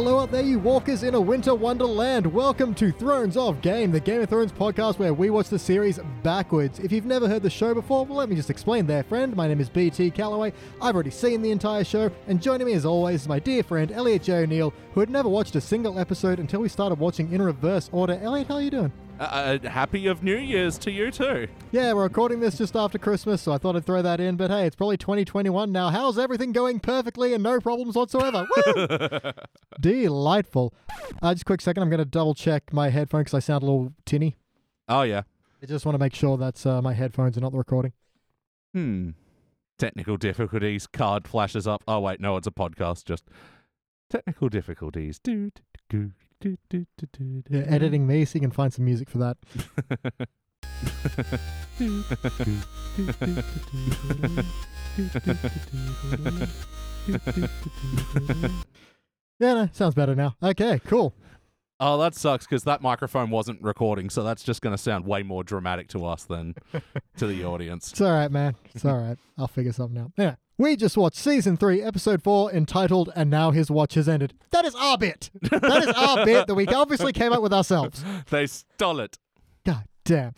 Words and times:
Hello 0.00 0.18
out 0.18 0.30
there, 0.30 0.40
you 0.40 0.58
walkers 0.58 1.02
in 1.02 1.14
a 1.14 1.20
winter 1.20 1.54
wonderland. 1.54 2.24
Welcome 2.26 2.74
to 2.76 2.90
Thrones 2.90 3.36
of 3.36 3.60
Game, 3.60 3.90
the 3.90 4.00
Game 4.00 4.22
of 4.22 4.30
Thrones 4.30 4.50
podcast 4.50 4.98
where 4.98 5.12
we 5.12 5.28
watch 5.28 5.50
the 5.50 5.58
series 5.58 6.00
backwards. 6.22 6.78
If 6.78 6.90
you've 6.90 7.04
never 7.04 7.28
heard 7.28 7.42
the 7.42 7.50
show 7.50 7.74
before, 7.74 8.06
well, 8.06 8.16
let 8.16 8.30
me 8.30 8.34
just 8.34 8.48
explain 8.48 8.86
there, 8.86 9.02
friend. 9.02 9.36
My 9.36 9.46
name 9.46 9.60
is 9.60 9.68
BT 9.68 10.10
Calloway. 10.10 10.54
I've 10.80 10.94
already 10.94 11.10
seen 11.10 11.42
the 11.42 11.50
entire 11.50 11.84
show, 11.84 12.10
and 12.28 12.40
joining 12.40 12.66
me 12.66 12.72
as 12.72 12.86
always 12.86 13.20
is 13.20 13.28
my 13.28 13.40
dear 13.40 13.62
friend 13.62 13.92
Elliot 13.92 14.22
J. 14.22 14.44
O'Neill, 14.44 14.72
who 14.94 15.00
had 15.00 15.10
never 15.10 15.28
watched 15.28 15.54
a 15.54 15.60
single 15.60 15.98
episode 15.98 16.38
until 16.38 16.62
we 16.62 16.70
started 16.70 16.98
watching 16.98 17.30
in 17.30 17.42
reverse 17.42 17.90
order. 17.92 18.18
Elliot, 18.22 18.48
how 18.48 18.54
are 18.54 18.62
you 18.62 18.70
doing? 18.70 18.92
Uh, 19.20 19.58
uh, 19.62 19.68
happy 19.68 20.06
of 20.06 20.22
New 20.22 20.38
Year's 20.38 20.78
to 20.78 20.90
you 20.90 21.10
too. 21.10 21.46
Yeah, 21.72 21.92
we're 21.92 22.04
recording 22.04 22.40
this 22.40 22.56
just 22.56 22.74
after 22.74 22.96
Christmas, 22.96 23.42
so 23.42 23.52
I 23.52 23.58
thought 23.58 23.76
I'd 23.76 23.84
throw 23.84 24.00
that 24.00 24.18
in. 24.18 24.36
But 24.36 24.50
hey, 24.50 24.66
it's 24.66 24.76
probably 24.76 24.96
2021 24.96 25.70
now. 25.70 25.90
How's 25.90 26.18
everything 26.18 26.52
going 26.52 26.80
perfectly 26.80 27.34
and 27.34 27.42
no 27.42 27.60
problems 27.60 27.96
whatsoever? 27.96 28.46
Woo! 28.56 29.32
Delightful. 29.80 30.72
Uh, 31.20 31.34
just 31.34 31.42
a 31.42 31.44
quick 31.44 31.60
second, 31.60 31.82
I'm 31.82 31.90
going 31.90 31.98
to 31.98 32.06
double 32.06 32.34
check 32.34 32.72
my 32.72 32.88
headphones 32.88 33.24
because 33.24 33.34
I 33.34 33.40
sound 33.40 33.62
a 33.62 33.66
little 33.66 33.92
tinny. 34.06 34.38
Oh 34.88 35.02
yeah. 35.02 35.22
I 35.62 35.66
just 35.66 35.84
want 35.84 35.96
to 35.96 35.98
make 35.98 36.14
sure 36.14 36.38
that's 36.38 36.64
uh, 36.64 36.80
my 36.80 36.94
headphones 36.94 37.36
are 37.36 37.42
not 37.42 37.52
the 37.52 37.58
recording. 37.58 37.92
Hmm. 38.72 39.10
Technical 39.78 40.16
difficulties. 40.16 40.86
Card 40.86 41.28
flashes 41.28 41.66
up. 41.66 41.84
Oh 41.86 42.00
wait, 42.00 42.20
no, 42.20 42.38
it's 42.38 42.46
a 42.46 42.50
podcast. 42.50 43.04
Just 43.04 43.24
technical 44.08 44.48
difficulties. 44.48 45.18
Do, 45.18 45.50
do, 45.90 46.12
do, 46.40 46.56
do, 46.68 46.86
do, 47.12 47.42
Yeah, 47.50 47.64
editing 47.66 48.06
me 48.06 48.24
so 48.24 48.36
you 48.36 48.40
can 48.40 48.50
find 48.50 48.72
some 48.72 48.84
music 48.84 49.10
for 49.10 49.18
that. 49.18 49.36
Yeah, 59.40 59.54
no, 59.54 59.68
sounds 59.72 59.94
better 59.94 60.14
now. 60.14 60.36
Okay, 60.42 60.80
cool. 60.86 61.14
Oh, 61.82 61.96
that 61.98 62.14
sucks 62.14 62.46
because 62.46 62.64
that 62.64 62.82
microphone 62.82 63.30
wasn't 63.30 63.62
recording, 63.62 64.10
so 64.10 64.22
that's 64.22 64.42
just 64.42 64.60
going 64.60 64.74
to 64.74 64.82
sound 64.82 65.06
way 65.06 65.22
more 65.22 65.42
dramatic 65.42 65.88
to 65.88 66.04
us 66.04 66.24
than 66.24 66.54
to 67.16 67.26
the 67.26 67.42
audience. 67.46 67.90
It's 67.90 68.02
all 68.02 68.12
right, 68.12 68.30
man. 68.30 68.54
It's 68.74 68.84
all 68.84 68.98
right. 68.98 69.16
I'll 69.38 69.48
figure 69.48 69.72
something 69.72 69.98
out. 69.98 70.12
Yeah. 70.18 70.34
We 70.60 70.76
just 70.76 70.94
watched 70.94 71.16
season 71.16 71.56
three, 71.56 71.80
episode 71.80 72.22
four, 72.22 72.52
entitled 72.52 73.10
"And 73.16 73.30
Now 73.30 73.50
His 73.50 73.70
Watch 73.70 73.94
Has 73.94 74.06
Ended." 74.06 74.34
That 74.50 74.66
is 74.66 74.74
our 74.74 74.98
bit. 74.98 75.30
That 75.40 75.84
is 75.84 75.88
our 75.96 76.22
bit 76.26 76.48
that 76.48 76.54
we 76.54 76.66
obviously 76.66 77.14
came 77.14 77.32
up 77.32 77.40
with 77.40 77.54
ourselves. 77.54 78.04
They 78.28 78.46
stole 78.46 79.00
it. 79.00 79.16
God 79.64 79.84
damn. 80.04 80.34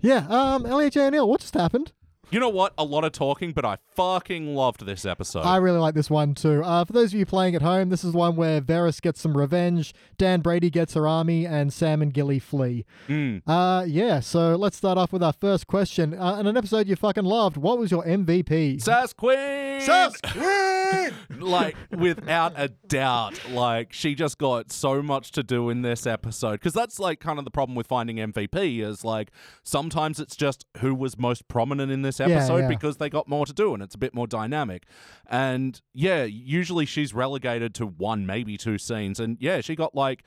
Yeah. 0.00 0.26
Um, 0.28 0.66
Elliot 0.66 0.94
J. 0.94 1.06
O'Neill, 1.06 1.28
what 1.28 1.40
just 1.40 1.54
happened? 1.54 1.92
You 2.32 2.38
know 2.38 2.48
what? 2.48 2.72
A 2.78 2.84
lot 2.84 3.02
of 3.04 3.10
talking, 3.10 3.50
but 3.50 3.64
I 3.64 3.78
fucking 3.96 4.54
loved 4.54 4.86
this 4.86 5.04
episode. 5.04 5.40
I 5.40 5.56
really 5.56 5.78
like 5.80 5.94
this 5.94 6.08
one 6.08 6.34
too. 6.34 6.62
Uh, 6.62 6.84
for 6.84 6.92
those 6.92 7.12
of 7.12 7.18
you 7.18 7.26
playing 7.26 7.56
at 7.56 7.62
home, 7.62 7.88
this 7.88 8.04
is 8.04 8.14
one 8.14 8.36
where 8.36 8.60
Varys 8.60 9.02
gets 9.02 9.20
some 9.20 9.36
revenge, 9.36 9.92
Dan 10.16 10.40
Brady 10.40 10.70
gets 10.70 10.94
her 10.94 11.08
army, 11.08 11.44
and 11.44 11.72
Sam 11.72 12.02
and 12.02 12.14
Gilly 12.14 12.38
flee. 12.38 12.84
Mm. 13.08 13.42
Uh, 13.48 13.84
yeah. 13.84 14.20
So 14.20 14.54
let's 14.54 14.76
start 14.76 14.96
off 14.96 15.12
with 15.12 15.24
our 15.24 15.32
first 15.32 15.66
question. 15.66 16.14
Uh, 16.14 16.36
in 16.36 16.46
an 16.46 16.56
episode 16.56 16.86
you 16.86 16.94
fucking 16.94 17.24
loved, 17.24 17.56
what 17.56 17.78
was 17.78 17.90
your 17.90 18.04
MVP? 18.04 18.80
Sass 18.80 19.12
Queen! 19.12 19.80
Sass 19.80 20.20
Queen! 20.20 20.70
like 21.38 21.76
without 21.90 22.52
a 22.56 22.68
doubt 22.68 23.40
like 23.50 23.92
she 23.92 24.14
just 24.14 24.38
got 24.38 24.70
so 24.72 25.02
much 25.02 25.30
to 25.30 25.42
do 25.42 25.70
in 25.70 25.82
this 25.82 26.06
episode 26.06 26.52
because 26.52 26.72
that's 26.72 26.98
like 26.98 27.20
kind 27.20 27.38
of 27.38 27.44
the 27.44 27.50
problem 27.50 27.76
with 27.76 27.86
finding 27.86 28.16
mvp 28.16 28.80
is 28.82 29.04
like 29.04 29.30
sometimes 29.62 30.18
it's 30.18 30.36
just 30.36 30.66
who 30.78 30.94
was 30.94 31.18
most 31.18 31.46
prominent 31.48 31.90
in 31.90 32.02
this 32.02 32.19
Yeah, 32.20 32.36
episode 32.36 32.58
yeah. 32.62 32.68
because 32.68 32.96
they 32.98 33.08
got 33.10 33.28
more 33.28 33.46
to 33.46 33.52
do 33.52 33.74
and 33.74 33.82
it's 33.82 33.94
a 33.94 33.98
bit 33.98 34.14
more 34.14 34.26
dynamic 34.26 34.84
and 35.28 35.80
yeah 35.92 36.24
usually 36.24 36.86
she's 36.86 37.14
relegated 37.14 37.74
to 37.76 37.86
one 37.86 38.26
maybe 38.26 38.56
two 38.56 38.78
scenes 38.78 39.18
and 39.20 39.36
yeah 39.40 39.60
she 39.60 39.74
got 39.74 39.94
like 39.94 40.22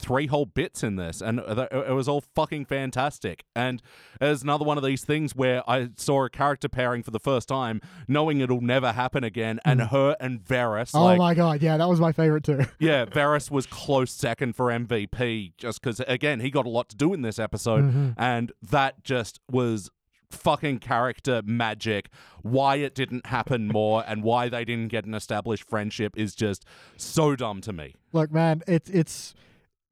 three 0.00 0.28
whole 0.28 0.46
bits 0.46 0.84
in 0.84 0.94
this 0.94 1.20
and 1.20 1.40
it 1.40 1.92
was 1.92 2.08
all 2.08 2.20
fucking 2.36 2.64
fantastic 2.64 3.42
and 3.56 3.82
there's 4.20 4.44
another 4.44 4.64
one 4.64 4.78
of 4.78 4.84
these 4.84 5.04
things 5.04 5.34
where 5.34 5.68
i 5.68 5.88
saw 5.96 6.24
a 6.24 6.30
character 6.30 6.68
pairing 6.68 7.02
for 7.02 7.10
the 7.10 7.18
first 7.18 7.48
time 7.48 7.80
knowing 8.06 8.40
it'll 8.40 8.60
never 8.60 8.92
happen 8.92 9.24
again 9.24 9.58
and 9.64 9.80
her 9.80 10.14
and 10.20 10.40
Varys 10.44 10.92
oh 10.94 11.02
like 11.02 11.18
my 11.18 11.34
god, 11.34 11.60
yeah, 11.62 11.76
that 11.76 11.88
was 11.88 11.98
my 11.98 12.12
favorite 12.12 12.44
too. 12.44 12.60
yeah 12.78 13.06
Varys 13.06 13.50
was 13.50 13.66
close 13.66 14.12
second 14.12 14.54
for 14.54 14.66
MVP 14.68 15.54
just 15.58 15.82
cuz 15.82 15.98
again 16.06 16.38
he 16.38 16.50
got 16.50 16.64
a 16.64 16.70
lot 16.70 16.88
to 16.90 16.96
do 16.96 17.12
in 17.12 17.22
this 17.22 17.40
episode 17.40 17.82
Mm-hmm. 17.82 18.10
and 18.16 18.52
that 18.62 19.02
just 19.02 19.40
was 19.50 19.90
fucking 20.30 20.78
character 20.78 21.40
magic 21.44 22.08
why 22.42 22.76
it 22.76 22.94
didn't 22.94 23.26
happen 23.26 23.66
more 23.68 24.04
and 24.06 24.22
why 24.22 24.48
they 24.48 24.64
didn't 24.64 24.88
get 24.88 25.04
an 25.04 25.14
established 25.14 25.68
friendship 25.68 26.12
is 26.16 26.34
just 26.34 26.64
so 26.96 27.34
dumb 27.34 27.60
to 27.60 27.72
me 27.72 27.94
Look, 28.12 28.30
man, 28.32 28.62
it's 28.66 28.88
it's 28.90 29.34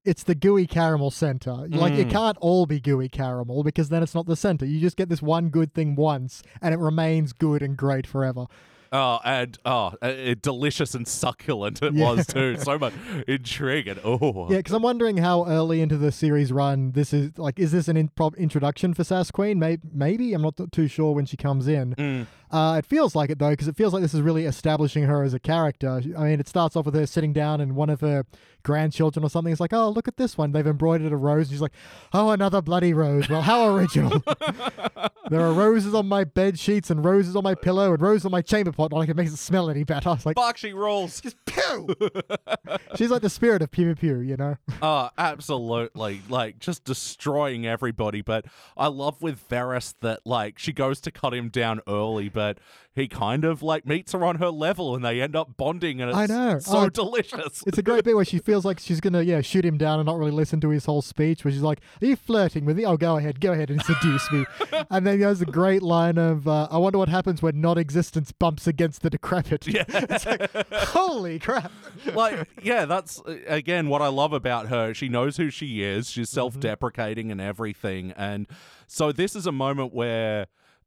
it's 0.04 0.22
the 0.22 0.34
gooey 0.36 0.66
caramel 0.68 1.10
center. 1.10 1.52
Like 1.68 1.94
it 1.94 2.06
Mm. 2.06 2.10
can't 2.12 2.38
all 2.38 2.64
be 2.66 2.78
gooey 2.80 3.08
caramel 3.08 3.64
because 3.64 3.88
then 3.88 4.02
it's 4.04 4.14
not 4.14 4.26
the 4.26 4.36
center. 4.36 4.64
You 4.64 4.80
just 4.80 4.96
get 4.96 5.08
this 5.08 5.20
one 5.20 5.48
good 5.48 5.74
thing 5.74 5.96
once, 5.96 6.42
and 6.62 6.72
it 6.72 6.78
remains 6.78 7.32
good 7.32 7.60
and 7.60 7.76
great 7.76 8.06
forever. 8.06 8.46
Oh, 8.92 9.18
and 9.24 9.58
oh, 9.64 9.92
uh, 10.00 10.04
uh, 10.06 10.34
delicious 10.40 10.94
and 10.94 11.06
succulent 11.06 11.82
it 11.82 11.92
Yeah. 11.94 12.04
was 12.12 12.26
too. 12.26 12.56
So 12.58 12.78
much 12.78 12.92
intrigue 13.26 13.88
and 13.88 14.00
oh, 14.04 14.46
Yeah, 14.50 14.58
because 14.58 14.72
I'm 14.72 14.82
wondering 14.82 15.16
how 15.18 15.46
early 15.46 15.80
into 15.80 15.96
the 15.96 16.12
series 16.12 16.52
run 16.52 16.92
this 16.92 17.12
is. 17.12 17.36
Like, 17.38 17.58
is 17.58 17.72
this 17.72 17.88
an 17.88 17.96
in- 17.96 18.10
introduction 18.38 18.94
for 18.94 19.04
Sass 19.04 19.30
Queen? 19.30 19.58
Maybe, 19.58 19.82
maybe 19.92 20.32
I'm 20.34 20.42
not 20.42 20.54
too 20.72 20.88
sure 20.88 21.12
when 21.14 21.26
she 21.26 21.36
comes 21.36 21.66
in. 21.68 21.94
Mm. 21.94 22.26
Uh, 22.50 22.76
it 22.78 22.86
feels 22.86 23.14
like 23.14 23.30
it 23.30 23.38
though, 23.38 23.50
because 23.50 23.68
it 23.68 23.76
feels 23.76 23.92
like 23.92 24.02
this 24.02 24.14
is 24.14 24.20
really 24.20 24.44
establishing 24.44 25.04
her 25.04 25.22
as 25.22 25.34
a 25.34 25.40
character. 25.40 26.02
I 26.16 26.24
mean, 26.24 26.40
it 26.40 26.48
starts 26.48 26.76
off 26.76 26.86
with 26.86 26.94
her 26.94 27.06
sitting 27.06 27.32
down 27.32 27.60
and 27.60 27.74
one 27.74 27.90
of 27.90 28.00
her 28.00 28.24
grandchildren 28.62 29.24
or 29.24 29.30
something 29.30 29.52
is 29.52 29.60
like, 29.60 29.72
"Oh, 29.72 29.88
look 29.88 30.08
at 30.08 30.16
this 30.16 30.36
one! 30.36 30.52
They've 30.52 30.66
embroidered 30.66 31.12
a 31.12 31.16
rose." 31.16 31.46
And 31.46 31.54
she's 31.54 31.60
like, 31.62 31.74
"Oh, 32.12 32.30
another 32.30 32.60
bloody 32.60 32.92
rose! 32.92 33.28
Well, 33.28 33.42
how 33.42 33.74
original! 33.74 34.20
there 35.30 35.40
are 35.40 35.52
roses 35.52 35.94
on 35.94 36.06
my 36.06 36.24
bed 36.24 36.58
sheets 36.58 36.90
and 36.90 37.04
roses 37.04 37.36
on 37.36 37.44
my 37.44 37.54
pillow 37.54 37.92
and 37.92 38.02
roses 38.02 38.26
on 38.26 38.32
my 38.32 38.42
chamber 38.42 38.72
pot. 38.72 38.90
Not 38.90 38.98
like 38.98 39.08
it 39.08 39.16
makes 39.16 39.32
it 39.32 39.38
smell 39.38 39.70
any 39.70 39.84
better." 39.84 40.08
I 40.10 40.12
was 40.12 40.26
like, 40.26 40.36
Fuck, 40.36 40.56
she 40.56 40.72
rolls. 40.72 41.22
"Pew!" 41.46 41.88
she's 42.96 43.10
like 43.10 43.22
the 43.22 43.30
spirit 43.30 43.62
of 43.62 43.70
pew 43.70 43.94
pew 43.94 43.94
pew, 43.94 44.20
you 44.20 44.36
know? 44.36 44.56
Oh, 44.82 45.10
absolutely. 45.16 46.22
Like, 46.28 46.58
just 46.58 46.84
destroying 46.84 47.66
everybody. 47.66 48.22
But 48.22 48.46
I 48.76 48.88
love 48.88 49.22
with 49.22 49.48
Varys 49.48 49.94
that, 50.00 50.20
like, 50.24 50.58
she 50.58 50.72
goes 50.72 51.00
to 51.02 51.10
cut 51.10 51.34
him 51.34 51.48
down 51.48 51.80
early, 51.88 52.28
but 52.28 52.45
he 52.94 53.08
kind 53.08 53.44
of, 53.44 53.62
like, 53.62 53.86
meets 53.86 54.12
her 54.12 54.24
on 54.24 54.36
her 54.36 54.48
level 54.48 54.94
and 54.94 55.04
they 55.04 55.20
end 55.20 55.36
up 55.36 55.56
bonding, 55.56 56.00
and 56.00 56.10
it's 56.10 56.18
I 56.18 56.26
know. 56.26 56.58
so 56.58 56.78
Oh, 56.78 56.88
delicious. 56.88 57.62
It's 57.66 57.76
a 57.78 57.82
great 57.82 58.04
bit 58.04 58.16
where 58.16 58.24
she 58.24 58.38
feels 58.38 58.64
like 58.64 58.78
she's 58.80 59.00
gonna, 59.00 59.22
yeah, 59.22 59.40
shoot 59.42 59.64
him 59.64 59.76
down 59.76 59.98
and 59.98 60.06
not 60.06 60.16
really 60.18 60.30
listen 60.30 60.60
to 60.62 60.70
his 60.70 60.86
whole 60.86 61.02
speech. 61.02 61.44
Where 61.44 61.52
she's 61.52 61.60
like, 61.62 61.80
"Are 62.00 62.06
you 62.06 62.16
flirting 62.16 62.64
with 62.64 62.76
me? 62.76 62.86
Oh, 62.86 62.96
go 62.96 63.16
ahead, 63.16 63.40
go 63.40 63.52
ahead 63.52 63.70
and 63.70 63.82
seduce 63.82 64.30
me." 64.32 64.44
and 64.90 65.06
then 65.06 65.20
there's 65.20 65.42
a 65.42 65.46
great 65.46 65.82
line 65.82 66.16
of, 66.16 66.48
uh, 66.48 66.68
"I 66.70 66.78
wonder 66.78 66.98
what 66.98 67.08
happens 67.08 67.42
when 67.42 67.60
non-existence 67.60 68.32
bumps 68.32 68.66
against 68.66 69.02
the 69.02 69.10
decrepit." 69.10 69.66
Yeah. 69.66 69.84
it's 69.88 70.24
like, 70.26 70.50
holy 70.72 71.38
crap! 71.38 71.70
like 72.14 72.48
yeah 72.62 72.84
that's 72.84 73.20
uh, 73.26 73.36
again 73.46 73.88
what 73.88 74.00
i 74.00 74.06
love 74.08 74.32
about 74.32 74.68
her 74.68 74.94
she 74.94 75.08
knows 75.08 75.36
who 75.36 75.50
she 75.50 75.82
is 75.82 76.08
she's 76.10 76.28
self-deprecating 76.30 77.30
and 77.32 77.40
everything 77.40 78.12
and 78.16 78.46
so 78.86 79.10
this 79.12 79.34
is 79.34 79.46
a 79.46 79.52
moment 79.52 79.92
where 79.92 80.46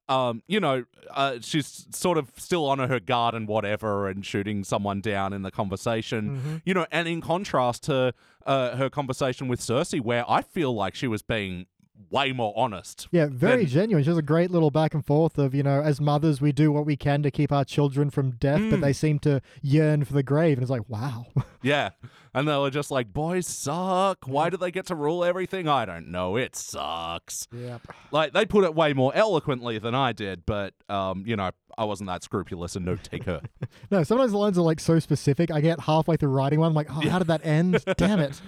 um, 0.10 0.42
you 0.48 0.60
know, 0.60 0.84
uh, 1.12 1.38
she's 1.42 1.86
sort 1.92 2.18
of 2.18 2.32
still 2.36 2.66
on 2.66 2.80
her 2.80 3.00
guard 3.00 3.36
and 3.36 3.48
whatever, 3.48 4.08
and 4.10 4.26
shooting 4.26 4.64
someone 4.64 5.00
down 5.02 5.32
in 5.34 5.44
the 5.44 5.52
conversation. 5.52 6.62
You 6.66 6.74
know, 6.74 6.86
and 6.92 7.08
in 7.08 7.22
contrast 7.22 7.84
to 7.84 8.14
uh, 8.46 8.76
her 8.76 8.90
conversation 8.90 9.48
with 9.48 9.62
Cersei, 9.62 10.02
where 10.02 10.30
I 10.30 10.42
feel 10.42 10.74
like 10.74 10.96
she 10.96 11.08
was 11.08 11.22
being 11.22 11.68
way 12.10 12.32
more 12.32 12.54
honest. 12.56 13.08
Yeah, 13.12 13.28
very 13.32 13.66
Then- 13.66 13.68
genuine. 13.68 14.04
She 14.04 14.10
has 14.10 14.18
a 14.18 14.22
great 14.22 14.52
little 14.52 14.72
back 14.72 14.94
and 14.94 15.06
forth 15.06 15.38
of, 15.38 15.54
you 15.54 15.64
know, 15.64 15.82
as 15.82 16.00
mothers, 16.00 16.40
we 16.42 16.52
do 16.52 16.72
what 16.72 16.86
we 16.86 16.96
can 16.96 17.22
to 17.24 17.32
keep 17.32 17.52
our 17.52 17.66
children 17.66 18.10
from 18.10 18.32
death, 18.32 18.62
but 18.70 18.80
Mm. 18.80 18.82
they 18.82 18.94
seem 18.94 19.20
to 19.20 19.42
yearn 19.62 20.06
for 20.06 20.14
the 20.14 20.24
grave. 20.24 20.58
And 20.58 20.62
it's 20.64 20.72
like, 20.72 20.88
wow. 20.90 21.28
Yeah. 21.62 21.90
And 22.34 22.48
they 22.48 22.56
were 22.58 22.70
just 22.70 22.90
like, 22.90 23.12
boys 23.12 23.46
suck. 23.46 24.20
Why 24.28 24.50
do 24.50 24.56
they 24.56 24.72
get 24.72 24.86
to 24.86 24.96
rule 24.96 25.26
everything? 25.26 25.68
I 25.68 25.84
don't 25.84 26.08
know. 26.10 26.38
It 26.38 26.56
sucks. 26.56 27.48
yeah. 27.52 27.80
Like 28.12 28.32
they 28.32 28.46
put 28.46 28.64
it 28.64 28.74
way 28.74 28.94
more 28.94 29.12
eloquently 29.14 29.78
than 29.78 29.94
I 29.94 30.14
did, 30.14 30.46
but 30.46 30.74
um, 30.88 31.24
you 31.28 31.36
know, 31.36 31.52
I 31.78 31.84
wasn't 31.84 32.08
that 32.08 32.24
scrupulous 32.24 32.76
and 32.78 32.86
note 32.86 33.04
taker. 33.04 33.42
No, 33.92 34.04
sometimes 34.04 34.32
the 34.32 34.38
lines 34.38 34.58
are 34.58 34.62
like 34.62 34.80
so 34.80 35.00
specific. 35.00 35.50
I 35.52 35.62
get 35.62 35.80
halfway 35.82 36.16
through 36.16 36.30
writing 36.30 36.60
one, 36.60 36.70
I'm 36.70 36.74
like, 36.76 36.88
oh, 36.90 37.10
how 37.10 37.18
did 37.20 37.28
that 37.28 37.46
end? 37.46 37.84
Damn 37.98 38.20
it. 38.20 38.40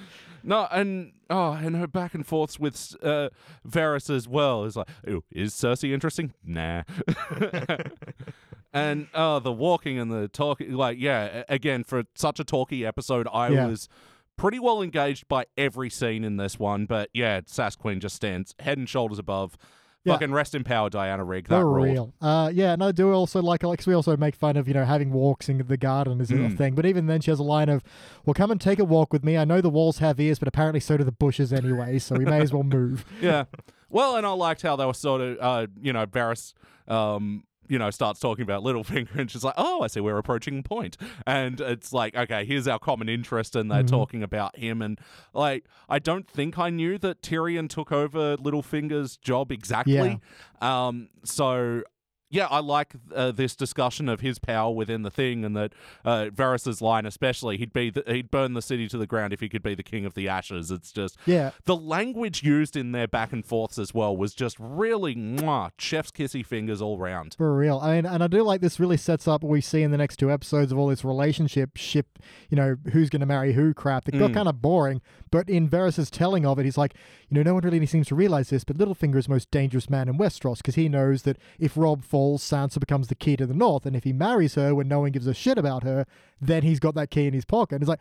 No, 0.44 0.68
and 0.72 1.14
oh, 1.30 1.54
and 1.54 1.76
her 1.76 1.88
back 1.88 2.14
and 2.14 2.26
forths 2.26 2.60
with 2.60 2.96
uh, 3.04 3.30
Varys 3.68 4.10
as 4.10 4.28
well 4.28 4.64
is 4.66 4.76
like, 4.76 4.90
oh, 5.08 5.24
is 5.32 5.54
Cersei 5.54 5.94
interesting? 5.94 6.34
Nah. 6.46 6.84
and 8.74 9.08
uh, 9.14 9.40
the 9.40 9.52
walking 9.52 10.00
and 10.00 10.12
the 10.12 10.28
talking, 10.28 10.74
like, 10.74 10.98
yeah, 11.00 11.44
again 11.50 11.84
for 11.84 12.04
such 12.16 12.40
a 12.40 12.44
talky 12.44 12.86
episode, 12.86 13.28
I 13.32 13.50
Yeah. 13.50 13.68
was 13.68 13.90
pretty 14.38 14.60
well 14.60 14.82
engaged 14.82 15.28
by 15.28 15.46
every 15.58 15.90
scene 15.90 16.24
in 16.24 16.38
this 16.38 16.58
one. 16.58 16.86
But 16.86 17.10
yeah, 17.14 17.42
Sass 17.46 17.76
Queen 17.76 18.00
just 18.00 18.16
stands 18.16 18.56
head 18.60 18.78
and 18.78 18.88
shoulders 18.88 19.20
above. 19.20 19.58
Yeah. 20.04 20.14
Fucking 20.14 20.32
rest 20.32 20.56
in 20.56 20.64
power, 20.64 20.90
Diana 20.90 21.24
Rigg. 21.24 21.48
That 21.48 21.60
For 21.62 21.66
ruled. 21.70 21.88
real. 21.88 22.14
Uh, 22.20 22.50
yeah, 22.52 22.74
and 22.74 22.84
I 22.84 22.92
do 22.92 23.12
also 23.14 23.40
like, 23.40 23.62
like, 23.62 23.78
'cause 23.80 23.86
we 23.88 23.94
also 23.94 24.18
make 24.18 24.36
fun 24.36 24.58
of, 24.58 24.68
you 24.68 24.74
know, 24.74 24.84
having 24.84 25.12
walks 25.12 25.48
in 25.48 25.60
the 25.68 25.78
garden 25.78 26.20
is 26.20 26.32
a 26.32 26.36
Mm. 26.36 26.58
thing. 26.58 26.74
But 26.74 26.88
even 26.88 27.06
then, 27.06 27.22
she 27.22 27.30
has 27.30 27.40
a 27.40 27.44
line 27.44 27.70
of, 27.70 27.84
well, 28.26 28.34
come 28.34 28.50
and 28.50 28.60
take 28.60 28.80
a 28.80 28.84
walk 28.84 29.14
with 29.14 29.24
me. 29.24 29.38
I 29.38 29.46
know 29.46 29.62
the 29.62 29.70
walls 29.70 30.00
have 30.00 30.20
ears, 30.20 30.40
but 30.40 30.48
apparently 30.48 30.80
so 30.80 30.98
do 30.98 31.04
the 31.04 31.12
bushes 31.12 31.54
anyway, 31.54 32.00
so 32.00 32.16
we 32.16 32.26
may 32.26 32.42
as 32.42 32.52
well 32.52 32.64
move. 32.64 33.06
yeah. 33.22 33.44
Well, 33.92 34.16
and 34.16 34.26
I 34.26 34.32
liked 34.32 34.64
how 34.64 34.76
they 34.76 34.86
were 34.88 34.94
sort 34.96 35.22
of, 35.22 35.38
uh, 35.40 35.68
you 35.80 35.94
know, 35.94 36.08
Varys, 36.08 36.54
um, 36.88 37.44
you 37.68 37.78
know, 37.80 37.90
starts 37.90 38.20
talking 38.20 38.44
about 38.44 38.64
Littlefinger, 38.64 39.16
and 39.20 39.32
she's 39.32 39.44
like, 39.44 39.54
"Oh, 39.58 39.82
I 39.82 39.88
see, 39.88 40.00
we're 40.02 40.18
approaching 40.18 40.62
point." 40.64 40.98
And 41.26 41.62
it's 41.62 41.94
like, 41.94 42.16
okay, 42.16 42.44
here's 42.46 42.68
our 42.68 42.80
common 42.80 43.08
interest, 43.10 43.56
and 43.56 43.72
they're 43.72 43.84
Mhm. 43.84 43.88
talking 43.90 44.24
about 44.24 44.58
him. 44.58 44.82
And 44.82 45.00
like, 45.34 45.66
I 45.88 46.00
don't 46.00 46.28
think 46.28 46.58
I 46.60 46.70
knew 46.70 46.98
that 46.98 47.22
Tyrion 47.22 47.70
took 47.70 47.92
over 47.92 48.36
Littlefinger's 48.38 49.18
job 49.18 49.52
exactly. 49.52 50.20
Um, 50.62 51.10
so. 51.24 51.84
Yeah, 52.32 52.48
I 52.50 52.60
like 52.62 52.94
uh, 53.14 53.32
this 53.32 53.56
discussion 53.56 54.10
of 54.10 54.22
his 54.22 54.40
power 54.40 54.74
within 54.74 55.04
the 55.04 55.12
thing, 55.12 55.44
and 55.46 55.56
that 55.56 55.74
uh, 56.06 56.30
Varys's 56.34 56.82
line, 56.82 57.06
especially, 57.06 57.58
he'd 57.58 57.74
be 57.74 57.90
the, 57.90 58.04
he'd 58.08 58.32
burn 58.32 58.54
the 58.54 58.62
city 58.62 58.88
to 58.88 58.98
the 58.98 59.06
ground 59.06 59.34
if 59.34 59.42
he 59.42 59.50
could 59.50 59.62
be 59.62 59.76
the 59.76 59.84
king 59.84 60.06
of 60.06 60.14
the 60.14 60.28
ashes. 60.30 60.72
It's 60.72 60.92
just 60.92 61.18
Yeah, 61.26 61.52
the 61.66 61.76
language 61.76 62.42
used 62.42 62.76
in 62.78 62.94
their 62.94 63.08
back 63.08 63.34
and 63.34 63.46
forths 63.46 63.78
as 63.78 63.94
well 63.94 64.16
was 64.16 64.34
just 64.34 64.56
really 64.60 65.14
mwah, 65.14 65.72
chef's 65.78 66.10
kissy 66.12 66.46
fingers 66.46 66.82
all 66.82 66.98
round. 66.98 67.36
For 67.38 67.54
real. 67.56 67.80
I 67.80 67.96
mean, 67.98 68.06
and 68.06 68.24
I 68.24 68.28
do 68.28 68.42
like 68.44 68.62
this 68.62 68.80
really 68.80 68.98
sets 68.98 69.28
up 69.28 69.44
what 69.44 69.50
we 69.52 69.60
see 69.60 69.82
in 69.82 69.92
the 69.92 69.98
next 69.98 70.16
two 70.18 70.32
episodes 70.32 70.72
of 70.72 70.78
all 70.78 70.88
this 70.88 71.04
relationship 71.04 71.76
ship, 71.76 72.18
you 72.50 72.56
know, 72.56 72.78
who's 72.94 73.10
going 73.10 73.20
to 73.20 73.26
marry 73.26 73.52
who 73.54 73.74
crap. 73.74 74.08
It 74.08 74.14
got 74.18 74.32
Mm. 74.32 74.36
kind 74.36 74.48
of 74.48 74.62
boring, 74.62 75.02
but 75.32 75.50
in 75.50 75.68
Varys' 75.68 76.10
telling 76.10 76.46
of 76.46 76.58
it, 76.60 76.64
he's 76.64 76.78
like, 76.78 76.94
you 77.30 77.36
know, 77.36 77.44
no 77.44 77.56
one 77.56 77.64
really 77.64 77.86
seems 77.86 78.08
to 78.08 78.16
realize 78.16 78.50
this, 78.52 78.64
but 78.64 78.78
Littlefinger 78.78 79.18
is 79.18 79.26
the 79.26 79.32
most 79.32 79.52
dangerous 79.52 79.90
man 79.90 80.08
in 80.08 80.18
Westeros 80.18 80.58
because 80.58 80.76
he 80.76 80.88
knows 80.88 81.24
that 81.24 81.38
if 81.60 81.76
Robb 81.76 82.04
falls, 82.06 82.21
Sansa 82.38 82.80
becomes 82.80 83.08
the 83.08 83.16
key 83.16 83.36
to 83.38 83.46
the 83.46 83.54
north. 83.54 83.86
And 83.86 83.96
if 83.96 84.04
he 84.04 84.14
marries 84.14 84.56
her 84.56 84.74
when 84.76 84.88
no 84.88 85.00
one 85.02 85.12
gives 85.12 85.28
a 85.28 85.34
shit 85.34 85.58
about 85.58 85.84
her, 85.84 86.06
then 86.40 86.64
he's 86.64 86.80
got 86.80 86.96
that 86.96 87.10
key 87.12 87.28
in 87.28 87.34
his 87.34 87.46
pocket. 87.46 87.76
And 87.76 87.84
it's 87.84 87.90
like, 87.90 88.00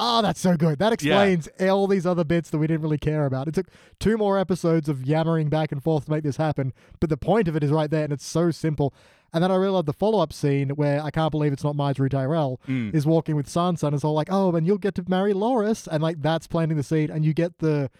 Oh, 0.00 0.22
that's 0.22 0.38
so 0.38 0.56
good. 0.56 0.78
That 0.78 0.92
explains 0.92 1.48
all 1.60 1.88
these 1.88 2.06
other 2.06 2.22
bits 2.22 2.50
that 2.50 2.58
we 2.58 2.68
didn't 2.68 2.82
really 2.82 2.98
care 2.98 3.26
about. 3.26 3.48
It 3.48 3.54
took 3.54 3.66
two 3.98 4.16
more 4.16 4.38
episodes 4.38 4.88
of 4.88 5.04
yammering 5.04 5.48
back 5.48 5.72
and 5.72 5.82
forth 5.82 6.04
to 6.04 6.12
make 6.12 6.22
this 6.22 6.36
happen, 6.36 6.72
but 7.00 7.10
the 7.10 7.16
point 7.16 7.48
of 7.48 7.56
it 7.56 7.64
is 7.64 7.72
right 7.72 7.90
there, 7.90 8.04
and 8.04 8.12
it's 8.12 8.24
so 8.24 8.52
simple. 8.52 8.94
And 9.32 9.42
then 9.42 9.50
I 9.50 9.56
really 9.56 9.72
love 9.72 9.86
the 9.86 9.92
follow 9.92 10.20
up 10.20 10.32
scene 10.32 10.68
where 10.70 11.02
I 11.02 11.10
can't 11.10 11.32
believe 11.32 11.52
it's 11.52 11.64
not 11.64 11.74
Margaery 11.74 12.10
Tyrell 12.10 12.60
Mm. 12.68 12.94
is 12.94 13.06
walking 13.08 13.34
with 13.34 13.48
Sansa, 13.48 13.82
and 13.88 13.94
it's 13.96 14.04
all 14.04 14.14
like, 14.14 14.28
oh, 14.30 14.54
and 14.54 14.64
you'll 14.68 14.78
get 14.78 14.94
to 14.94 15.04
marry 15.08 15.34
Loras, 15.34 15.88
and 15.90 16.00
like 16.00 16.22
that's 16.22 16.46
planting 16.46 16.76
the 16.76 16.84
seed, 16.84 17.10
and 17.10 17.24
you 17.24 17.34
get 17.34 17.58
the 17.58 17.90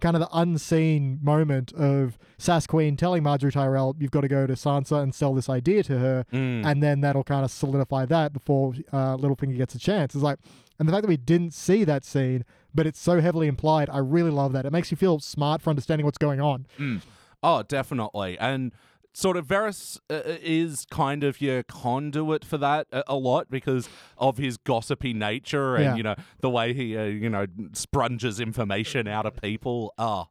kind 0.00 0.14
of 0.14 0.20
the 0.20 0.28
unseen 0.32 1.18
moment 1.22 1.72
of 1.72 2.18
Sass 2.38 2.66
Queen 2.66 2.96
telling 2.96 3.22
Margaery 3.22 3.52
Tyrell, 3.52 3.96
you've 3.98 4.10
got 4.10 4.20
to 4.22 4.28
go 4.28 4.46
to 4.46 4.52
Sansa 4.52 5.02
and 5.02 5.14
sell 5.14 5.32
this 5.34 5.48
idea 5.48 5.82
to 5.84 5.98
her, 5.98 6.26
Mm. 6.32 6.66
and 6.66 6.82
then 6.82 7.00
that'll 7.00 7.24
kind 7.24 7.44
of 7.44 7.50
solidify 7.50 8.04
that 8.06 8.32
before 8.32 8.74
uh, 8.92 9.16
Littlefinger 9.16 9.56
gets 9.56 9.74
a 9.74 9.78
chance. 9.78 10.14
It's 10.14 10.22
like, 10.22 10.38
and 10.78 10.86
the 10.86 10.92
fact 10.92 11.02
that 11.02 11.08
we 11.08 11.16
didn't 11.16 11.54
see 11.54 11.82
that 11.84 12.04
scene, 12.04 12.44
but 12.74 12.86
it's 12.86 13.00
so 13.00 13.20
heavily 13.22 13.46
implied, 13.48 13.88
I 13.90 13.98
really 13.98 14.30
love 14.30 14.52
that. 14.52 14.66
It 14.66 14.72
makes 14.72 14.90
you 14.90 14.98
feel 14.98 15.18
smart 15.18 15.62
for 15.62 15.70
understanding 15.70 16.04
what's 16.04 16.18
going 16.18 16.40
on. 16.42 16.66
Mm. 16.78 17.00
Oh, 17.42 17.62
definitely. 17.62 18.38
And 18.38 18.72
sort 19.18 19.38
of 19.38 19.46
Varys 19.46 19.98
uh, 20.10 20.20
is 20.42 20.84
kind 20.90 21.24
of 21.24 21.40
your 21.40 21.62
conduit 21.62 22.44
for 22.44 22.58
that 22.58 22.86
a, 22.92 23.02
a 23.08 23.16
lot 23.16 23.48
because 23.50 23.88
of 24.18 24.36
his 24.36 24.58
gossipy 24.58 25.14
nature 25.14 25.74
and, 25.74 25.84
Yeah. 25.84 25.96
you 25.96 26.02
know, 26.02 26.14
the 26.40 26.50
way 26.50 26.74
he, 26.74 26.94
uh, 26.98 27.04
you 27.04 27.30
know, 27.30 27.46
sprunges 27.72 28.42
information 28.42 29.08
out 29.08 29.24
of 29.24 29.40
people. 29.40 29.94
Oh, 29.96 30.26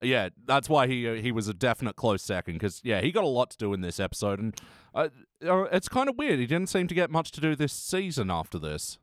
yeah, 0.00 0.28
that's 0.46 0.68
why 0.68 0.86
he 0.86 1.08
uh, 1.08 1.14
he 1.14 1.32
was 1.32 1.48
a 1.48 1.54
definite 1.54 1.96
close 1.96 2.22
second 2.22 2.54
because, 2.54 2.80
yeah, 2.84 3.00
he 3.00 3.10
got 3.10 3.24
a 3.24 3.26
lot 3.26 3.50
to 3.50 3.56
do 3.58 3.72
in 3.74 3.80
this 3.80 3.98
episode. 3.98 4.38
And 4.38 4.54
uh, 4.94 5.08
uh, 5.44 5.62
it's 5.72 5.88
kind 5.88 6.08
of 6.08 6.16
weird. 6.16 6.38
He 6.38 6.46
didn't 6.46 6.68
seem 6.68 6.86
to 6.86 6.94
get 6.94 7.10
much 7.10 7.32
to 7.32 7.40
do 7.40 7.56
this 7.56 7.72
season 7.72 8.30
after 8.30 8.58
this. 8.60 8.98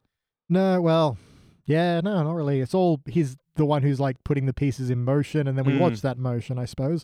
No, 0.48 0.80
well, 0.82 1.18
yeah, 1.66 2.00
no, 2.02 2.24
not 2.24 2.34
really. 2.34 2.62
It's 2.62 2.74
all 2.74 3.02
he's 3.06 3.36
the 3.56 3.66
one 3.66 3.82
who's 3.82 4.00
like 4.00 4.24
putting 4.24 4.46
the 4.46 4.54
pieces 4.54 4.90
in 4.90 5.04
motion, 5.04 5.48
and 5.50 5.58
then 5.58 5.66
we 5.66 5.74
Mm. 5.74 5.80
watch 5.82 6.00
that 6.02 6.18
motion, 6.18 6.58
I 6.58 6.64
suppose. 6.66 7.04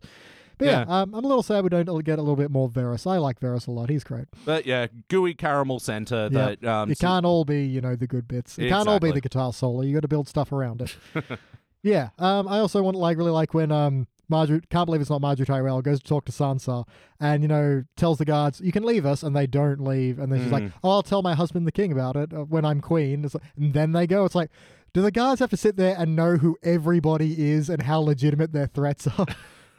But 0.57 0.65
yeah, 0.67 0.81
um, 0.87 1.13
I'm 1.13 1.23
a 1.23 1.27
little 1.27 1.43
sad 1.43 1.63
we 1.63 1.69
don't 1.69 1.85
get 2.05 2.19
a 2.19 2.21
little 2.21 2.35
bit 2.35 2.51
more 2.51 2.69
Varys. 2.69 3.05
I 3.09 3.17
like 3.17 3.39
Varys 3.39 3.67
a 3.67 3.71
lot. 3.71 3.89
He's 3.89 4.03
great. 4.03 4.25
But 4.45 4.65
yeah, 4.65 4.87
gooey 5.09 5.33
caramel 5.33 5.79
center 5.79 6.29
Yeah. 6.31 6.55
that 6.59 6.63
um, 6.65 6.91
It 6.91 6.99
can't 6.99 7.25
all 7.25 7.43
be, 7.45 7.65
you 7.65 7.81
know, 7.81 7.95
the 7.95 8.07
good 8.07 8.27
bits. 8.27 8.57
It 8.59 8.69
can't 8.69 8.87
all 8.87 8.99
be 8.99 9.11
the 9.11 9.21
guitar 9.21 9.51
solo. 9.53 9.81
You 9.81 9.93
got 9.93 10.01
to 10.01 10.07
build 10.07 10.27
stuff 10.27 10.51
around 10.51 10.81
it. 10.81 10.95
yeah. 11.83 12.09
Um. 12.19 12.47
I 12.47 12.59
also 12.59 12.81
want 12.83 12.95
like 12.97 13.17
really 13.17 13.31
like 13.31 13.53
when 13.53 13.71
um 13.71 14.07
Margaery 14.31 14.67
can't 14.69 14.85
believe 14.85 15.01
it's 15.01 15.09
not 15.09 15.21
Margaery 15.21 15.45
Tyrell 15.45 15.81
goes 15.81 15.99
to 15.99 16.05
talk 16.07 16.25
to 16.25 16.31
Sansa 16.31 16.85
and 17.19 17.43
you 17.43 17.47
know 17.49 17.83
tells 17.97 18.17
the 18.19 18.25
guards 18.25 18.61
you 18.61 18.71
can 18.71 18.83
leave 18.83 19.05
us 19.05 19.21
and 19.21 19.35
they 19.35 19.45
don't 19.47 19.81
leave 19.81 20.17
and 20.17 20.31
then 20.31 20.41
she's 20.41 20.51
like 20.51 20.63
Mm. 20.63 20.73
oh 20.83 20.89
I'll 20.91 21.03
tell 21.03 21.21
my 21.21 21.35
husband 21.35 21.67
the 21.67 21.71
king 21.73 21.91
about 21.91 22.15
it 22.15 22.33
uh, 22.33 22.45
when 22.45 22.63
I'm 22.63 22.79
queen. 22.79 23.25
It's 23.25 23.33
like, 23.33 23.43
and 23.57 23.73
then 23.73 23.91
they 23.91 24.07
go. 24.07 24.25
It's 24.25 24.35
like. 24.35 24.49
Do 24.93 25.01
the 25.01 25.09
guards 25.09 25.39
have 25.39 25.49
to 25.49 25.57
sit 25.57 25.75
there 25.75 25.95
and 25.97 26.15
know 26.15 26.35
who 26.37 26.55
everybody 26.61 27.49
is 27.49 27.67
and 27.67 27.81
how 27.81 27.99
legitimate 28.01 28.53
their 28.53 28.67
threats 28.67 29.07
are? 29.17 29.25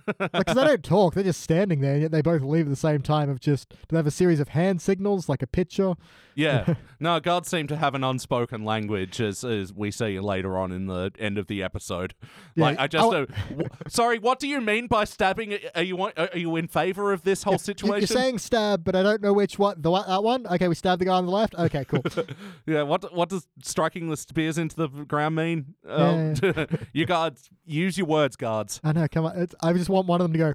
Because 0.06 0.55
they 0.56 0.65
don't 0.65 0.85
talk, 0.85 1.15
they're 1.15 1.25
just 1.25 1.41
standing 1.41 1.81
there, 1.81 1.97
yet 1.99 2.11
they 2.11 2.23
both 2.23 2.43
leave 2.43 2.67
at 2.67 2.71
the 2.71 2.77
same 2.77 3.03
time. 3.03 3.29
Of 3.31 3.41
just, 3.41 3.71
do 3.71 3.77
they 3.91 3.97
have 3.97 4.06
a 4.06 4.11
series 4.11 4.41
of 4.41 4.49
hand 4.49 4.83
signals, 4.83 5.29
like 5.29 5.43
a 5.43 5.47
picture? 5.47 5.95
Yeah. 6.35 6.75
No, 7.01 7.21
guards 7.21 7.49
seem 7.51 7.67
to 7.67 7.77
have 7.77 7.95
an 7.95 8.03
unspoken 8.03 8.65
language, 8.65 9.21
as, 9.21 9.45
as 9.45 9.75
we 9.75 9.91
see 9.91 10.19
later 10.21 10.56
on 10.56 10.73
in 10.73 10.87
the 10.87 11.11
end 11.19 11.37
of 11.37 11.49
the 11.49 11.62
episode. 11.62 12.15
Yeah, 12.55 12.65
Like, 12.65 12.79
I 12.81 12.87
just. 12.87 13.05
oh- 13.05 13.23
uh, 13.25 13.27
w- 13.51 13.69
sorry, 13.89 14.19
what 14.19 14.39
do 14.39 14.49
you 14.49 14.62
mean 14.62 14.87
by 14.87 15.05
stabbing? 15.05 15.59
Are 15.75 15.83
you 15.83 15.97
want- 15.97 16.19
are 16.19 16.31
you 16.35 16.56
in 16.56 16.67
favor 16.67 17.12
of 17.12 17.23
this 17.23 17.43
whole 17.43 17.55
You- 17.55 17.59
situation? 17.59 17.99
You're 18.01 18.23
saying 18.23 18.39
stab, 18.39 18.85
but 18.85 18.97
I 18.97 19.03
don't 19.03 19.21
know 19.21 19.35
which 19.35 19.59
one. 19.59 19.83
The 19.83 19.91
that 20.03 20.23
one? 20.23 20.47
Okay, 20.47 20.67
we 20.67 20.75
stabbed 20.75 21.03
the 21.03 21.05
guy 21.05 21.12
on 21.12 21.27
the 21.27 21.33
left. 21.33 21.55
Okay, 21.56 21.85
cool. 21.85 22.03
yeah. 22.67 22.83
What 22.83 23.15
what 23.15 23.29
does 23.29 23.47
striking 23.62 24.09
the 24.09 24.17
spears 24.17 24.56
into 24.56 24.77
the 24.77 24.89
ground 24.89 25.35
mean? 25.35 25.75
Um, 25.87 26.35
you 26.95 27.05
guards 27.05 27.51
use 27.67 27.99
your 27.99 28.06
words, 28.06 28.37
guards. 28.37 28.81
I 28.83 28.93
know. 28.93 29.06
Come 29.09 29.27
on. 29.27 29.37
It's, 29.39 29.55
I 29.61 29.75
just 29.75 29.91
want 29.94 30.06
one 30.06 30.20
of 30.20 30.25
them 30.26 30.32
to 30.35 30.38
go. 30.38 30.55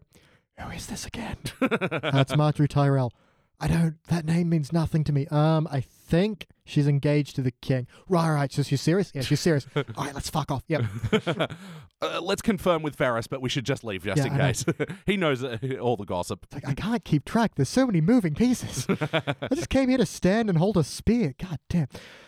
Who 0.63 0.69
is 0.71 0.87
this 0.87 1.05
again? 1.05 1.37
That's 1.59 2.33
Margaery 2.33 2.67
Tyrell. 2.67 3.13
I 3.61 3.67
don't. 3.67 3.95
That 4.07 4.25
name 4.25 4.49
means 4.49 4.71
nothing 4.71 5.03
to 5.05 5.11
me. 5.11 5.27
Um, 5.27 5.67
I 5.69 5.81
think 5.81 6.47
she's 6.63 6.87
engaged 6.87 7.35
to 7.35 7.41
the 7.41 7.51
king. 7.61 7.87
Right, 8.07 8.31
right. 8.31 8.51
So 8.51 8.63
she's 8.63 8.79
serious. 8.81 9.11
Yeah, 9.13 9.21
she's 9.21 9.41
serious. 9.41 9.67
All 9.75 9.83
right, 9.97 10.13
let's 10.13 10.29
fuck 10.29 10.49
off. 10.49 10.63
Yep. 10.69 10.83
uh, 11.27 12.21
let's 12.21 12.41
confirm 12.41 12.81
with 12.83 12.95
Varys, 12.97 13.27
but 13.29 13.41
we 13.41 13.49
should 13.49 13.65
just 13.65 13.83
leave 13.83 14.03
just 14.05 14.17
Yeah, 14.17 14.27
in 14.27 14.33
I 14.33 14.37
know. 14.37 14.47
case. 14.47 14.65
he 15.05 15.17
knows 15.17 15.43
uh, 15.43 15.57
all 15.81 15.97
the 15.97 16.05
gossip. 16.05 16.45
Like 16.53 16.67
I 16.67 16.73
can't 16.73 17.03
keep 17.03 17.25
track. 17.25 17.55
There's 17.55 17.67
so 17.69 17.85
many 17.85 17.99
moving 18.01 18.33
pieces. 18.33 18.85
I 18.89 19.53
just 19.53 19.69
came 19.69 19.89
here 19.89 19.97
to 19.97 20.05
stand 20.05 20.49
and 20.49 20.57
hold 20.57 20.77
a 20.77 20.83
spear. 20.83 21.33
God 21.37 21.59
damn. 21.69 21.87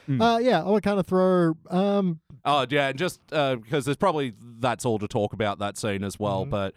Mm. 0.09 0.21
Uh, 0.21 0.39
yeah, 0.39 0.61
I 0.63 0.69
would 0.69 0.83
kind 0.83 0.99
of 0.99 1.07
throw. 1.07 1.53
Um, 1.69 2.19
Oh 2.43 2.65
yeah, 2.69 2.87
and 2.89 2.97
just 2.97 3.19
uh, 3.31 3.55
because 3.55 3.85
there's 3.85 3.97
probably 3.97 4.33
that's 4.59 4.83
all 4.83 4.99
to 4.99 5.07
talk 5.07 5.31
about 5.31 5.59
that 5.59 5.77
scene 5.77 6.03
as 6.03 6.19
well, 6.19 6.45
Mhm. 6.45 6.49
but 6.49 6.73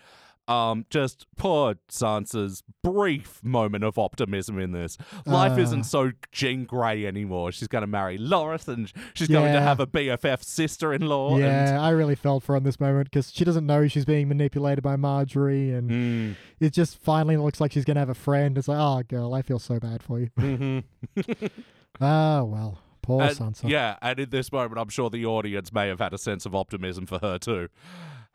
um, 0.47 0.85
just 0.91 1.27
poor 1.37 1.77
Sansa's 1.91 2.63
brief 2.83 3.43
moment 3.43 3.83
of 3.85 3.99
optimism 3.99 4.59
in 4.59 4.73
this. 4.73 4.99
Life 5.27 5.59
Uh. 5.59 5.63
isn't 5.63 5.85
so 5.85 6.13
Jean 6.33 6.65
Grey 6.65 7.07
anymore. 7.07 7.51
She's 7.53 7.69
going 7.69 7.83
to 7.83 7.87
marry 7.87 8.19
Loras, 8.19 8.69
and 8.69 8.93
she's 9.15 9.29
going 9.29 9.53
to 9.53 9.61
have 9.61 9.81
a 9.81 9.87
BFF 9.87 10.43
sister-in-law. 10.45 11.39
yeah, 11.39 11.79
I 11.81 11.91
really 11.91 12.15
felt 12.15 12.43
for 12.43 12.53
her 12.53 12.57
in 12.59 12.63
this 12.65 12.79
moment 12.79 13.11
because 13.11 13.33
she 13.33 13.45
doesn't 13.45 13.67
know 13.67 13.89
she's 13.89 14.05
being 14.05 14.29
manipulated 14.29 14.83
by 14.85 14.97
Margaery, 14.97 15.77
and 15.77 15.91
And, 15.91 16.37
it 16.61 16.73
just 16.73 16.99
finally 17.03 17.37
looks 17.37 17.61
like 17.61 17.73
she's 17.73 17.85
gonna 17.85 18.01
have 18.01 18.09
a 18.11 18.15
friend. 18.15 18.59
It's 18.59 18.69
like, 18.69 18.79
oh, 18.79 19.03
girl, 19.09 19.33
I 19.35 19.43
feel 19.43 19.59
so 19.59 19.79
bad 19.81 20.03
for 20.03 20.21
you. 20.21 20.29
mm, 20.39 20.85
mhm. 21.17 21.51
Ah, 22.01 22.43
well, 22.43 22.79
poor 23.03 23.23
And- 23.23 23.37
Sansa. 23.37 23.69
yeah, 23.69 23.97
and 24.03 24.19
in 24.19 24.31
this 24.31 24.51
moment, 24.51 24.79
I'm 24.81 24.89
sure 24.89 25.11
the 25.11 25.25
audience 25.27 25.73
may 25.73 25.89
have 25.89 26.01
had 26.01 26.13
a 26.13 26.19
sense 26.19 26.45
of 26.45 26.55
optimism 26.55 27.07
for 27.07 27.19
her 27.21 27.39
too. 27.39 27.69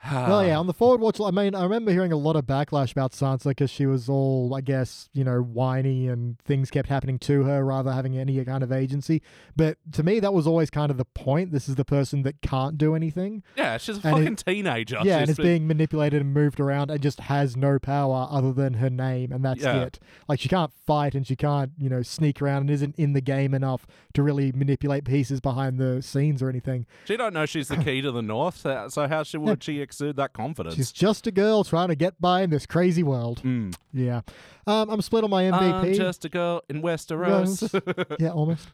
Well, 0.09 0.35
um, 0.39 0.47
yeah, 0.47 0.57
on 0.57 0.65
the 0.65 0.73
forward 0.73 1.01
watch, 1.01 1.19
I 1.19 1.29
mean, 1.31 1.53
I 1.53 1.63
remember 1.63 1.91
hearing 1.91 2.13
a 2.13 2.17
lot 2.17 2.37
of 2.37 2.45
backlash 2.45 2.91
about 2.93 3.11
Sansa 3.11 3.49
because 3.49 3.69
she 3.69 3.85
was 3.85 4.07
all, 4.07 4.53
I 4.55 4.61
guess, 4.61 5.09
you 5.13 5.25
know, 5.25 5.41
whiny 5.41 6.07
and 6.07 6.39
things 6.39 6.71
kept 6.71 6.87
happening 6.87 7.19
to 7.19 7.43
her 7.43 7.65
rather 7.65 7.91
having 7.91 8.17
any 8.17 8.43
kind 8.45 8.63
of 8.63 8.71
agency. 8.71 9.21
But 9.57 9.77
to 9.91 10.03
me, 10.03 10.21
that 10.21 10.33
was 10.33 10.47
always 10.47 10.69
kind 10.69 10.89
of 10.89 10.95
the 10.97 11.03
point. 11.05 11.51
This 11.51 11.67
is 11.67 11.75
the 11.75 11.83
person 11.83 12.21
that 12.23 12.41
can't 12.41 12.77
do 12.77 12.95
anything. 12.95 13.43
yeah, 13.57 13.77
she's 13.77 13.97
a 13.97 14.07
and 14.07 14.15
fucking 14.17 14.33
it- 14.33 14.43
teenager. 14.47 14.99
yeah, 15.03 15.17
and 15.19 15.27
She's 15.27 15.37
is 15.37 15.43
being 15.43 15.67
manipulated 15.67 16.21
and 16.21 16.33
moved 16.33 16.61
around 16.61 16.91
and 16.91 17.01
just 17.01 17.19
has 17.21 17.57
no 17.57 17.77
power 17.77 18.25
other 18.31 18.53
than 18.53 18.75
her 18.75 18.89
name, 18.89 19.33
and 19.33 19.43
that's 19.43 19.63
Yeah. 19.63 19.81
it. 19.81 19.99
Like, 20.29 20.39
she 20.39 20.47
can't 20.47 20.71
fight 20.73 21.13
and 21.13 21.27
she 21.27 21.35
can't, 21.35 21.71
you 21.77 21.89
know, 21.89 22.03
sneak 22.03 22.41
around 22.41 22.61
and 22.61 22.69
isn't 22.71 22.95
in 22.95 23.11
the 23.11 23.21
game 23.21 23.53
enough 23.53 23.85
to 24.13 24.23
really 24.23 24.53
manipulate 24.53 25.03
pieces 25.03 25.41
behind 25.41 25.77
the 25.77 26.01
scenes 26.01 26.41
or 26.41 26.47
anything. 26.49 26.85
She 27.03 27.17
don't 27.17 27.33
know 27.33 27.45
she's 27.45 27.67
the 27.67 27.77
key 27.83 28.01
to 28.01 28.11
the 28.13 28.21
north, 28.21 28.59
so 28.59 29.07
how 29.09 29.23
should, 29.23 29.41
would 29.41 29.61
she 29.61 29.81
exude 29.89 30.17
that 30.17 30.33
confidence? 30.33 30.75
She's 30.75 30.91
just 30.91 31.25
a 31.25 31.31
girl 31.31 31.63
trying 31.63 31.87
to 31.87 31.95
get 31.95 32.21
by 32.21 32.43
in 32.43 32.51
this 32.51 32.67
crazy 32.67 33.01
world. 33.01 33.41
Mm. 33.43 33.75
Yeah. 33.91 34.21
Um, 34.67 34.89
I'm 34.89 35.01
split 35.01 35.23
on 35.23 35.31
my 35.31 35.43
MVP. 35.43 35.83
I'm 35.87 35.93
just 35.93 36.25
a 36.25 36.29
girl 36.29 36.61
in 36.69 36.83
Westeros. 36.83 38.15
yeah, 38.19 38.29
almost. 38.29 38.67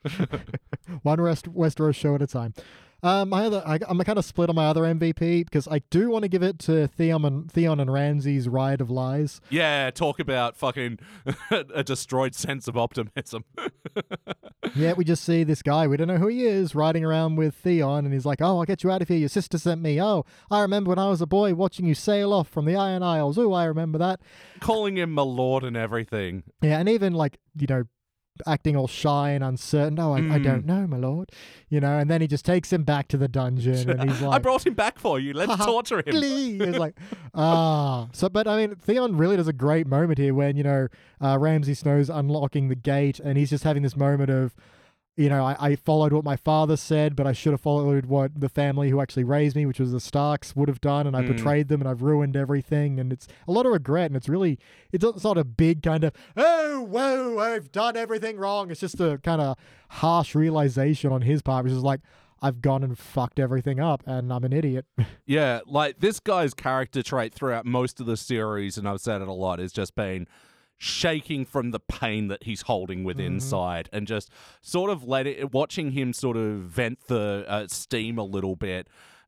One 1.04 1.22
West 1.22 1.52
Westeros 1.54 1.96
show 1.96 2.16
at 2.16 2.22
a 2.22 2.28
time. 2.28 2.54
Um, 3.06 3.30
my 3.30 3.46
other, 3.46 3.62
I, 3.68 3.78
I'm 3.88 4.00
kind 4.00 4.18
of 4.18 4.26
split 4.26 4.50
on 4.50 4.56
my 4.56 4.66
other 4.66 4.82
MVP 4.82 5.46
because 5.46 5.68
I 5.68 5.78
do 5.92 6.10
want 6.10 6.24
to 6.24 6.28
give 6.28 6.42
it 6.42 6.58
to 6.62 6.88
Theon 6.88 7.24
and 7.24 7.52
Theon 7.52 7.80
and 7.80 7.94
Ramsay's 7.94 8.50
Riot 8.50 8.82
of 8.82 8.90
Lies. 8.90 9.42
Yeah, 9.52 9.92
talk 9.92 10.20
about 10.20 10.58
fucking 10.58 10.98
a 11.52 11.84
destroyed 11.84 12.34
sense 12.34 12.68
of 12.68 12.76
optimism. 12.76 13.46
yeah, 14.76 14.94
we 14.94 15.04
just 15.04 15.24
see 15.24 15.44
this 15.44 15.62
guy. 15.62 15.86
We 15.86 15.98
don't 15.98 16.08
know 16.08 16.18
who 16.18 16.30
he 16.30 16.48
is 16.48 16.74
riding 16.74 17.06
around 17.06 17.36
with 17.36 17.54
Theon, 17.54 18.06
and 18.06 18.12
he's 18.12 18.26
like, 18.26 18.42
"Oh, 18.42 18.58
I'll 18.58 18.66
get 18.66 18.84
you 18.84 18.90
out 18.90 19.04
of 19.04 19.08
here. 19.08 19.20
Your 19.20 19.30
sister 19.30 19.60
sent 19.60 19.84
me. 19.84 20.02
Oh, 20.02 20.26
I 20.50 20.62
remember 20.62 20.90
when 20.90 20.98
I 20.98 21.08
was 21.08 21.22
a 21.22 21.28
boy 21.28 21.54
watching 21.54 21.86
you 21.86 21.94
sail 21.94 22.34
off 22.34 22.48
from 22.48 22.66
the 22.66 22.76
Iron 22.76 23.04
Isles. 23.04 23.38
Oh, 23.38 23.54
I 23.54 23.66
remember 23.66 24.00
that." 24.00 24.20
Calling 24.62 24.98
him 24.98 25.12
my 25.12 25.22
lord 25.22 25.64
and 25.64 25.78
everything. 25.78 26.42
Yeah, 26.64 26.80
and 26.80 26.90
even 26.90 27.14
like 27.14 27.38
you 27.56 27.68
know, 27.68 27.84
acting 28.46 28.76
all 28.76 28.88
shy 28.88 29.32
and 29.32 29.44
uncertain. 29.44 30.00
Oh, 30.00 30.14
I, 30.14 30.36
I 30.36 30.40
don't 30.40 30.66
know, 30.66 30.88
my 30.88 30.98
lord. 30.98 31.32
You 31.70 31.80
know, 31.80 31.98
and 31.98 32.10
then 32.10 32.22
he 32.22 32.28
just 32.28 32.46
takes 32.46 32.72
him 32.72 32.84
back 32.84 33.08
to 33.10 33.18
the 33.18 33.28
dungeon, 33.28 33.90
and 33.90 34.10
he's 34.10 34.22
like, 34.24 34.36
I 34.36 34.40
brought 34.40 34.66
him 34.66 34.74
back 34.74 35.00
for 35.00 35.20
you. 35.20 35.34
Let's 35.34 35.56
torture 35.66 36.00
him. 36.00 36.24
It's 36.62 36.78
like, 36.78 36.96
ah. 37.34 38.08
So, 38.14 38.30
but 38.30 38.48
I 38.48 38.58
mean, 38.58 38.76
Theon 38.76 39.18
really 39.18 39.38
does 39.38 39.48
a 39.48 39.54
great 39.54 39.88
moment 39.88 40.20
here 40.20 40.34
when 40.34 40.56
you 40.58 40.64
know 40.64 40.88
uh, 41.22 41.38
Ramsay 41.40 41.74
Snow's 41.74 42.10
unlocking 42.10 42.70
the 42.70 42.76
gate, 42.76 43.20
and 43.20 43.38
he's 43.38 43.50
just 43.50 43.64
having 43.64 43.84
this 43.84 43.96
moment 43.96 44.30
of. 44.30 44.56
You 45.18 45.30
know, 45.30 45.46
I, 45.46 45.56
I 45.60 45.76
followed 45.78 46.12
what 46.12 46.26
my 46.26 46.36
father 46.36 46.76
said, 46.76 47.16
but 47.16 47.26
I 47.26 47.32
should 47.32 47.54
have 47.54 47.62
followed 47.62 48.06
what 48.08 48.38
the 48.38 48.50
family 48.50 48.90
who 48.90 49.00
actually 49.00 49.24
raised 49.24 49.56
me, 49.56 49.66
which 49.66 49.80
was 49.80 49.94
the 49.94 50.02
Starks, 50.02 50.56
would 50.58 50.68
have 50.68 50.82
done, 50.82 51.08
and 51.08 51.16
I 51.16 51.22
Mm. 51.22 51.28
betrayed 51.28 51.70
them, 51.70 51.80
and 51.80 51.90
I've 51.90 52.02
ruined 52.02 52.36
everything, 52.36 53.00
and 53.00 53.14
it's 53.14 53.26
a 53.48 53.52
lot 53.54 53.66
of 53.66 53.72
regret, 53.72 54.08
and 54.08 54.18
it's 54.18 54.28
really, 54.28 54.60
it's 54.92 55.24
not- 55.24 55.38
a 55.38 55.46
big 55.46 55.82
kind 55.84 56.04
of, 56.04 56.12
oh, 56.36 56.82
whoa, 56.82 57.40
I've 57.40 57.72
done 57.72 57.96
everything 57.96 58.38
wrong. 58.38 58.70
It's 58.72 58.82
just 58.82 59.00
a 59.00 59.18
kind 59.24 59.42
of 59.42 59.58
harsh 59.90 60.36
realization 60.36 61.14
on 61.14 61.22
his 61.22 61.42
part, 61.42 61.64
which 61.64 61.72
is 61.74 61.82
like, 61.84 62.02
I've 62.42 62.62
gone 62.62 62.84
and 62.84 62.98
fucked 63.00 63.40
everything 63.40 63.80
up, 63.80 64.04
and 64.06 64.34
I'm 64.34 64.44
an 64.44 64.52
idiot. 64.54 64.86
Yeah, 65.26 65.62
like 65.66 66.00
this 66.02 66.20
guy's 66.20 66.54
character 66.54 67.02
trait 67.02 67.34
throughout 67.34 67.66
most 67.66 68.00
of 68.02 68.06
the 68.06 68.16
series, 68.18 68.78
and 68.78 68.88
I've 68.88 69.00
said 69.02 69.22
it 69.22 69.28
a 69.30 69.34
lot, 69.34 69.60
is 69.62 69.72
just 69.72 69.96
been 69.96 70.28
shaking 70.78 71.46
from 71.46 71.72
the 71.72 71.80
pain 71.80 72.28
that 72.28 72.44
he's 72.44 72.64
holding 72.64 73.04
with 73.04 73.20
inside 73.20 73.90
and 73.94 74.08
just 74.08 74.30
sort 74.62 74.90
of 74.90 75.04
let 75.04 75.26
it 75.26 75.54
watching 75.54 75.92
him 75.92 76.12
sort 76.14 76.36
of 76.38 76.60
vent 76.62 77.00
the 77.08 77.46
uh, 77.48 77.66
steam 77.68 78.18
a 78.18 78.24
little 78.24 78.56
bit 78.56 78.88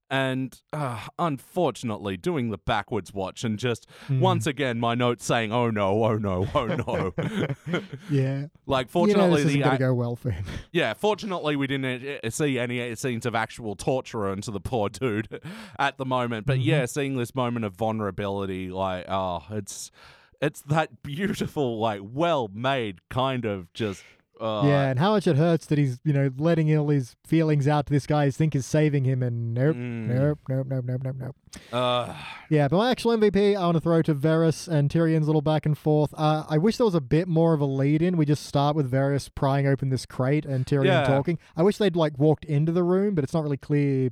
and 0.10 0.62
uh, 0.72 1.00
unfortunately 1.20 2.16
doing 2.16 2.50
the 2.50 2.58
backwards 2.58 3.14
watch 3.14 3.44
and 3.44 3.60
just 3.60 3.86
once 4.10 4.48
again 4.48 4.80
my 4.80 4.96
notes 4.96 5.26
saying 5.26 5.52
oh 5.52 5.70
no 5.70 6.04
oh 6.06 6.16
no 6.16 6.48
oh 6.56 6.66
no 6.66 7.14
yeah. 8.10 8.46
like 8.66 8.88
you 8.94 9.02
know 9.02 9.06
fortunately 9.06 9.44
the 9.44 9.60
gonna 9.60 9.78
go 9.78 9.94
well 9.94 10.16
for 10.16 10.32
him. 10.32 10.46
yeah, 10.72 10.94
fortunately, 10.94 11.56
we 11.58 11.68
didn't 11.68 12.20
uh, 12.24 12.30
see 12.30 12.58
any 12.58 12.96
scenes 12.96 13.26
of 13.26 13.36
actual 13.36 13.76
torture 13.76 14.32
into 14.32 14.50
the 14.52 14.62
poor 14.62 14.88
dude 14.90 15.42
at 15.78 15.98
the 15.98 16.06
moment. 16.06 16.46
But 16.46 16.58
Mm-hmm. 16.60 16.70
yeah, 16.70 16.86
seeing 16.86 17.18
this 17.18 17.36
moment 17.36 17.66
of 17.66 17.76
vulnerability, 17.76 18.70
like, 18.70 19.06
oh, 19.10 19.44
it's 19.52 19.92
it's 20.42 20.62
that 20.64 21.02
beautiful, 21.04 21.80
like, 21.80 22.02
well 22.04 22.50
made 22.54 23.00
kind 23.10 23.46
of 23.46 23.72
just. 23.74 24.04
Uh, 24.40 24.62
yeah, 24.68 24.90
and 24.92 25.00
how 25.00 25.14
much 25.14 25.26
it 25.26 25.36
hurts 25.36 25.66
that 25.66 25.80
he's, 25.80 25.98
you 26.04 26.14
know, 26.14 26.30
letting 26.38 26.76
all 26.78 26.90
his 26.90 27.16
feelings 27.26 27.68
out 27.68 27.88
to 27.88 27.92
this 27.94 28.06
guy 28.06 28.26
he 28.26 28.30
think 28.32 28.56
is 28.56 28.68
saving 28.68 29.04
him, 29.04 29.24
and 29.24 29.56
nope, 29.56 29.76
Mm. 29.76 30.08
nope, 30.10 30.38
nope, 30.48 30.68
nope, 30.70 30.86
nope, 30.86 31.02
nope, 31.04 31.16
nope. 31.18 31.36
Uh, 31.74 32.14
Yeah, 32.48 32.68
but 32.68 32.78
my 32.78 32.92
actual 32.92 33.18
MVP, 33.18 33.56
I 33.56 33.66
want 33.66 33.78
to 33.78 33.82
throw 33.82 34.04
to 34.04 34.14
Varys 34.14 34.68
and 34.68 34.92
Tyrion's 34.92 35.26
little 35.26 35.42
back 35.42 35.66
and 35.66 35.76
forth. 35.76 36.14
Uh, 36.16 36.44
I 36.48 36.60
wish 36.60 36.78
there 36.78 36.86
was 36.86 36.94
a 36.94 37.02
bit 37.02 37.28
more 37.28 37.56
of 37.56 37.62
a 37.62 37.66
lead 37.66 38.04
in. 38.04 38.16
We 38.16 38.28
just 38.28 38.46
start 38.46 38.76
with 38.76 38.92
Varys 38.92 39.28
prying 39.34 39.66
open 39.66 39.90
this 39.90 40.06
crate 40.06 40.46
and 40.46 40.68
Tyrion 40.68 40.86
Yeah. 40.86 41.04
talking. 41.06 41.40
I 41.56 41.64
wish 41.64 41.78
they'd 41.78 41.96
like 41.96 42.20
walked 42.20 42.46
into 42.46 42.72
the 42.72 42.84
room, 42.84 43.16
but 43.16 43.24
it's 43.24 43.34
not 43.34 43.42
really 43.42 43.58
clear 43.58 44.12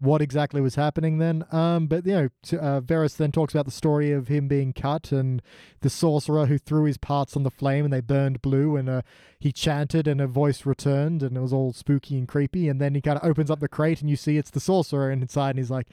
what 0.00 0.22
exactly 0.22 0.60
was 0.60 0.74
happening 0.74 1.18
then. 1.18 1.44
Um, 1.52 1.86
but 1.86 2.06
you 2.06 2.12
know, 2.12 2.58
uh, 2.58 2.80
Varys 2.80 3.16
then 3.16 3.32
talks 3.32 3.54
about 3.54 3.66
the 3.66 3.70
story 3.70 4.12
of 4.12 4.28
him 4.28 4.48
being 4.48 4.72
cut 4.72 5.12
and 5.12 5.42
the 5.80 5.90
sorcerer 5.90 6.46
who 6.46 6.58
threw 6.58 6.84
his 6.84 6.96
parts 6.96 7.36
on 7.36 7.42
the 7.42 7.50
flame 7.50 7.84
and 7.84 7.92
they 7.92 8.00
burned 8.00 8.42
blue, 8.42 8.76
and 8.76 8.88
uh, 8.88 9.02
he 9.38 9.52
chanted 9.52 10.08
and 10.08 10.20
a 10.20 10.26
voice 10.26 10.64
returned 10.66 11.22
and 11.22 11.36
it 11.36 11.40
was 11.40 11.52
all 11.52 11.72
spooky 11.72 12.18
and 12.18 12.26
creepy. 12.26 12.68
And 12.68 12.80
then 12.80 12.94
he 12.94 13.00
kind 13.00 13.18
of 13.18 13.28
opens 13.28 13.50
up 13.50 13.60
the 13.60 13.68
crate 13.68 14.00
and 14.00 14.10
you 14.10 14.16
see 14.16 14.38
it's 14.38 14.50
the 14.50 14.60
sorcerer 14.60 15.10
inside, 15.10 15.50
and 15.50 15.58
he's 15.58 15.70
like. 15.70 15.86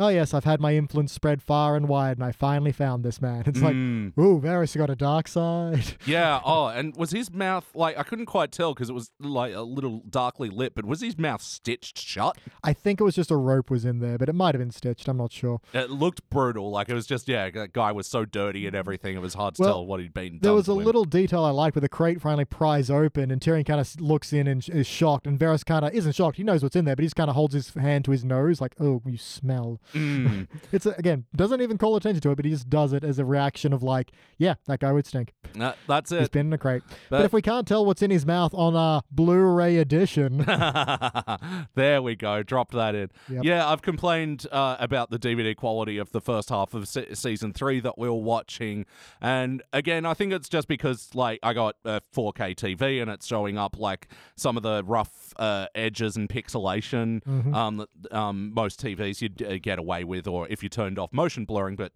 Oh 0.00 0.08
yes, 0.08 0.32
I've 0.32 0.44
had 0.44 0.60
my 0.60 0.74
influence 0.74 1.12
spread 1.12 1.42
far 1.42 1.76
and 1.76 1.86
wide, 1.86 2.16
and 2.16 2.24
I 2.24 2.32
finally 2.32 2.72
found 2.72 3.04
this 3.04 3.20
man. 3.20 3.44
It's 3.50 3.60
like, 3.60 3.74
mm, 3.74 4.16
ooh, 4.18 4.40
Varys 4.40 4.76
got 4.76 4.88
a 4.90 4.96
dark 4.96 5.28
side. 5.28 5.94
yeah. 6.06 6.40
Oh, 6.44 6.68
and 6.68 6.96
was 6.96 7.10
his 7.10 7.30
mouth 7.30 7.68
like 7.74 7.98
I 7.98 8.02
couldn't 8.02 8.26
quite 8.26 8.50
tell 8.50 8.72
because 8.72 8.88
it 8.88 8.94
was 8.94 9.10
like 9.20 9.54
a 9.54 9.60
little 9.60 10.02
darkly 10.08 10.48
lit, 10.48 10.74
but 10.74 10.86
was 10.86 11.02
his 11.02 11.18
mouth 11.18 11.42
stitched 11.42 11.98
shut? 11.98 12.38
I 12.64 12.72
think 12.72 13.00
it 13.00 13.04
was 13.04 13.14
just 13.14 13.30
a 13.30 13.36
rope 13.36 13.70
was 13.70 13.84
in 13.84 13.98
there, 13.98 14.16
but 14.16 14.28
it 14.30 14.34
might 14.34 14.54
have 14.54 14.60
been 14.60 14.70
stitched. 14.70 15.06
I'm 15.08 15.18
not 15.18 15.32
sure. 15.32 15.60
It 15.74 15.90
looked 15.90 16.28
brutal. 16.30 16.70
Like 16.70 16.88
it 16.88 16.94
was 16.94 17.06
just 17.06 17.28
yeah, 17.28 17.50
that 17.50 17.72
guy 17.74 17.92
was 17.92 18.06
so 18.06 18.24
dirty 18.24 18.66
and 18.66 18.74
everything. 18.74 19.16
It 19.16 19.20
was 19.20 19.34
hard 19.34 19.56
to 19.56 19.62
Well, 19.62 19.72
tell 19.72 19.86
what 19.86 20.00
he'd 20.00 20.14
been. 20.14 20.38
There 20.40 20.54
was 20.54 20.68
a 20.68 20.72
him. 20.72 20.84
little 20.84 21.04
detail 21.04 21.44
I 21.44 21.50
liked 21.50 21.76
where 21.76 21.80
the 21.82 21.88
crate 21.90 22.22
finally 22.22 22.46
pries 22.46 22.90
open, 22.90 23.30
and 23.30 23.40
Tyrion 23.40 23.66
kind 23.66 23.80
of 23.80 24.00
looks 24.00 24.32
in 24.32 24.46
and 24.46 24.66
is 24.70 24.86
shocked, 24.86 25.26
and 25.26 25.38
Varys 25.38 25.64
kind 25.64 25.84
of 25.84 25.92
isn't 25.92 26.14
shocked. 26.14 26.36
He 26.38 26.44
knows 26.44 26.62
what's 26.62 26.76
in 26.76 26.86
there, 26.86 26.96
but 26.96 27.02
he 27.02 27.06
just 27.06 27.16
kind 27.16 27.28
of 27.28 27.36
holds 27.36 27.52
his 27.52 27.74
hand 27.74 28.06
to 28.06 28.12
his 28.12 28.24
nose, 28.24 28.60
like, 28.62 28.74
"Oh, 28.80 29.02
you 29.04 29.18
smell." 29.18 29.78
Mm. 29.92 30.46
It's 30.72 30.86
a, 30.86 30.90
again 30.98 31.24
doesn't 31.34 31.60
even 31.60 31.78
call 31.78 31.96
attention 31.96 32.20
to 32.22 32.30
it, 32.30 32.36
but 32.36 32.44
he 32.44 32.50
just 32.50 32.68
does 32.70 32.92
it 32.92 33.02
as 33.04 33.18
a 33.18 33.24
reaction 33.24 33.72
of 33.72 33.82
like, 33.82 34.12
"Yeah, 34.38 34.54
that 34.66 34.80
guy 34.80 34.92
would 34.92 35.06
stink. 35.06 35.32
Uh, 35.58 35.72
that's 35.88 36.10
He's 36.10 36.22
it. 36.26 36.32
been 36.32 36.46
in 36.46 36.52
a 36.52 36.58
crate." 36.58 36.82
But, 37.08 37.18
But- 37.18 37.24
if 37.24 37.32
we 37.32 37.42
can't 37.42 37.66
tell 37.66 37.84
what's 37.84 38.02
in 38.02 38.10
his 38.10 38.24
mouth 38.26 38.52
on 38.54 38.76
a 38.76 39.02
Blu-ray 39.10 39.78
edition, 39.78 40.38
there 41.74 42.02
we 42.02 42.16
go. 42.16 42.42
Dropped 42.42 42.72
that 42.72 42.94
in. 42.94 43.10
Yep. 43.28 43.44
Yeah, 43.44 43.66
I've 43.68 43.82
complained 43.82 44.46
uh, 44.50 44.76
about 44.78 45.10
the 45.10 45.18
DVD 45.18 45.56
quality 45.56 45.98
of 45.98 46.12
the 46.12 46.20
first 46.20 46.48
half 46.50 46.74
of 46.74 46.88
se- 46.88 47.14
season 47.14 47.52
three 47.52 47.80
that 47.80 47.98
we 47.98 48.08
were 48.08 48.14
watching, 48.14 48.86
and 49.20 49.62
again, 49.72 50.06
I 50.06 50.14
think 50.14 50.32
it's 50.32 50.48
just 50.48 50.68
because 50.68 51.10
like 51.14 51.38
I 51.42 51.52
got 51.52 51.76
a 51.84 52.00
4K 52.14 52.54
TV 52.54 53.00
and 53.02 53.10
it's 53.10 53.26
showing 53.26 53.58
up 53.58 53.78
like 53.78 54.08
some 54.36 54.56
of 54.56 54.62
the 54.62 54.82
rough 54.84 55.32
uh, 55.36 55.66
edges 55.74 56.16
and 56.16 56.28
pixelation 56.28 57.20
Mm-hmm. 57.30 57.54
um, 57.54 57.76
that 57.76 58.12
um, 58.16 58.52
most 58.54 58.80
TVs 58.82 59.20
you'd 59.20 59.42
uh, 59.42 59.58
get 59.58 59.78
away 59.80 60.04
with, 60.04 60.28
or 60.28 60.46
if 60.48 60.62
you 60.62 60.68
turned 60.68 60.98
off 60.98 61.12
motion 61.12 61.44
blurring. 61.44 61.74
But 61.74 61.92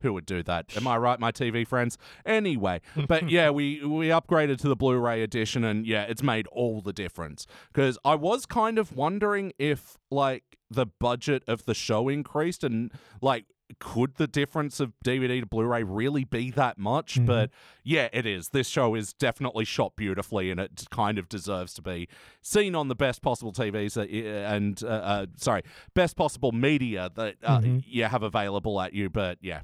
who 0.00 0.12
would 0.14 0.26
do 0.26 0.42
that? 0.42 0.76
Am 0.76 0.88
I 0.88 0.96
right, 0.96 1.20
my 1.20 1.30
TV 1.30 1.66
friends? 1.66 1.96
Anyway, 2.24 2.80
but 3.06 3.30
yeah, 3.36 3.50
we 3.50 3.84
we 3.84 4.08
upgraded 4.08 4.58
to 4.62 4.68
the 4.68 4.76
Blu-ray 4.76 5.22
edition, 5.22 5.62
and 5.62 5.86
yeah, 5.86 6.02
it's 6.02 6.22
made 6.22 6.46
all 6.48 6.80
the 6.80 6.92
difference. 6.92 7.46
Because 7.72 7.98
I 8.04 8.14
was 8.14 8.46
kind 8.46 8.78
of 8.78 8.96
wondering 8.96 9.52
if 9.58 9.96
like 10.10 10.44
the 10.68 10.86
budget 10.86 11.44
of 11.46 11.64
the 11.64 11.74
show 11.74 12.08
increased, 12.08 12.64
and 12.64 12.90
like 13.20 13.44
could 13.78 14.14
the 14.16 14.26
difference 14.26 14.80
of 14.80 14.92
DVD 15.04 15.40
to 15.40 15.46
Blu-ray 15.46 15.82
really 15.82 16.24
be 16.24 16.50
that 16.52 16.78
much? 16.78 17.18
But 17.24 17.50
yeah, 17.84 18.08
it 18.12 18.26
is. 18.26 18.50
This 18.50 18.68
show 18.68 18.94
is 18.94 19.12
definitely 19.12 19.64
shot 19.64 19.96
beautifully, 19.96 20.50
and 20.50 20.60
it 20.60 20.84
kind 20.90 21.18
of 21.18 21.28
deserves 21.28 21.74
to 21.74 21.82
be 21.82 22.08
seen 22.42 22.74
on 22.74 22.88
the 22.88 22.94
best 22.94 23.22
possible 23.22 23.52
TVs 23.52 23.96
and 23.96 24.82
uh, 24.82 24.86
uh, 24.86 25.26
sorry, 25.36 25.62
best 25.94 26.16
possible 26.16 26.52
media 26.52 27.10
that 27.16 27.36
uh, 27.42 27.60
Mhm. 27.60 27.82
you 27.86 28.04
have 28.04 28.22
available 28.22 28.80
at 28.80 28.92
you. 28.92 29.10
But 29.10 29.38
yeah. 29.40 29.62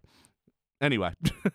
Anyway, 0.83 1.13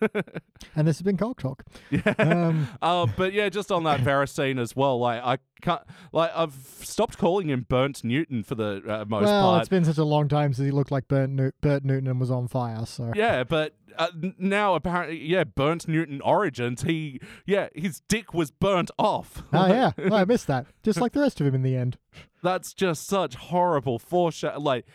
and 0.74 0.88
this 0.88 0.96
has 0.96 1.02
been 1.02 1.18
Cock 1.18 1.40
Talk. 1.40 1.62
yeah. 1.90 2.14
Um, 2.18 2.68
Uh, 2.82 3.06
but 3.16 3.32
yeah, 3.34 3.48
just 3.50 3.70
on 3.70 3.84
that 3.84 4.00
Varys 4.00 4.30
scene 4.30 4.58
as 4.58 4.74
well. 4.74 4.98
Like 4.98 5.22
I 5.22 5.38
can't, 5.60 5.82
like 6.12 6.30
I've 6.34 6.54
stopped 6.80 7.18
calling 7.18 7.50
him 7.50 7.66
Burnt 7.68 8.02
Newton 8.02 8.42
for 8.42 8.54
the 8.54 8.82
uh, 8.88 9.04
most 9.06 9.24
well, 9.26 9.50
part. 9.50 9.60
it's 9.60 9.68
been 9.68 9.84
such 9.84 9.98
a 9.98 10.04
long 10.04 10.28
time 10.28 10.54
since 10.54 10.64
he 10.64 10.70
looked 10.70 10.90
like 10.90 11.08
Bert, 11.08 11.28
New- 11.28 11.52
Bert 11.60 11.84
Newton 11.84 12.08
and 12.08 12.18
was 12.18 12.30
on 12.30 12.48
fire. 12.48 12.86
So 12.86 13.12
Yeah, 13.14 13.44
but 13.44 13.74
uh, 13.96 14.08
now 14.38 14.74
apparently, 14.74 15.24
yeah, 15.24 15.44
Burnt 15.44 15.88
Newton 15.88 16.20
Origins. 16.20 16.82
He, 16.82 17.20
yeah, 17.46 17.68
his 17.74 18.00
dick 18.08 18.34
was 18.34 18.50
burnt 18.50 18.90
off. 18.98 19.42
Oh 19.52 19.66
yeah, 19.68 19.92
oh, 19.98 20.14
I 20.14 20.24
missed 20.24 20.46
that. 20.48 20.66
Just 20.82 21.00
like 21.00 21.12
the 21.12 21.20
rest 21.20 21.40
of 21.40 21.46
him 21.46 21.54
in 21.54 21.62
the 21.62 21.76
end. 21.76 21.98
That's 22.42 22.72
just 22.72 23.06
such 23.06 23.34
horrible 23.34 23.98
foreshadow. 23.98 24.60
Like, 24.60 24.86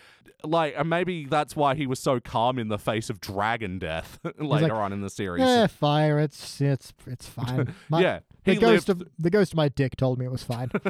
like, 0.44 0.76
and 0.78 0.90
maybe 0.90 1.26
that's 1.26 1.56
why 1.56 1.76
he 1.76 1.88
was 1.88 2.00
so 2.00 2.20
calm 2.20 2.58
in 2.60 2.68
the 2.68 2.78
face 2.78 3.10
of 3.10 3.20
dragon 3.20 3.80
death 3.80 4.20
later 4.38 4.68
like, 4.68 4.72
on 4.72 4.94
in 4.94 5.02
the 5.02 5.10
series. 5.10 5.44
Yeah, 5.44 5.68
fire. 5.68 6.20
It's 6.20 6.62
it's 6.62 6.94
it's 7.08 7.28
fine. 7.28 7.74
My, 7.90 8.02
Yeah, 8.02 8.20
the 8.46 8.56
ghost 8.56 8.88
lived- 8.88 9.02
of 9.02 9.08
the 9.18 9.30
ghost 9.30 9.54
of 9.54 9.58
my 9.58 9.70
dick 9.70 9.96
told 9.96 10.20
me 10.20 10.26
it 10.26 10.32
was 10.32 10.44
fine. 10.44 10.70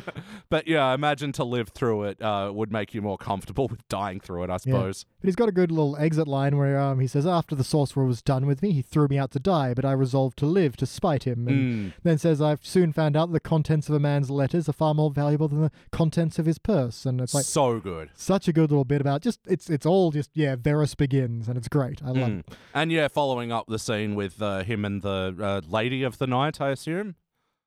But 0.50 0.68
yeah, 0.68 0.86
I 0.86 0.94
imagine 0.94 1.32
to 1.34 1.44
live 1.44 1.70
through 1.70 2.04
it 2.04 2.22
uh, 2.22 2.52
would 2.54 2.72
make 2.72 2.94
you 2.94 3.02
more 3.02 3.18
comfortable 3.18 3.68
with 3.72 3.88
dying 3.90 4.20
through 4.20 4.44
it. 4.44 4.50
I 4.50 4.58
suppose. 4.58 5.06
But 5.22 5.28
he's 5.28 5.36
got 5.36 5.50
a 5.50 5.52
good 5.54 5.72
little 5.72 5.96
exit 5.98 6.28
line 6.28 6.58
where 6.58 6.80
um, 6.80 7.00
he 7.00 7.08
says, 7.08 7.26
"After 7.26 7.56
the 7.56 7.64
sorcerer 7.64 8.06
was 8.06 8.22
done 8.22 8.46
with 8.46 8.62
me, 8.62 8.72
he 8.72 8.82
threw 8.82 9.08
me 9.08 9.18
out 9.18 9.32
to 9.32 9.40
die, 9.40 9.74
but 9.74 9.86
I 9.86 9.92
resolved 9.94 10.38
to 10.40 10.46
live 10.46 10.76
to 10.78 10.86
spite 10.86 11.24
him." 11.24 11.48
And 11.48 11.54
Mm. 11.54 11.94
then 12.04 12.18
says, 12.18 12.42
"I've 12.42 12.66
soon 12.66 12.92
found 12.94 13.16
out 13.16 13.28
that 13.28 13.34
the 13.34 13.40
contents 13.40 13.90
of 13.90 13.96
a 13.96 14.00
man's 14.00 14.30
letters 14.30 14.68
are 14.70 14.74
far 14.74 14.94
more 14.94 15.12
valuable 15.12 15.48
than 15.48 15.62
the 15.62 15.72
contents 15.92 16.40
of 16.40 16.46
his 16.46 16.58
purse." 16.58 17.06
And 17.06 17.20
it's 17.22 17.34
like 17.34 17.46
so 17.46 17.80
good. 17.80 18.10
such 18.16 18.48
a 18.48 18.54
good 18.54 18.70
little 18.72 18.86
bit 18.86 19.02
about 19.02 19.22
just 19.22 19.40
it's 19.48 19.70
it's 19.70 19.86
all 19.86 20.12
just 20.12 20.30
yeah, 20.34 20.56
Varys 20.56 20.96
begins, 20.96 21.48
and 21.48 21.58
it's 21.58 21.68
great. 21.68 22.02
I 22.04 22.08
love 22.08 22.30
Mm. 22.30 22.40
it. 22.40 22.46
And 22.74 22.92
yeah, 22.92 23.08
following 23.08 23.52
up 23.52 23.68
the 23.68 23.80
scene 23.80 24.16
with 24.16 24.42
uh, 24.42 24.64
him 24.64 24.86
and 24.86 25.02
the 25.02 25.36
uh, 25.40 25.62
lady 25.68 26.04
of 26.04 26.18
the 26.18 26.28
night, 26.28 26.60
I 26.62 26.70
assume. 26.70 27.16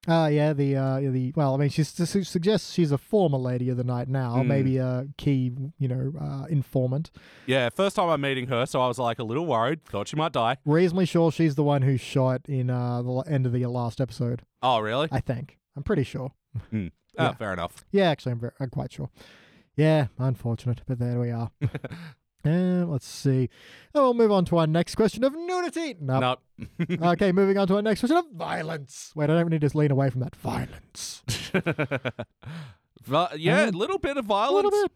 Uh, 0.08 0.28
yeah, 0.32 0.52
the 0.52 0.76
uh, 0.76 1.00
the 1.00 1.32
well, 1.34 1.54
I 1.54 1.56
mean, 1.56 1.68
she 1.68 1.82
suggests 1.82 2.72
she's 2.72 2.92
a 2.92 2.98
former 2.98 3.38
lady 3.38 3.68
of 3.70 3.76
the 3.76 3.84
night 3.84 4.08
now, 4.08 4.36
Mm. 4.36 4.46
maybe 4.46 4.76
a 4.78 5.06
key, 5.18 5.52
you 5.78 5.88
know, 5.88 6.12
uh, 6.20 6.44
informant. 6.48 7.10
Yeah, 7.46 7.68
first 7.70 7.96
time 7.96 8.08
I'm 8.08 8.20
meeting 8.20 8.46
her, 8.46 8.66
so 8.66 8.80
I 8.80 8.86
was 8.88 8.98
like 8.98 9.18
a 9.18 9.24
little 9.24 9.46
worried. 9.46 9.84
Thought 9.84 10.08
she 10.08 10.16
might 10.16 10.32
die. 10.32 10.58
Reasonably 10.64 11.06
sure 11.06 11.32
she's 11.32 11.54
the 11.56 11.64
one 11.64 11.82
who 11.82 11.96
shot 11.96 12.42
in 12.48 12.70
uh, 12.70 13.02
the 13.02 13.18
end 13.28 13.46
of 13.46 13.52
the 13.52 13.66
last 13.66 14.00
episode. 14.00 14.42
Oh, 14.62 14.78
really? 14.78 15.08
I 15.10 15.20
think. 15.20 15.58
I'm 15.76 15.82
pretty 15.82 16.04
sure. 16.04 16.32
Oh, 16.72 16.88
yeah. 17.18 17.32
fair 17.34 17.52
enough. 17.52 17.84
Yeah, 17.90 18.10
actually, 18.10 18.32
I'm, 18.32 18.40
very, 18.40 18.52
I'm 18.60 18.70
quite 18.70 18.92
sure. 18.92 19.10
Yeah, 19.76 20.06
unfortunate, 20.18 20.82
but 20.86 20.98
there 20.98 21.18
we 21.20 21.30
are. 21.30 21.50
Uh, 22.44 22.84
let's 22.86 23.06
see. 23.06 23.48
Oh, 23.94 24.04
we'll 24.04 24.14
move 24.14 24.30
on 24.30 24.44
to 24.46 24.58
our 24.58 24.66
next 24.66 24.94
question 24.94 25.24
of 25.24 25.32
nudity. 25.34 25.96
Nope. 26.00 26.40
Nope. 26.58 27.00
okay, 27.02 27.32
moving 27.32 27.58
on 27.58 27.66
to 27.68 27.76
our 27.76 27.82
next 27.82 28.00
question 28.00 28.16
of 28.16 28.24
violence. 28.32 29.10
Wait, 29.16 29.24
I 29.30 29.34
don't 29.34 29.48
need 29.48 29.56
to 29.60 29.64
just 29.66 29.74
lean 29.74 29.90
away 29.90 30.10
from 30.10 30.20
that. 30.20 30.36
Violence. 30.36 31.22
yeah, 33.36 33.64
a 33.64 33.68
Um, 33.68 33.74
little 33.74 33.98
bit 33.98 34.16
of 34.16 34.24
A 34.24 34.28
violence. 34.28 34.64
little 34.64 34.70
bit. 34.82 34.92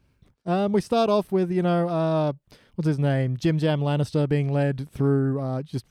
Um, 0.47 0.73
we 0.73 0.80
start 0.80 1.11
off 1.11 1.30
with, 1.32 1.50
you 1.50 1.62
know, 1.62 1.88
uh, 1.88 2.32
what's 2.75 2.87
his 2.87 2.99
name? 2.99 3.37
Jim 3.37 3.59
Jam 3.59 3.80
Lannister 3.80 4.28
being 4.28 4.52
led 4.52 4.88
through, 4.90 5.40
uh, 5.40 5.62
just 5.62 5.85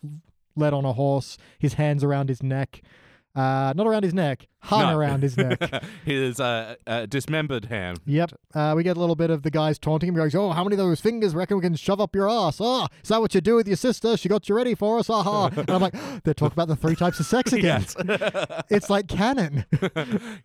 led 0.55 0.73
on 0.73 0.85
a 0.85 0.93
horse, 0.93 1.37
his 1.59 1.73
hands 1.75 2.03
around 2.03 2.29
his 2.29 2.41
neck. 2.41 2.81
Uh, 3.35 3.71
not 3.75 3.85
around 3.85 4.03
his 4.03 4.13
neck, 4.13 4.47
hung 4.63 4.81
No. 4.81 4.97
around 4.97 5.21
his 5.21 5.37
neck. 5.37 5.59
His 6.05 6.39
uh, 6.39 6.75
uh, 6.87 7.05
dismembered 7.05 7.65
hand. 7.65 7.99
Yep. 8.05 8.31
Uh, 8.55 8.73
we 8.75 8.83
get 8.83 8.97
a 8.97 8.99
little 8.99 9.15
bit 9.15 9.29
of 9.29 9.43
the 9.43 9.51
guys 9.51 9.77
taunting 9.77 10.09
him. 10.09 10.15
He 10.15 10.19
goes, 10.19 10.33
Oh, 10.33 10.49
how 10.49 10.63
many 10.63 10.73
of 10.73 10.79
those 10.79 10.99
fingers 10.99 11.35
reckon 11.35 11.57
we 11.57 11.61
can 11.61 11.75
shove 11.75 12.01
up 12.01 12.15
your 12.15 12.27
ass? 12.27 12.59
Ah, 12.59 12.87
is 13.03 13.09
that 13.09 13.21
what 13.21 13.33
you 13.35 13.39
do 13.39 13.55
with 13.55 13.67
your 13.67 13.77
sister? 13.77 14.17
She 14.17 14.27
got 14.27 14.49
you 14.49 14.55
ready 14.55 14.73
for 14.73 14.97
us. 14.97 15.09
Aha. 15.11 15.51
and 15.55 15.69
I'm 15.69 15.79
like, 15.81 15.93
They're 16.23 16.33
talking 16.33 16.53
about 16.53 16.69
the 16.69 16.75
three 16.75 16.95
types 16.95 17.19
of 17.19 17.27
sex 17.27 17.53
again. 17.53 17.85
It's 18.69 18.89
like 18.89 19.07
canon. 19.07 19.65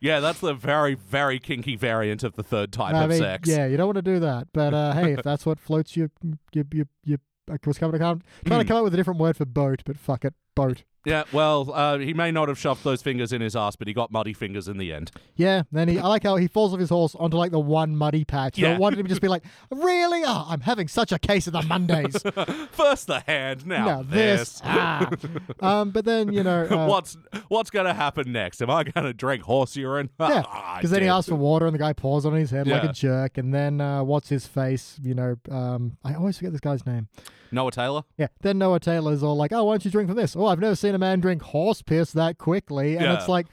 yeah, 0.00 0.20
that's 0.20 0.40
the 0.40 0.54
very, 0.54 0.94
very 0.94 1.38
kinky 1.38 1.76
variant 1.76 2.22
of 2.22 2.34
the 2.34 2.42
third 2.42 2.70
type 2.72 2.94
I 2.94 3.04
of 3.04 3.10
mean, 3.10 3.18
sex. 3.18 3.48
yeah, 3.48 3.66
you 3.66 3.76
don't 3.76 3.86
want 3.86 3.96
to 3.96 4.02
do 4.02 4.20
that. 4.20 4.48
But 4.52 4.74
uh, 4.74 4.92
hey, 4.92 5.12
if 5.14 5.22
that's 5.22 5.44
what 5.46 5.58
floats 5.58 5.96
you, 5.96 6.10
you, 6.52 6.64
you, 6.72 6.86
you 7.04 7.18
I 7.50 7.56
was 7.66 7.78
coming 7.78 7.92
to 7.92 7.98
come, 7.98 8.22
trying 8.44 8.60
to 8.60 8.66
come 8.66 8.76
up 8.78 8.84
with 8.84 8.94
a 8.94 8.96
different 8.96 9.20
word 9.20 9.36
for 9.36 9.44
boat, 9.44 9.82
but 9.84 9.98
fuck 9.98 10.24
it, 10.24 10.34
boat. 10.54 10.84
Yeah, 11.04 11.24
well, 11.32 11.70
uh, 11.72 11.98
he 11.98 12.14
may 12.14 12.30
not 12.30 12.48
have 12.48 12.58
shoved 12.58 12.82
those 12.84 13.02
fingers 13.02 13.32
in 13.32 13.40
his 13.40 13.54
ass, 13.54 13.76
but 13.76 13.88
he 13.88 13.94
got 13.94 14.10
muddy 14.10 14.32
fingers 14.32 14.68
in 14.68 14.78
the 14.78 14.92
end. 14.92 15.10
Yeah, 15.36 15.64
then 15.70 15.88
he, 15.88 15.98
I 15.98 16.06
like 16.06 16.22
how 16.22 16.36
he 16.36 16.48
falls 16.48 16.72
off 16.72 16.80
his 16.80 16.88
horse 16.88 17.14
onto 17.14 17.36
like 17.36 17.50
the 17.50 17.58
one 17.60 17.96
muddy 17.96 18.24
patch. 18.24 18.58
Yeah. 18.58 18.74
know, 18.74 18.80
wanted 18.80 18.98
him 18.98 19.06
to 19.06 19.10
just 19.10 19.20
be 19.20 19.28
like, 19.28 19.44
really? 19.70 20.22
Oh, 20.24 20.46
I'm 20.48 20.60
having 20.60 20.88
such 20.88 21.12
a 21.12 21.18
case 21.18 21.46
of 21.46 21.52
the 21.52 21.62
Mondays. 21.62 22.16
First 22.72 23.06
the 23.06 23.22
hand, 23.26 23.66
now, 23.66 23.84
now 23.84 24.02
this. 24.02 24.40
this. 24.40 24.62
Ah. 24.64 25.10
um, 25.60 25.90
but 25.90 26.04
then 26.04 26.32
you 26.32 26.42
know, 26.42 26.64
uh, 26.64 26.86
what's 26.86 27.16
what's 27.48 27.70
gonna 27.70 27.94
happen 27.94 28.32
next? 28.32 28.62
Am 28.62 28.70
I 28.70 28.84
gonna 28.84 29.12
drink 29.12 29.42
horse 29.42 29.76
urine? 29.76 30.10
Yeah, 30.24 30.42
Ah, 30.46 30.74
I 30.74 30.78
Because 30.78 30.90
then 30.90 31.02
he 31.02 31.08
asks 31.08 31.28
for 31.28 31.34
water, 31.34 31.66
and 31.66 31.74
the 31.74 31.78
guy 31.78 31.92
pours 31.92 32.24
on 32.24 32.32
his 32.34 32.50
head 32.50 32.66
like 32.66 32.82
a 32.82 32.92
jerk. 32.92 33.36
And 33.36 33.52
then 33.52 33.80
uh, 33.80 34.02
what's 34.02 34.30
his 34.30 34.46
face? 34.46 34.98
You 35.02 35.14
know, 35.14 35.36
um, 35.50 35.98
I 36.02 36.14
always 36.14 36.38
forget 36.38 36.52
this 36.52 36.62
guy's 36.62 36.86
name. 36.86 37.08
Noah 37.52 37.70
Taylor. 37.70 38.02
Yeah. 38.18 38.28
Then 38.40 38.58
Noah 38.58 38.80
Taylor's 38.80 39.22
all 39.22 39.36
like, 39.36 39.52
"Oh, 39.52 39.64
why 39.64 39.74
don't 39.74 39.84
you 39.84 39.90
drink 39.90 40.08
from 40.08 40.16
this? 40.16 40.34
Oh, 40.34 40.46
I've 40.46 40.58
never 40.58 40.74
seen 40.74 40.93
a 40.94 40.98
man 40.98 41.20
drink 41.20 41.42
horse 41.42 41.82
piss 41.82 42.12
that 42.12 42.38
quickly." 42.38 42.96
And 42.96 43.04
Yeah. 43.06 43.14
it's 43.14 43.28
like, 43.28 43.46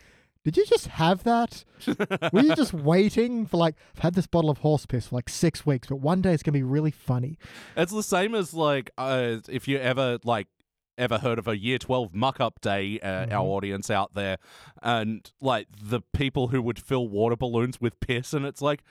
did 0.44 0.58
you 0.58 0.66
just 0.66 0.88
have 0.88 1.24
that? 1.24 1.64
Were 2.34 2.42
you 2.42 2.56
just 2.56 2.74
waiting 2.92 3.46
for 3.46 3.58
like? 3.58 3.76
I've 3.96 4.02
had 4.04 4.14
this 4.16 4.28
bottle 4.28 4.50
of 4.50 4.60
horse 4.60 4.86
piss 4.86 5.08
for 5.08 5.16
like 5.16 5.30
six 5.30 5.66
weeks, 5.66 5.88
but 5.88 5.98
one 5.98 6.22
day 6.22 6.34
it's 6.34 6.44
gonna 6.44 6.54
be 6.54 6.64
really 6.64 6.92
funny. 6.92 7.38
It's 7.78 7.92
the 7.92 8.04
same 8.04 8.34
as 8.36 8.54
like 8.54 8.90
uh, 8.98 9.38
if 9.50 9.68
you 9.68 9.78
ever 9.78 10.20
like 10.24 10.48
ever 10.98 11.18
heard 11.20 11.40
of 11.40 11.48
a 11.48 11.58
year 11.58 11.80
12 11.80 12.14
muck 12.14 12.40
up 12.40 12.60
day 12.62 13.00
uh, 13.02 13.08
Mm-hmm. 13.08 13.32
our 13.34 13.42
audience 13.42 13.90
out 13.90 14.14
there 14.14 14.38
and 14.84 15.32
like 15.42 15.68
the 15.82 16.02
people 16.14 16.50
who 16.50 16.62
would 16.62 16.78
fill 16.78 17.08
water 17.08 17.36
balloons 17.36 17.80
with 17.82 18.00
piss 18.02 18.34
and 18.34 18.46
it's 18.46 18.62
like 18.62 18.84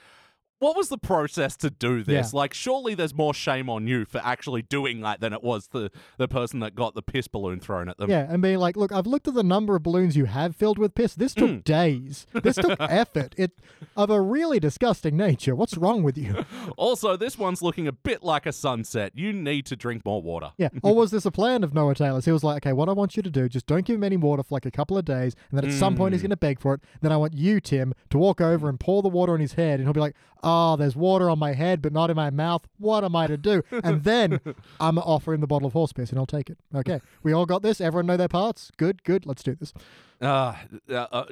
what 0.61 0.77
was 0.77 0.89
the 0.89 0.97
process 0.97 1.57
to 1.57 1.69
do 1.69 2.03
this? 2.03 2.31
Yeah. 2.33 2.37
Like, 2.39 2.53
surely 2.53 2.93
there's 2.95 3.13
more 3.13 3.33
shame 3.33 3.69
on 3.69 3.87
you 3.87 4.05
for 4.05 4.21
actually 4.23 4.61
doing 4.61 5.01
that 5.01 5.19
than 5.19 5.33
it 5.33 5.43
was 5.43 5.67
the 5.67 5.91
the 6.17 6.27
person 6.27 6.59
that 6.61 6.75
got 6.75 6.93
the 6.95 7.01
piss 7.01 7.27
balloon 7.27 7.59
thrown 7.59 7.89
at 7.89 7.97
them. 7.97 8.09
Yeah, 8.09 8.27
and 8.29 8.41
being 8.41 8.59
like, 8.59 8.77
look, 8.77 8.91
I've 8.91 9.07
looked 9.07 9.27
at 9.27 9.33
the 9.33 9.43
number 9.43 9.75
of 9.75 9.83
balloons 9.83 10.15
you 10.15 10.25
have 10.25 10.55
filled 10.55 10.77
with 10.77 10.95
piss. 10.95 11.15
This 11.15 11.33
Hmm. 11.33 11.39
took 11.39 11.63
days. 11.63 12.27
This 12.31 12.55
took 12.55 12.77
effort. 12.79 13.33
It 13.37 13.51
of 13.97 14.09
a 14.09 14.21
really 14.21 14.59
disgusting 14.59 15.17
nature. 15.17 15.55
What's 15.55 15.75
wrong 15.77 16.03
with 16.03 16.17
you? 16.17 16.45
Also, 16.77 17.17
this 17.17 17.37
one's 17.37 17.61
looking 17.61 17.87
a 17.87 17.91
bit 17.91 18.23
like 18.23 18.45
a 18.45 18.51
sunset. 18.51 19.11
You 19.15 19.33
need 19.33 19.65
to 19.65 19.75
drink 19.75 20.05
more 20.05 20.21
water. 20.21 20.51
Yeah. 20.57 20.69
Or 20.83 20.95
was 20.95 21.11
this 21.11 21.25
a 21.25 21.31
plan 21.31 21.63
of 21.63 21.73
Noah 21.73 21.95
Taylor's? 21.95 22.25
He 22.25 22.31
was 22.31 22.43
like, 22.43 22.57
okay, 22.65 22.73
what 22.73 22.87
I 22.87 22.93
want 22.93 23.15
you 23.17 23.23
to 23.23 23.29
do, 23.29 23.49
just 23.49 23.65
don't 23.65 23.85
give 23.85 23.95
him 23.95 24.03
any 24.03 24.17
water 24.17 24.43
for 24.43 24.55
like 24.55 24.65
a 24.65 24.71
couple 24.71 24.97
of 24.97 25.05
days, 25.05 25.35
and 25.49 25.57
then 25.59 25.69
at 25.69 25.73
some 25.75 25.95
point 25.95 26.11
Mm. 26.11 26.13
he's 26.15 26.21
going 26.21 26.29
to 26.31 26.37
beg 26.37 26.59
for 26.59 26.75
it. 26.75 26.81
Then 27.01 27.11
I 27.11 27.17
want 27.17 27.33
you, 27.33 27.59
Tim, 27.59 27.93
to 28.11 28.17
walk 28.17 28.39
over 28.41 28.69
and 28.69 28.79
pour 28.79 29.01
the 29.01 29.09
water 29.09 29.33
on 29.33 29.39
his 29.39 29.53
head, 29.53 29.79
and 29.79 29.83
he'll 29.87 29.93
be 29.93 29.99
like, 29.99 30.15
oh, 30.43 30.50
there's 30.77 30.95
water 30.95 31.29
on 31.29 31.39
my 31.39 31.53
head, 31.53 31.81
but 31.81 31.93
not 31.93 32.09
in 32.09 32.15
my 32.15 32.29
mouth. 32.29 32.67
What 32.77 33.03
am 33.03 33.15
I 33.15 33.27
to 33.27 33.37
do? 33.37 33.63
And 33.83 34.03
then 34.03 34.39
I'm 34.79 34.95
gonna 34.95 35.01
offer 35.01 35.33
him 35.33 35.41
the 35.41 35.47
bottle 35.47 35.67
of 35.67 35.73
horse 35.73 35.91
piss, 35.93 36.11
and 36.11 36.19
I'll 36.19 36.25
take 36.25 36.49
it. 36.49 36.57
Okay. 36.73 37.01
We 37.23 37.33
all 37.33 37.45
got 37.45 37.61
this. 37.61 37.81
Everyone 37.81 38.05
know 38.05 38.17
their 38.17 38.27
parts. 38.27 38.71
Good. 38.77 39.03
Good. 39.03 39.25
Let's 39.25 39.43
do 39.43 39.55
this. 39.55 39.73
Uh, 40.21 40.55
uh, 40.89 41.07
uh, 41.11 41.25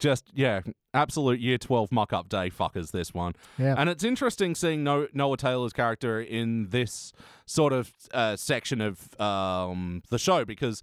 just, 0.00 0.26
yeah, 0.34 0.60
absolute 0.92 1.40
year 1.40 1.56
12 1.56 1.92
muck 1.92 2.12
up 2.12 2.28
day 2.28 2.50
fuckers, 2.50 2.90
this 2.90 3.14
one. 3.14 3.34
Yeah. 3.58 3.74
And 3.78 3.88
it's 3.88 4.04
interesting 4.04 4.54
seeing 4.54 4.84
no- 4.84 5.08
Noah 5.14 5.36
Taylor's 5.36 5.72
character 5.72 6.20
in 6.20 6.68
this 6.70 7.12
sort 7.46 7.72
of 7.72 7.92
uh, 8.12 8.36
section 8.36 8.80
of 8.80 9.18
um, 9.20 10.02
the 10.10 10.18
show 10.18 10.44
because, 10.44 10.82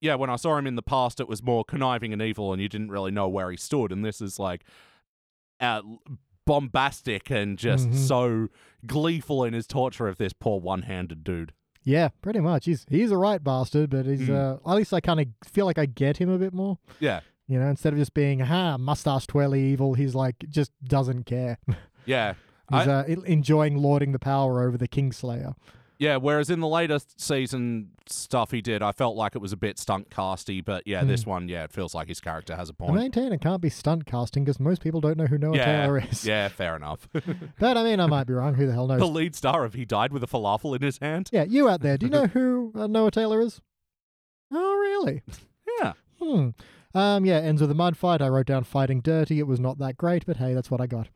yeah, 0.00 0.14
when 0.14 0.30
I 0.30 0.36
saw 0.36 0.56
him 0.56 0.66
in 0.66 0.76
the 0.76 0.82
past, 0.82 1.20
it 1.20 1.28
was 1.28 1.42
more 1.42 1.64
conniving 1.64 2.12
and 2.12 2.22
evil, 2.22 2.52
and 2.52 2.62
you 2.62 2.68
didn't 2.68 2.90
really 2.90 3.10
know 3.10 3.28
where 3.28 3.50
he 3.50 3.56
stood. 3.56 3.90
And 3.92 4.04
this 4.04 4.20
is 4.20 4.38
like 4.38 4.64
uh, 5.60 5.82
bombastic 6.46 7.30
and 7.30 7.58
just 7.58 7.88
Mhm. 7.90 7.94
so 7.94 8.48
gleeful 8.86 9.44
in 9.44 9.54
his 9.54 9.66
torture 9.66 10.08
of 10.08 10.18
this 10.18 10.32
poor 10.32 10.60
one 10.60 10.82
handed 10.82 11.24
dude. 11.24 11.52
Yeah, 11.82 12.08
pretty 12.22 12.40
much. 12.40 12.64
He's 12.64 12.86
he's 12.88 13.10
a 13.10 13.16
right 13.18 13.42
bastard, 13.42 13.90
but 13.90 14.06
he's 14.06 14.28
Mm. 14.28 14.34
uh, 14.64 14.70
at 14.70 14.76
least 14.76 14.92
I 14.94 15.00
kind 15.00 15.20
of 15.20 15.26
feel 15.44 15.66
like 15.66 15.78
I 15.78 15.86
get 15.86 16.16
him 16.16 16.30
a 16.30 16.38
bit 16.38 16.54
more. 16.54 16.78
Yeah. 17.00 17.20
You 17.46 17.58
know, 17.58 17.68
instead 17.68 17.92
of 17.92 17.98
just 17.98 18.14
being 18.14 18.40
ha 18.40 18.78
mustache 18.78 19.26
twirly 19.26 19.62
evil, 19.62 19.94
he's 19.94 20.14
like 20.14 20.36
just 20.48 20.72
doesn't 20.84 21.24
care. 21.24 21.58
Yeah. 22.06 22.34
He's 22.70 22.86
I- 22.88 23.00
uh, 23.00 23.04
enjoying 23.26 23.76
lording 23.78 24.12
the 24.12 24.18
power 24.18 24.62
over 24.62 24.76
the 24.78 24.88
Kingslayer. 24.88 25.54
Yeah, 25.98 26.16
whereas 26.16 26.50
in 26.50 26.60
the 26.60 26.66
later 26.68 26.98
season 27.16 27.90
stuff 28.06 28.50
he 28.50 28.60
did, 28.60 28.82
I 28.82 28.92
felt 28.92 29.16
like 29.16 29.34
it 29.36 29.38
was 29.38 29.52
a 29.52 29.56
bit 29.56 29.78
stunt 29.78 30.10
casty, 30.10 30.62
but 30.64 30.86
yeah, 30.86 31.02
Hmm. 31.02 31.08
this 31.08 31.24
one, 31.24 31.48
yeah, 31.48 31.64
it 31.64 31.72
feels 31.72 31.94
like 31.94 32.08
his 32.08 32.20
character 32.20 32.56
has 32.56 32.68
a 32.68 32.74
point. 32.74 32.92
I 32.92 32.94
maintain 33.02 33.32
it 33.32 33.40
can't 33.40 33.62
be 33.62 33.70
stunt 33.70 34.04
casting 34.06 34.44
because 34.44 34.58
most 34.58 34.82
people 34.82 35.00
don't 35.00 35.16
know 35.16 35.26
who 35.26 35.38
Noah 35.38 35.56
yeah, 35.56 35.64
Taylor 35.82 35.98
is. 36.00 36.26
yeah, 36.26 36.48
fair 36.48 36.76
enough. 36.76 37.08
But 37.60 37.76
I 37.76 37.84
mean, 37.84 38.00
I 38.00 38.06
might 38.06 38.26
be 38.26 38.32
wrong. 38.34 38.54
Who 38.54 38.66
the 38.66 38.72
hell 38.72 38.86
knows? 38.88 38.98
the 38.98 39.06
lead 39.06 39.34
star 39.36 39.64
of 39.64 39.74
He 39.74 39.84
Died 39.84 40.12
with 40.12 40.22
a 40.24 40.26
Falafel 40.26 40.74
in 40.76 40.82
his 40.82 40.98
hand. 40.98 41.30
yeah, 41.32 41.44
you 41.44 41.68
out 41.68 41.80
there, 41.80 41.96
do 41.96 42.06
you 42.06 42.10
know 42.12 42.26
who 42.34 42.72
uh, 42.74 42.86
Noah 42.86 43.10
Taylor 43.10 43.40
is? 43.40 43.60
Oh, 44.52 44.76
really? 44.76 45.22
Yeah. 45.80 45.92
Hmm. 46.20 46.48
Um, 46.94 47.24
yeah, 47.24 47.36
ends 47.38 47.60
with 47.60 47.70
a 47.70 47.74
mud 47.74 47.96
fight. 47.96 48.22
I 48.22 48.28
wrote 48.28 48.46
down 48.46 48.64
fighting 48.64 49.00
dirty. 49.00 49.38
It 49.40 49.46
was 49.46 49.58
not 49.58 49.78
that 49.78 49.96
great, 49.96 50.26
but 50.26 50.36
hey, 50.36 50.54
that's 50.54 50.70
what 50.70 50.80
I 50.80 50.86
got. 50.86 51.08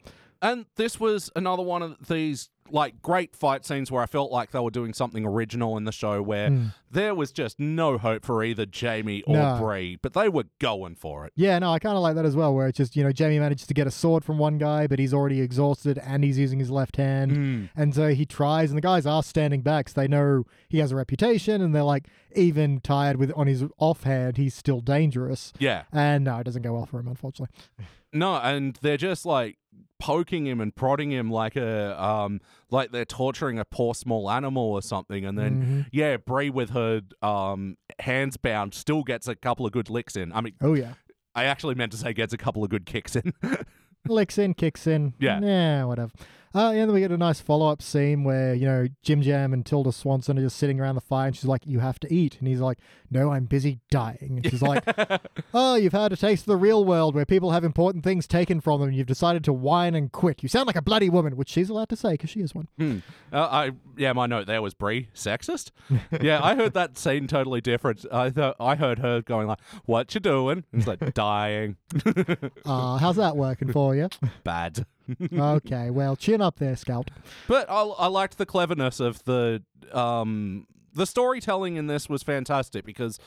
And 0.43 0.67
this 0.77 0.99
was 1.01 1.31
another 1.37 1.62
one 1.62 1.83
of 1.83 2.09
these 2.09 2.49
like 2.72 3.02
great 3.02 3.35
fight 3.35 3.64
scenes 3.64 3.90
where 3.90 4.02
I 4.02 4.07
felt 4.07 4.31
like 4.31 4.50
they 4.50 4.59
were 4.61 4.70
doing 4.70 4.92
something 4.92 5.24
original 5.24 5.76
in 5.76 5.85
the 5.85 5.92
show 5.92 6.22
where 6.22 6.48
Hmm. 6.48 6.66
there 6.90 7.14
was 7.14 7.33
just 7.33 7.59
no 7.61 7.98
hope 7.98 8.24
for 8.24 8.42
either 8.44 8.66
Jamie 8.66 9.22
or 9.22 9.37
No. 9.37 9.59
Bree, 9.61 9.98
but 10.00 10.12
they 10.14 10.28
were 10.28 10.44
going 10.59 10.94
for 10.94 11.24
it. 11.26 11.33
Yeah, 11.37 11.59
no, 11.59 11.72
I 11.72 11.78
kind 11.78 11.96
of 11.96 12.02
like 12.02 12.14
that 12.16 12.24
as 12.24 12.35
well, 12.37 12.54
where 12.54 12.66
it's 12.68 12.76
just, 12.78 12.96
you 12.96 13.04
know, 13.04 13.12
Jamie 13.12 13.38
manages 13.38 13.66
to 13.66 13.74
get 13.74 13.87
a 13.87 13.90
sword 13.90 14.24
from 14.24 14.38
one 14.38 14.59
guy, 14.59 14.87
but 14.87 14.98
he's 14.98 15.12
already 15.14 15.40
exhausted 15.40 15.98
and 15.98 16.24
he's 16.24 16.38
using 16.38 16.59
his 16.59 16.70
left 16.70 16.96
hand. 16.96 17.33
Mm. 17.33 17.68
And 17.76 17.94
so 17.94 18.09
he 18.09 18.24
tries, 18.26 18.70
and 18.70 18.76
the 18.76 18.83
guys 18.83 19.07
are 19.07 19.22
standing 19.22 19.61
back, 19.62 19.88
so 19.88 20.00
they 20.00 20.09
know 20.09 20.44
he 20.68 20.78
has 20.78 20.92
a 20.92 20.96
reputation, 20.96 21.61
and 21.62 21.74
they're 21.74 21.83
like, 21.83 22.07
even 22.37 22.81
tired 22.81 23.16
with 23.16 23.33
on 23.37 23.46
his 23.46 23.64
offhand, 23.78 24.37
he's 24.37 24.54
still 24.54 24.81
dangerous. 24.81 25.52
Yeah. 25.59 25.85
And 25.92 26.24
no, 26.24 26.38
it 26.38 26.44
doesn't 26.44 26.62
go 26.62 26.74
well 26.74 26.87
for 26.87 27.00
him, 27.00 27.09
unfortunately. 27.09 27.54
No, 28.11 28.37
and 28.37 28.74
they're 28.81 28.96
just 28.96 29.26
like 29.26 29.59
poking 29.98 30.46
him 30.46 30.62
and 30.62 30.74
prodding 30.74 31.11
him 31.12 31.31
like 31.31 31.57
a 31.57 32.02
um 32.02 32.40
like 32.70 32.92
they're 32.92 33.04
torturing 33.04 33.59
a 33.59 33.64
poor 33.64 33.94
small 33.94 34.31
animal 34.31 34.62
or 34.64 34.83
something 34.83 35.24
and 35.24 35.38
then 35.38 35.62
Mhm. 35.62 35.87
yeah, 35.92 36.16
Bree 36.16 36.50
with 36.50 36.70
her 36.70 37.00
um 37.22 37.76
hands 37.98 38.37
bound 38.37 38.74
still 38.74 39.02
gets 39.02 39.26
a 39.28 39.35
couple 39.35 39.64
of 39.66 39.72
good 39.72 39.88
licks 39.90 40.16
in. 40.16 40.33
I 40.33 40.40
mean, 40.40 40.54
Oh, 40.61 40.74
yeah. 40.74 40.94
I 41.35 41.44
actually 41.44 41.74
meant 41.76 41.92
to 41.92 41.98
say 41.98 42.12
gets 42.12 42.33
a 42.33 42.38
couple 42.38 42.64
of 42.64 42.70
good 42.70 42.85
kicks 42.87 43.14
in. 43.16 43.33
Licks 44.07 44.38
in, 44.38 44.54
kicks 44.54 44.87
in. 44.87 45.14
Yeah. 45.18 45.40
Yeah, 45.40 45.85
whatever. 45.85 46.11
Uh, 46.55 46.73
yeah, 46.75 46.87
then 46.87 46.93
we 46.93 47.01
get 47.01 47.11
a 47.11 47.17
nice 47.17 47.41
follow 47.41 47.69
up 47.69 47.83
scene 47.83 48.25
where, 48.25 48.55
you 48.55 48.67
know, 48.67 48.89
Jim 49.03 49.23
Jam 49.23 49.53
and 49.53 49.65
Tilda 49.65 49.93
Swanson 49.93 50.39
are 50.39 50.43
just 50.43 50.57
sitting 50.57 50.81
around 50.81 50.95
the 50.95 51.01
fire 51.01 51.27
and 51.27 51.37
she's 51.37 51.45
like, 51.45 51.63
You 51.67 51.81
have 51.81 51.99
to 52.01 52.13
eat. 52.13 52.37
And 52.39 52.49
he's 52.49 52.61
like, 52.61 52.79
No, 53.11 53.31
I'm 53.33 53.45
busy 53.45 53.81
dying. 53.91 54.41
And 54.43 54.51
she's 54.51 54.63
like, 54.63 54.85
Oh, 55.55 55.75
you've 55.75 55.93
had 55.93 56.13
a 56.13 56.17
taste 56.17 56.43
of 56.43 56.47
the 56.47 56.57
real 56.57 56.85
world 56.85 57.15
where 57.15 57.27
people 57.27 57.51
have 57.51 57.65
important 57.65 58.05
things 58.05 58.27
taken 58.27 58.61
from 58.61 58.81
them 58.81 58.89
and 58.89 58.97
you've 58.97 59.07
decided 59.07 59.45
to 59.45 59.53
whine 59.53 59.95
and 59.95 60.11
quit. 60.11 60.43
You 60.43 60.49
sound 60.49 60.67
like 60.67 60.77
a 60.77 60.83
bloody 60.83 61.11
woman, 61.11 61.37
which 61.37 61.49
she's 61.51 61.69
allowed 61.69 61.89
to 61.91 61.97
say 61.97 62.13
because 62.13 62.31
she 62.31 62.41
is 62.41 62.55
one. 62.55 62.69
Hmm. 62.79 62.99
Uh, 63.33 63.43
I 63.43 63.71
yeah, 63.97 64.13
my 64.13 64.27
note 64.27 64.47
there 64.47 64.63
was 64.63 64.75
Brie 64.75 65.09
sexist. 65.15 65.71
yeah, 66.23 66.41
I 66.43 66.55
heard 66.55 66.75
that 66.75 66.97
scene 66.97 67.27
totally 67.27 67.61
different. 67.61 68.07
I 68.11 68.31
thought 68.31 68.57
I 68.59 68.77
heard 68.77 69.01
her 69.01 69.21
going 69.21 69.49
like, 69.49 69.61
"What 69.85 70.15
you 70.15 70.21
doing?" 70.21 70.65
And 70.73 70.81
it's 70.81 70.87
like 70.87 71.15
dying. 71.15 71.77
Uh, 72.65 72.97
how's 72.99 73.17
that 73.17 73.37
working 73.37 73.73
for 73.73 73.95
you? 73.95 74.09
Bad. 74.45 74.85
Okay, 75.33 75.90
well, 75.90 76.16
chin 76.16 76.40
up 76.40 76.59
there, 76.59 76.77
Scout. 76.77 77.11
But 77.47 77.68
I, 77.71 77.83
I 77.83 78.07
liked 78.07 78.38
the 78.38 78.47
cleverness 78.47 79.01
of 79.01 79.25
the 79.25 79.62
um 79.92 80.66
the 80.94 81.07
storytelling 81.07 81.77
in 81.77 81.87
this 81.87 82.09
was 82.09 82.23
fantastic 82.23 82.85
because 82.85 83.18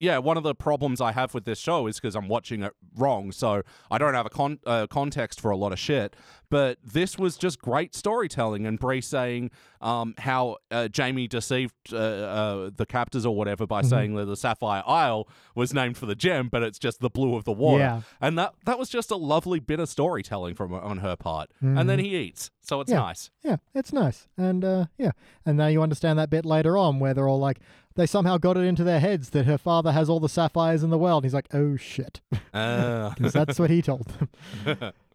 yeah, 0.00 0.18
one 0.18 0.36
of 0.36 0.44
the 0.44 0.54
problems 0.54 1.00
I 1.00 1.10
have 1.12 1.34
with 1.34 1.44
this 1.44 1.58
show 1.58 1.88
is 1.88 1.96
because 1.96 2.14
I'm 2.14 2.28
watching 2.28 2.62
it 2.62 2.72
wrong, 2.96 3.32
so 3.32 3.62
I 3.90 3.98
don't 3.98 4.14
have 4.14 4.26
a 4.26 4.30
con- 4.30 4.60
uh, 4.64 4.86
context 4.86 5.40
for 5.40 5.50
a 5.50 5.56
lot 5.56 5.72
of 5.72 5.78
shit. 5.78 6.14
But 6.50 6.78
this 6.82 7.18
was 7.18 7.36
just 7.36 7.60
great 7.60 7.94
storytelling, 7.94 8.66
and 8.66 8.78
Bree 8.78 9.00
saying 9.02 9.50
um, 9.82 10.14
how 10.18 10.56
uh, 10.70 10.88
Jamie 10.88 11.28
deceived 11.28 11.74
uh, 11.92 11.96
uh, 11.96 12.70
the 12.74 12.86
captors 12.86 13.26
or 13.26 13.34
whatever 13.36 13.66
by 13.66 13.80
Mm-hmm. 13.82 13.88
saying 13.90 14.14
that 14.14 14.24
the 14.24 14.36
Sapphire 14.36 14.82
Isle 14.86 15.28
was 15.54 15.72
named 15.74 15.96
for 15.98 16.06
the 16.06 16.14
gem, 16.14 16.48
but 16.48 16.62
it's 16.62 16.78
just 16.78 17.00
the 17.00 17.10
blue 17.10 17.36
of 17.36 17.44
the 17.44 17.52
water. 17.52 17.80
Yeah. 17.84 18.00
And 18.20 18.38
that 18.38 18.54
that 18.64 18.78
was 18.78 18.88
just 18.88 19.10
a 19.10 19.16
lovely 19.16 19.60
bit 19.60 19.78
of 19.78 19.88
storytelling 19.88 20.54
from 20.54 20.72
on 20.72 20.98
her 20.98 21.16
part. 21.16 21.50
And 21.60 21.88
then 21.88 21.98
he 21.98 22.16
eats, 22.16 22.50
so 22.62 22.80
it's 22.80 22.90
Mm-hmm. 22.90 22.98
Yeah. 22.98 23.06
nice. 23.06 23.30
Yeah, 23.44 23.56
it's 23.74 23.92
nice. 23.92 24.26
And 24.38 24.64
uh, 24.64 24.86
yeah, 24.96 25.10
and 25.44 25.56
now 25.58 25.66
you 25.66 25.82
understand 25.82 26.18
that 26.18 26.30
bit 26.30 26.44
later 26.46 26.76
on 26.78 26.98
where 26.98 27.12
they're 27.14 27.28
all 27.28 27.38
like, 27.38 27.58
they 27.94 28.06
somehow 28.06 28.38
got 28.38 28.56
it 28.56 28.60
into 28.60 28.84
their 28.84 29.00
heads 29.00 29.30
that 29.30 29.44
her 29.46 29.58
father 29.58 29.92
has 29.92 30.08
all 30.08 30.20
the 30.20 30.28
sapphires 30.28 30.82
in 30.82 30.90
the 30.90 30.98
world. 30.98 31.24
And 31.24 31.30
He's 31.30 31.34
like, 31.34 31.48
oh 31.54 31.76
shit. 31.76 32.20
Uh, 32.54 33.10
'Cause 33.18 33.32
that's 33.32 33.58
what 33.58 33.70
he 33.70 33.82
told 33.82 34.06
them. 34.64 34.92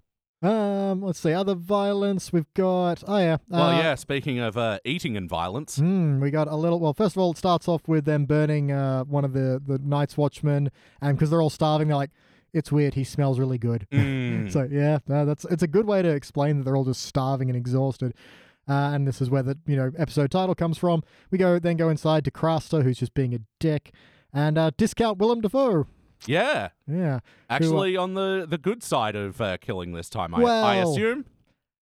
um, 0.43 1.01
let's 1.01 1.19
see, 1.19 1.32
other 1.34 1.56
violence 1.56 2.34
we've 2.34 2.53
got. 2.53 3.03
Oh 3.08 3.17
yeah. 3.17 3.38
well, 3.47 3.69
uh, 3.69 3.77
yeah. 3.79 3.95
Speaking 3.95 4.39
of 4.39 4.58
uh, 4.58 4.79
eating 4.84 5.15
and 5.17 5.29
violence, 5.29 5.77
Hmm, 5.77 6.19
we 6.19 6.32
got 6.32 6.47
a 6.47 6.56
little. 6.56 6.79
Well, 6.79 6.93
first 6.93 7.15
of 7.15 7.21
all, 7.21 7.32
it 7.32 7.38
starts 7.38 7.67
off 7.67 7.88
with 7.88 8.06
them 8.06 8.25
burning 8.25 8.71
uh, 8.71 9.03
one 9.06 9.23
of 9.25 9.34
the 9.34 9.62
the 9.65 9.79
Night's 9.79 10.17
Watchmen, 10.17 10.69
and 11.01 11.17
because 11.17 11.29
they're 11.29 11.41
all 11.41 11.49
starving, 11.49 11.88
they're 11.88 11.97
like, 11.97 12.12
"It's 12.53 12.71
weird. 12.71 12.95
He 12.95 13.03
smells 13.03 13.39
really 13.39 13.58
good." 13.58 13.88
Mm. 13.93 14.51
so 14.51 14.67
yeah, 14.69 14.99
no, 15.08 15.25
that's 15.25 15.45
it's 15.45 15.63
a 15.63 15.67
good 15.67 15.86
way 15.86 16.01
to 16.01 16.10
explain 16.10 16.58
that 16.58 16.63
they're 16.65 16.75
all 16.75 16.86
just 16.86 17.03
starving 17.03 17.49
and 17.49 17.56
exhausted. 17.58 18.13
Uh, 18.67 18.91
and 18.93 19.08
this 19.08 19.21
is 19.21 19.29
where 19.29 19.43
the 19.43 19.58
you 19.67 19.75
know 19.75 19.91
episode 19.97 20.32
title 20.32 20.56
comes 20.56 20.77
from. 20.77 21.03
We 21.32 21.38
go 21.38 21.60
then 21.60 21.77
go 21.77 21.89
inside 21.89 22.25
to 22.25 22.32
Craster, 22.32 22.84
who's 22.84 22.97
just 22.99 23.13
being 23.13 23.34
a 23.34 23.39
dick, 23.60 23.93
and 24.34 24.58
uh, 24.58 24.71
discount 24.77 25.17
Willem 25.19 25.41
Dafoe. 25.41 25.88
Yeah, 26.27 26.69
Yeah, 26.88 27.19
actually 27.49 27.97
on 27.97 28.13
the 28.13 28.45
the 28.49 28.57
good 28.57 28.83
side 28.83 29.15
of 29.15 29.39
uh, 29.41 29.57
killing 29.57 29.93
this 29.93 30.09
time, 30.09 30.33
I, 30.36 30.43
I 30.43 30.75
assume. 30.75 31.25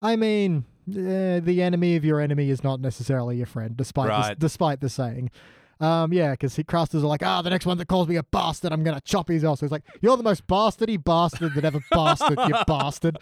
I 0.01 0.17
mean, 0.17 0.65
uh, 0.91 1.41
the 1.41 1.63
enemy 1.63 1.97
of 1.97 2.05
your 2.05 2.21
enemy 2.21 2.51
is 2.51 2.65
not 2.65 2.81
necessarily 2.81 3.37
your 3.37 3.47
friend, 3.47 3.77
despite 3.77 4.07
the, 4.07 4.11
Right. 4.13 4.39
despite 4.39 4.81
the 4.81 4.89
saying. 4.89 5.31
Um, 5.81 6.13
yeah, 6.13 6.31
because 6.33 6.59
Craster's 6.69 7.03
are 7.03 7.09
like, 7.09 7.25
ah, 7.25 7.43
the 7.43 7.51
next 7.51 7.67
one 7.67 7.77
that 7.79 7.89
calls 7.89 8.07
me 8.07 8.15
a 8.15 8.23
bastard, 8.23 8.73
I'm 8.73 8.85
gonna 8.85 9.01
chop 9.01 9.29
his 9.29 9.45
ass. 9.45 9.61
So 9.61 9.67
it's 9.67 9.73
like, 9.73 9.83
you're 10.01 10.17
the 10.17 10.23
most 10.23 10.47
bastardy 10.47 11.03
bastard 11.03 11.55
that 11.55 11.65
ever 11.65 11.81
bastard, 11.91 12.39
you 12.47 12.55
bastard. 12.69 13.19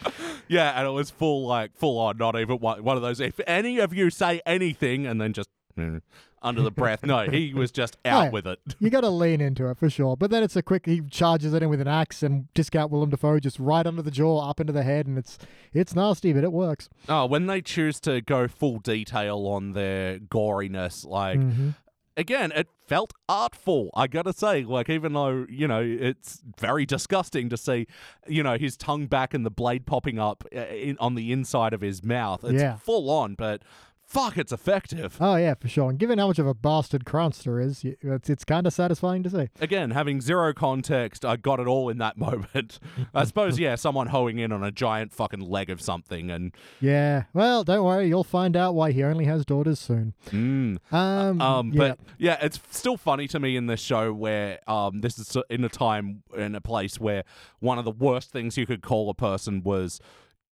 Yeah, 0.47 0.71
and 0.77 0.87
it 0.87 0.91
was 0.91 1.09
full 1.09 1.47
like 1.47 1.75
full 1.75 1.97
on, 1.97 2.17
not 2.17 2.39
even 2.39 2.57
one, 2.59 2.83
one 2.83 2.97
of 2.97 3.01
those. 3.01 3.19
If 3.19 3.39
any 3.47 3.79
of 3.79 3.93
you 3.95 4.09
say 4.11 4.41
anything, 4.45 5.07
and 5.07 5.19
then 5.19 5.33
just 5.33 5.49
mm, 5.77 6.01
under 6.41 6.61
the 6.61 6.71
breath, 6.71 7.05
no, 7.05 7.29
he 7.29 7.53
was 7.55 7.71
just 7.71 7.97
out 8.05 8.31
with 8.31 8.47
it. 8.47 8.59
You 8.79 8.89
got 8.89 9.01
to 9.01 9.09
lean 9.09 9.41
into 9.41 9.69
it 9.69 9.77
for 9.77 9.89
sure. 9.89 10.17
But 10.17 10.31
then 10.31 10.41
it's 10.43 10.55
a 10.55 10.61
quick. 10.63 10.85
He 10.85 11.01
charges 11.01 11.53
it 11.53 11.61
in 11.63 11.69
with 11.69 11.81
an 11.81 11.87
axe 11.87 12.23
and 12.23 12.51
discount 12.53 12.91
Willem 12.91 13.09
Dafoe 13.11 13.39
just 13.39 13.59
right 13.59 13.85
under 13.85 14.01
the 14.01 14.11
jaw, 14.11 14.49
up 14.49 14.59
into 14.59 14.73
the 14.73 14.83
head, 14.83 15.05
and 15.07 15.17
it's 15.17 15.37
it's 15.73 15.95
nasty, 15.95 16.33
but 16.33 16.43
it 16.43 16.51
works. 16.51 16.89
Oh, 17.07 17.25
when 17.25 17.45
they 17.47 17.61
choose 17.61 17.99
to 18.01 18.21
go 18.21 18.47
full 18.47 18.79
detail 18.79 19.45
on 19.47 19.73
their 19.73 20.19
goriness, 20.19 21.05
like 21.05 21.39
Mhm. 21.39 21.75
again, 22.17 22.51
it 22.55 22.67
felt 22.87 23.13
artful. 23.29 23.89
I 23.93 24.07
gotta 24.07 24.33
say, 24.33 24.63
like 24.63 24.89
even 24.89 25.13
though 25.13 25.45
you 25.49 25.67
know 25.67 25.81
it's 25.81 26.41
very 26.59 26.85
disgusting 26.85 27.49
to 27.49 27.57
see, 27.57 27.87
you 28.27 28.43
know, 28.43 28.57
his 28.57 28.75
tongue 28.75 29.07
back 29.07 29.33
and 29.33 29.45
the 29.45 29.51
blade 29.51 29.85
popping 29.85 30.19
up 30.19 30.43
uh, 30.55 30.59
in, 30.67 30.97
on 30.99 31.15
the 31.15 31.31
inside 31.31 31.73
of 31.73 31.81
his 31.81 32.03
mouth. 32.03 32.43
It's 32.43 32.61
Yeah. 32.61 32.77
full 32.77 33.09
on, 33.09 33.35
but 33.35 33.61
fuck, 34.11 34.37
it's 34.37 34.51
effective. 34.51 35.17
Oh 35.21 35.35
yeah, 35.37 35.53
for 35.53 35.67
sure. 35.69 35.89
And 35.89 35.97
given 35.97 36.19
how 36.19 36.27
much 36.27 36.37
of 36.39 36.45
a 36.47 36.53
bastard 36.53 37.05
Craster 37.05 37.63
is, 37.63 37.83
it's 37.83 38.29
it's 38.29 38.43
kind 38.43 38.67
of 38.67 38.73
satisfying 38.73 39.23
to 39.23 39.29
see. 39.29 39.47
Again, 39.61 39.91
having 39.91 40.19
zero 40.21 40.53
context, 40.53 41.23
I 41.23 41.37
got 41.37 41.59
it 41.59 41.67
all 41.67 41.89
in 41.89 41.97
that 41.99 42.17
moment. 42.27 42.79
I 43.13 43.23
suppose, 43.23 43.57
yeah, 43.57 43.75
someone 43.75 44.07
hoeing 44.07 44.39
in 44.39 44.51
on 44.51 44.63
a 44.63 44.71
giant 44.71 45.13
fucking 45.13 45.39
leg 45.39 45.69
of 45.69 45.81
something, 45.81 46.29
and 46.29 46.51
Yeah. 46.81 47.23
Well, 47.33 47.63
don't 47.63 47.83
worry, 47.85 48.07
you'll 48.07 48.23
find 48.23 48.55
out 48.57 48.75
why 48.75 48.91
he 48.91 49.03
only 49.03 49.25
has 49.25 49.45
daughters 49.45 49.79
soon. 49.79 50.13
mm, 50.27 50.77
Um. 50.91 51.41
Um, 51.41 51.71
yeah. 51.73 51.77
but 51.77 51.99
yeah, 52.17 52.37
it's 52.41 52.59
still 52.71 52.97
funny 52.97 53.27
to 53.29 53.39
me 53.39 53.55
in 53.55 53.67
this 53.67 53.79
show 53.81 54.11
where 54.13 54.59
um, 54.67 55.01
this 55.01 55.17
is 55.17 55.37
in 55.49 55.63
a 55.63 55.69
time 55.69 56.23
in 56.35 56.55
a 56.55 56.61
place 56.61 56.99
where 56.99 57.23
one 57.59 57.77
of 57.79 57.85
the 57.85 57.91
worst 57.91 58.31
things 58.31 58.57
you 58.57 58.65
could 58.65 58.81
call 58.81 59.09
a 59.09 59.13
person 59.13 59.63
was 59.63 59.99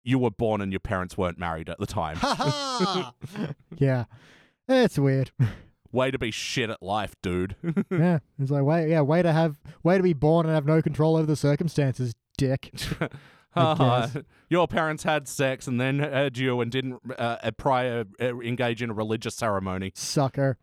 you 0.03 0.19
were 0.19 0.31
born 0.31 0.62
and 0.62 0.71
your 0.71 0.79
parents 0.79 1.17
weren't 1.17 1.38
married 1.38 1.69
at 1.69 1.79
the 1.79 1.85
time. 1.85 2.17
yeah. 3.77 4.05
It's 4.67 4.99
weird. 4.99 5.31
Way 5.91 6.12
to 6.12 6.19
be 6.19 6.29
shit 6.29 6.69
at 6.69 6.83
life, 6.83 7.15
dude. 7.23 7.55
yeah. 7.89 8.19
It's 8.39 8.51
like 8.51 8.62
way 8.62 8.91
yeah, 8.91 9.01
way 9.01 9.23
to 9.23 9.33
have 9.33 9.59
way 9.81 9.97
to 9.97 10.03
be 10.03 10.13
born 10.13 10.45
and 10.45 10.53
have 10.53 10.67
no 10.67 10.83
control 10.83 11.15
over 11.15 11.25
the 11.25 11.35
circumstances, 11.35 12.13
dick. 12.38 12.71
Uh, 13.55 14.07
your 14.49 14.67
parents 14.67 15.01
had 15.01 15.27
sex 15.27 15.65
and 15.65 15.81
then 15.81 15.97
had 15.97 16.38
you 16.38 16.62
and 16.62 16.71
didn't 16.71 16.99
uh, 17.17 17.38
uh, 17.41 17.49
prior 17.57 18.05
uh, 18.21 18.39
engage 18.41 18.83
in 18.83 18.91
a 18.91 18.93
religious 18.93 19.33
ceremony. 19.33 19.91
Sucker. 19.95 20.59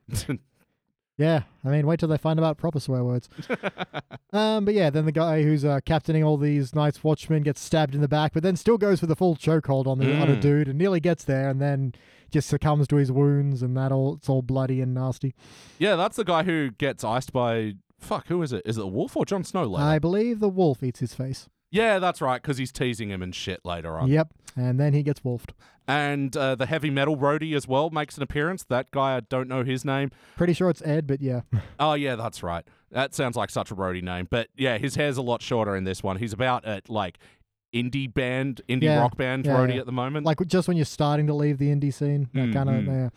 Yeah, 1.19 1.43
I 1.65 1.69
mean, 1.71 1.87
wait 1.87 1.99
till 2.01 2.09
they 2.11 2.19
find 2.19 2.39
out 2.39 2.59
proper 2.59 2.79
swear 2.79 3.03
words. 3.03 3.29
um, 4.33 4.65
but 4.65 4.75
yeah, 4.75 4.91
then 4.91 5.07
the 5.07 5.13
guy 5.13 5.43
who's 5.43 5.65
uh, 5.65 5.81
captaining 5.85 6.23
all 6.23 6.37
these 6.37 6.75
Night's 6.75 7.03
Watchmen 7.03 7.43
gets 7.43 7.61
stabbed 7.61 7.95
in 7.95 8.01
the 8.03 8.09
back, 8.09 8.33
but 8.35 8.43
then 8.43 8.57
still 8.57 8.77
goes 8.79 9.01
for 9.01 9.07
the 9.07 9.17
full 9.17 9.35
chokehold 9.37 9.87
on 9.87 9.99
the 9.99 10.05
Mm. 10.07 10.41
dude 10.41 10.69
and 10.69 10.79
nearly 10.79 11.01
gets 11.01 11.25
there, 11.25 11.49
and 11.49 11.61
then 11.61 11.95
just 12.31 12.49
succumbs 12.49 12.87
to 12.89 12.97
his 12.97 13.11
wounds, 13.11 13.63
and 13.63 13.77
that 13.77 13.93
all 13.93 14.15
it's 14.17 14.29
all 14.29 14.43
bloody 14.43 14.81
and 14.81 14.93
nasty. 14.95 15.35
yeah, 15.79 15.97
that's 15.97 16.17
the 16.17 16.25
guy 16.25 16.43
who 16.43 16.71
gets 16.73 17.03
iced 17.05 17.33
by. 17.33 17.75
Fuck, 17.99 18.27
who 18.29 18.43
is 18.43 18.53
it? 18.53 18.61
Is 18.67 18.77
it 18.77 18.81
the 18.81 18.87
wolf 18.87 19.17
or 19.17 19.25
Jon 19.25 19.43
Snow 19.43 19.65
later? 19.65 19.85
I 19.87 19.99
believe 19.99 20.39
the 20.41 20.51
wolf 20.51 20.83
eats 20.83 21.01
his 21.01 21.15
face. 21.15 21.49
Yeah, 21.71 21.99
that's 21.99 22.21
right, 22.21 22.43
because 22.43 22.59
he's 22.59 22.71
teasing 22.73 23.09
him 23.11 23.23
and 23.23 23.35
shit 23.35 23.61
later 23.65 23.99
on. 23.99 24.09
Yep, 24.09 24.33
and 24.57 24.81
then 24.81 24.93
he 24.95 25.03
gets 25.03 25.23
wolfed. 25.23 25.53
And 25.87 26.37
uh, 26.37 26.55
the 26.57 26.67
heavy 26.67 26.91
metal 26.91 27.17
roadie 27.17 27.55
as 27.55 27.69
well 27.69 27.91
makes 27.91 28.17
an 28.17 28.23
appearance. 28.23 28.65
That 28.65 28.91
guy, 28.91 29.17
I 29.17 29.21
don't 29.21 29.47
know 29.49 29.63
his 29.63 29.85
name. 29.85 30.11
Pretty 30.37 30.53
sure 30.55 30.69
it's 30.71 30.83
Ed, 30.83 31.07
but 31.07 31.21
yeah. 31.21 31.43
Oh, 31.79 31.95
yeah, 31.95 32.17
that's 32.17 32.43
right. 32.43 32.65
That 32.91 33.15
sounds 33.15 33.37
like 33.37 33.51
such 33.51 33.71
a 33.71 33.77
roadie 33.77 34.03
name. 34.03 34.27
But 34.31 34.49
yeah, 34.57 34.79
his 34.79 34.95
hair's 34.97 35.17
a 35.19 35.23
lot 35.23 35.43
shorter 35.43 35.77
in 35.77 35.85
this 35.85 36.03
one. 36.03 36.17
He's 36.17 36.33
about 36.33 36.65
at 36.65 36.89
like 36.89 37.19
indie 37.75 38.13
band, 38.13 38.63
indie 38.69 38.85
Yeah, 38.85 39.01
rock 39.01 39.17
band 39.17 39.45
yeah, 39.47 39.53
roadie 39.57 39.75
yeah. 39.75 39.81
at 39.81 39.87
the 39.87 39.93
moment. 39.93 40.25
like 40.27 40.39
just 40.47 40.67
when 40.67 40.77
you're 40.77 40.87
starting 40.87 41.27
to 41.27 41.35
leave 41.35 41.59
the 41.59 41.69
indie 41.75 41.93
scene, 41.93 42.29
that 42.35 42.53
kind 42.53 42.69
of. 42.69 42.75
Mhm. 42.77 42.87
Yeah. 42.87 43.09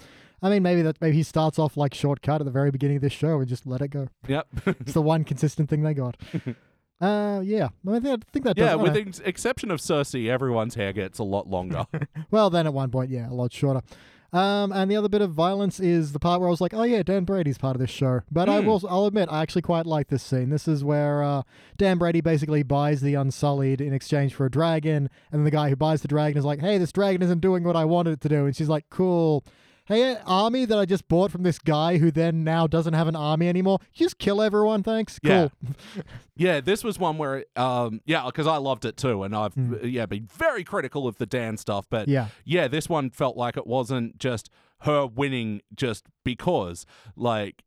I 0.41 0.49
mean, 0.49 0.63
maybe 0.63 0.82
that 0.84 0.99
maybe 1.02 1.17
he 1.17 1.23
starts 1.23 1.60
off 1.60 1.75
like 1.75 1.93
shortcut 1.93 2.39
at 2.41 2.45
the 2.45 2.52
very 2.52 2.71
beginning 2.71 2.97
of 2.97 3.02
this 3.02 3.12
show 3.13 3.39
and 3.39 3.47
just 3.47 3.65
let 3.65 3.82
it 3.82 3.89
go. 3.89 4.08
yep. 4.28 4.47
It's 4.65 4.93
the 4.93 5.02
one 5.02 5.23
consistent 5.23 5.69
thing 5.69 5.82
they 5.84 5.93
got. 5.93 6.17
Uh, 7.01 7.41
yeah. 7.43 7.69
I, 7.88 7.91
mean, 7.99 8.05
I 8.07 8.17
think 8.31 8.45
that 8.45 8.55
does. 8.57 8.65
yeah, 8.65 8.75
with 8.75 8.93
the 8.93 9.01
ex- 9.01 9.19
exception 9.19 9.71
of 9.71 9.79
Cersei, 9.79 10.29
everyone's 10.29 10.75
hair 10.75 10.91
gets 10.93 11.19
a 11.19 11.23
lot 11.23 11.47
longer. 11.47 11.85
Well, 12.31 12.49
then 12.49 12.67
at 12.67 12.73
one 12.73 12.91
point, 12.91 13.09
yeah, 13.09 13.29
a 13.29 13.33
lot 13.33 13.51
shorter. 13.53 13.81
Um, 14.31 14.71
and 14.71 14.91
the 14.91 14.95
other 14.95 15.09
bit 15.09 15.21
of 15.23 15.31
violence 15.31 15.79
is 15.79 16.12
the 16.12 16.19
part 16.19 16.39
where 16.39 16.47
I 16.47 16.51
was 16.51 16.62
like, 16.62 16.73
"Oh 16.75 16.83
yeah, 16.83 17.01
Dan 17.01 17.23
Brady's 17.23 17.57
part 17.57 17.75
of 17.75 17.79
this 17.79 17.89
show." 17.89 18.21
But 18.31 18.47
I 18.47 18.59
Hmm. 18.62 18.67
will, 18.67 18.81
I'll 18.88 19.05
admit, 19.07 19.27
I 19.31 19.41
actually 19.41 19.63
quite 19.63 19.88
like 19.88 20.09
this 20.09 20.21
scene. 20.21 20.49
This 20.51 20.67
is 20.67 20.83
where 20.83 21.23
uh, 21.23 21.41
Dan 21.77 21.97
Brady 21.97 22.21
basically 22.21 22.62
buys 22.62 23.01
the 23.01 23.15
Unsullied 23.15 23.81
in 23.81 23.91
exchange 23.91 24.35
for 24.35 24.45
a 24.45 24.51
dragon, 24.51 25.09
and 25.31 25.39
then 25.39 25.45
the 25.45 25.49
guy 25.51 25.69
who 25.69 25.75
buys 25.75 26.03
the 26.03 26.07
dragon 26.07 26.38
is 26.38 26.45
like, 26.45 26.59
"Hey, 26.59 26.77
this 26.77 26.91
dragon 26.91 27.23
isn't 27.23 27.39
doing 27.39 27.63
what 27.63 27.75
I 27.75 27.85
wanted 27.85 28.12
it 28.13 28.21
to 28.21 28.29
do," 28.29 28.45
and 28.45 28.55
she's 28.55 28.69
like, 28.69 28.85
"Cool." 28.91 29.43
Hey, 29.89 30.17
army 30.28 30.65
that 30.65 30.78
I 30.78 30.86
just 30.86 31.08
bought 31.08 31.32
from 31.32 31.41
this 31.41 31.58
guy 31.58 31.97
who 31.97 32.12
then 32.12 32.43
now 32.43 32.67
doesn't 32.67 32.93
have 32.93 33.08
an 33.08 33.15
army 33.15 33.49
anymore. 33.49 33.80
Just 33.91 34.19
kill 34.19 34.39
everyone, 34.39 34.84
thanks. 34.84 35.17
Cool. 35.17 35.52
Yeah. 35.65 35.73
yeah, 36.36 36.62
this 36.62 36.84
was 36.84 36.99
one 36.99 37.17
where, 37.17 37.45
um, 37.56 37.99
yeah, 38.06 38.23
because 38.28 38.45
I 38.45 38.58
loved 38.58 38.86
it 38.86 38.97
too, 38.97 39.23
and 39.23 39.36
I've 39.36 39.58
uh, 39.58 39.80
yeah 39.82 40.06
been 40.06 40.28
very 40.32 40.63
critical 40.63 41.08
of 41.08 41.17
the 41.17 41.25
Dan 41.25 41.58
stuff, 41.58 41.88
but. 41.89 42.08
Yeah. 42.08 42.28
yeah, 42.45 42.67
this 42.67 42.88
one 42.88 43.10
felt 43.10 43.36
like 43.36 43.58
it 43.58 43.65
wasn't 43.65 44.19
just 44.19 44.52
her 44.82 45.08
winning 45.08 45.62
just 45.75 46.06
because, 46.23 46.86
like, 47.15 47.63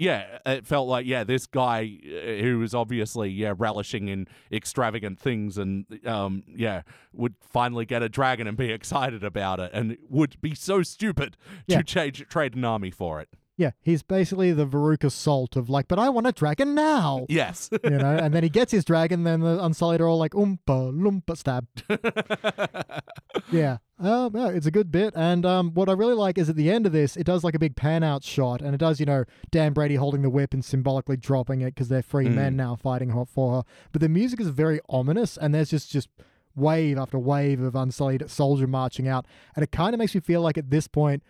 yeah, 0.00 0.38
it 0.46 0.66
felt 0.66 0.88
like 0.88 1.04
yeah, 1.06 1.22
this 1.24 1.46
guy 1.46 1.98
uh, 2.04 2.42
who 2.42 2.58
was 2.58 2.74
obviously 2.74 3.28
yeah 3.30 3.52
relishing 3.56 4.08
in 4.08 4.26
extravagant 4.50 5.20
things 5.20 5.58
and 5.58 5.84
um 6.06 6.42
yeah 6.48 6.82
would 7.12 7.34
finally 7.40 7.84
get 7.84 8.02
a 8.02 8.08
dragon 8.08 8.46
and 8.46 8.56
be 8.56 8.72
excited 8.78 9.22
about 9.22 9.60
it 9.60 9.70
and 9.74 9.96
would 10.08 10.40
be 10.40 10.54
so 10.54 10.82
stupid 10.82 11.36
Yeah. 11.66 11.78
to 11.78 11.84
change 11.84 12.26
trade 12.28 12.56
an 12.56 12.64
army 12.64 12.90
for 12.90 13.20
it. 13.20 13.28
Yeah, 13.56 13.72
he's 13.82 14.02
basically 14.02 14.52
the 14.52 14.66
Veruca 14.66 15.12
Salt 15.12 15.54
of 15.54 15.68
like, 15.68 15.86
but 15.86 15.98
I 15.98 16.08
want 16.08 16.26
a 16.26 16.32
dragon 16.32 16.74
now. 16.74 17.26
Yes. 17.28 17.68
you 17.84 17.90
know, 17.90 18.16
and 18.22 18.32
then 18.32 18.42
he 18.42 18.48
gets 18.48 18.72
his 18.72 18.86
dragon, 18.86 19.24
then 19.24 19.40
the 19.40 19.62
Unsullied 19.62 20.00
are 20.00 20.08
all 20.08 20.16
like, 20.16 20.32
oompa, 20.32 20.58
loompa, 20.66 21.36
stab. 21.36 21.66
yeah. 23.52 23.76
Um, 24.00 24.34
yeah, 24.34 24.48
it's 24.48 24.66
a 24.66 24.70
good 24.70 24.90
bit. 24.90 25.12
And 25.14 25.44
um, 25.44 25.72
what 25.74 25.88
I 25.88 25.92
really 25.92 26.14
like 26.14 26.38
is 26.38 26.48
at 26.48 26.56
the 26.56 26.70
end 26.70 26.86
of 26.86 26.92
this, 26.92 27.16
it 27.16 27.24
does 27.24 27.44
like 27.44 27.54
a 27.54 27.58
big 27.58 27.76
pan 27.76 28.02
out 28.02 28.24
shot, 28.24 28.62
and 28.62 28.74
it 28.74 28.78
does, 28.78 28.98
you 28.98 29.06
know, 29.06 29.24
Dan 29.50 29.72
Brady 29.74 29.96
holding 29.96 30.22
the 30.22 30.30
whip 30.30 30.54
and 30.54 30.64
symbolically 30.64 31.16
dropping 31.18 31.60
it 31.60 31.74
because 31.74 31.88
they're 31.88 32.02
free 32.02 32.26
Mm. 32.26 32.34
men 32.34 32.56
now 32.56 32.76
fighting 32.76 33.12
for 33.26 33.56
her. 33.56 33.62
But 33.92 34.00
the 34.00 34.08
music 34.08 34.40
is 34.40 34.48
very 34.48 34.80
ominous, 34.88 35.36
and 35.36 35.54
there's 35.54 35.70
just 35.70 35.90
just 35.90 36.08
wave 36.56 36.98
after 36.98 37.18
wave 37.18 37.60
of 37.60 37.76
Unsullied 37.76 38.28
soldier 38.30 38.66
marching 38.66 39.06
out, 39.06 39.26
and 39.54 39.62
it 39.62 39.70
kind 39.70 39.94
of 39.94 39.98
makes 39.98 40.14
me 40.14 40.20
feel 40.20 40.40
like 40.40 40.56
at 40.58 40.70
this 40.70 40.88
point. 40.88 41.22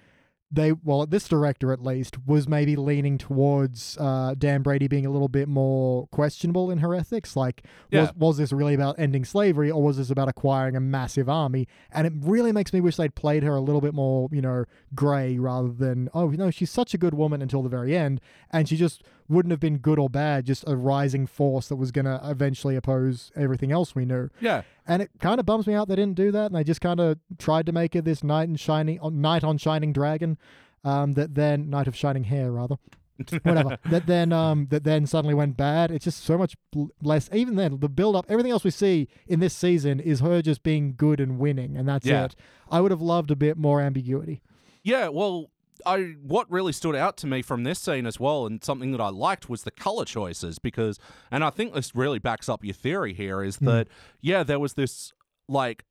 They 0.52 0.72
well, 0.72 1.06
this 1.06 1.28
director 1.28 1.72
at 1.72 1.80
least 1.82 2.26
was 2.26 2.48
maybe 2.48 2.74
leaning 2.74 3.18
towards 3.18 3.96
uh, 4.00 4.34
Dan 4.36 4.62
Brady 4.62 4.88
being 4.88 5.06
a 5.06 5.10
little 5.10 5.28
bit 5.28 5.48
more 5.48 6.08
questionable 6.08 6.72
in 6.72 6.78
her 6.78 6.94
ethics. 6.94 7.36
Like, 7.36 7.62
was, 8.00 8.14
was 8.16 8.36
this 8.38 8.52
really 8.52 8.74
about 8.74 8.98
ending 8.98 9.24
slavery 9.24 9.70
or 9.70 9.80
was 9.80 9.96
this 9.96 10.10
about 10.10 10.28
acquiring 10.28 10.74
a 10.74 10.80
massive 10.80 11.28
army? 11.28 11.68
And 11.92 12.06
it 12.06 12.12
really 12.16 12.50
makes 12.50 12.72
me 12.72 12.80
wish 12.80 12.96
they'd 12.96 13.14
played 13.14 13.44
her 13.44 13.54
a 13.54 13.60
little 13.60 13.80
bit 13.80 13.94
more, 13.94 14.28
you 14.32 14.40
know, 14.40 14.64
grey 14.92 15.38
rather 15.38 15.70
than, 15.70 16.08
oh, 16.14 16.30
you 16.32 16.36
know, 16.36 16.50
she's 16.50 16.70
such 16.70 16.94
a 16.94 16.98
good 16.98 17.14
woman 17.14 17.42
until 17.42 17.62
the 17.62 17.68
very 17.68 17.96
end. 17.96 18.20
And 18.50 18.68
she 18.68 18.76
just 18.76 19.04
wouldn't 19.30 19.50
have 19.52 19.60
been 19.60 19.78
good 19.78 19.98
or 19.98 20.10
bad, 20.10 20.44
just 20.44 20.64
a 20.66 20.76
rising 20.76 21.26
force 21.26 21.68
that 21.68 21.76
was 21.76 21.90
going 21.92 22.04
to 22.04 22.20
eventually 22.24 22.76
oppose 22.76 23.32
everything 23.36 23.72
else 23.72 23.94
we 23.94 24.04
knew. 24.04 24.28
yeah. 24.40 24.62
And 24.86 25.00
it 25.02 25.10
kind 25.20 25.38
of 25.40 25.46
bums 25.46 25.66
me 25.66 25.74
out 25.74 25.86
they 25.88 25.94
didn't 25.96 26.16
do 26.16 26.30
that. 26.32 26.46
And 26.46 26.54
they 26.56 26.64
just 26.64 26.80
kind 26.80 26.98
of 27.00 27.16
tried 27.38 27.64
to 27.66 27.72
make 27.72 27.94
it 27.96 28.04
this 28.04 28.22
knight 28.24 28.48
in 28.48 28.56
shining, 28.56 28.98
uh, 29.00 29.08
knight 29.10 29.44
on 29.44 29.56
shining 29.56 29.92
dragon. 29.92 30.36
Um, 30.82 31.12
that 31.12 31.34
then 31.34 31.70
knight 31.70 31.86
of 31.86 31.94
shining 31.94 32.24
hair 32.24 32.50
rather 32.50 32.76
whatever 33.42 33.76
that 33.90 34.06
then 34.06 34.32
um 34.32 34.66
that 34.70 34.82
then 34.82 35.04
suddenly 35.06 35.34
went 35.34 35.54
bad 35.58 35.90
it's 35.90 36.06
just 36.06 36.24
so 36.24 36.38
much 36.38 36.56
less 37.02 37.28
even 37.34 37.56
then 37.56 37.78
the 37.80 37.88
build 37.90 38.16
up 38.16 38.24
everything 38.30 38.50
else 38.50 38.64
we 38.64 38.70
see 38.70 39.06
in 39.28 39.40
this 39.40 39.52
season 39.52 40.00
is 40.00 40.20
her 40.20 40.40
just 40.40 40.62
being 40.62 40.94
good 40.96 41.20
and 41.20 41.38
winning 41.38 41.76
and 41.76 41.86
that's 41.86 42.06
Yeah. 42.06 42.24
it 42.24 42.36
i 42.70 42.80
would 42.80 42.90
have 42.90 43.02
loved 43.02 43.30
a 43.30 43.36
bit 43.36 43.58
more 43.58 43.82
ambiguity 43.82 44.40
Yeah, 44.82 45.08
well, 45.08 45.50
I 45.86 46.14
what 46.22 46.50
really 46.50 46.72
stood 46.72 46.96
out 46.96 47.16
to 47.18 47.26
me 47.26 47.42
from 47.42 47.64
this 47.64 47.78
scene 47.78 48.06
as 48.06 48.18
well, 48.18 48.46
and 48.46 48.62
something 48.62 48.92
that 48.92 49.00
I 49.00 49.08
liked 49.08 49.48
was 49.48 49.62
the 49.62 49.70
color 49.70 50.04
choices 50.04 50.58
because, 50.58 50.98
and 51.30 51.44
I 51.44 51.50
think 51.50 51.74
this 51.74 51.94
really 51.94 52.18
backs 52.18 52.48
up 52.48 52.64
your 52.64 52.74
theory 52.74 53.14
here 53.14 53.42
is 53.42 53.56
hmm. 53.56 53.66
that 53.66 53.88
yeah, 54.20 54.42
there 54.42 54.58
was 54.58 54.74
this 54.74 55.12
like 55.48 55.84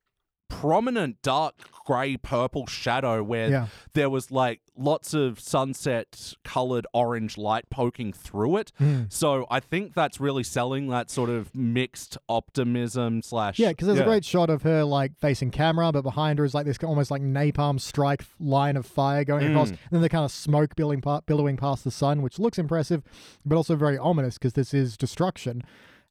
prominent 0.50 1.22
dark 1.22 1.54
gray 1.86 2.16
purple 2.16 2.66
shadow 2.66 3.22
where 3.22 3.48
Yeah. 3.50 3.66
there 3.94 4.10
was 4.10 4.30
like 4.30 4.60
lots 4.76 5.14
of 5.14 5.40
sunset 5.40 6.34
colored 6.44 6.86
orange 6.92 7.38
light 7.38 7.68
poking 7.70 8.12
through 8.12 8.58
it. 8.58 8.72
Hmm. 8.78 9.04
So 9.08 9.46
I 9.50 9.60
think 9.60 9.94
that's 9.94 10.20
really 10.20 10.42
selling 10.42 10.88
that 10.88 11.10
sort 11.10 11.30
of 11.30 11.54
mixed 11.54 12.18
optimism 12.28 13.22
slash 13.22 13.58
yeah 13.58 13.68
because 13.70 13.86
there's 13.86 14.00
a 14.00 14.04
great 14.04 14.24
shot 14.24 14.50
of 14.50 14.62
her 14.62 14.84
like 14.84 15.16
facing 15.18 15.50
camera 15.50 15.92
but 15.92 16.02
behind 16.02 16.38
her 16.38 16.44
is 16.44 16.52
like 16.54 16.66
this 16.66 16.78
almost 16.82 17.10
like 17.10 17.22
napalm 17.22 17.80
strike 17.80 18.24
line 18.38 18.76
of 18.76 18.84
fire 18.84 19.24
going 19.24 19.46
across 19.50 19.68
Mm. 19.70 19.72
and 19.72 19.78
then 19.92 20.00
the 20.02 20.08
kind 20.08 20.24
of 20.24 20.32
smoke 20.32 20.74
billowing, 20.76 21.00
pa- 21.00 21.20
billowing 21.20 21.56
past 21.56 21.84
the 21.84 21.90
sun 21.90 22.22
which 22.22 22.38
looks 22.38 22.58
impressive 22.58 23.02
but 23.46 23.54
also 23.56 23.76
very 23.76 23.96
ominous 23.98 24.34
because 24.38 24.54
this 24.54 24.74
is 24.74 24.96
destruction 24.96 25.62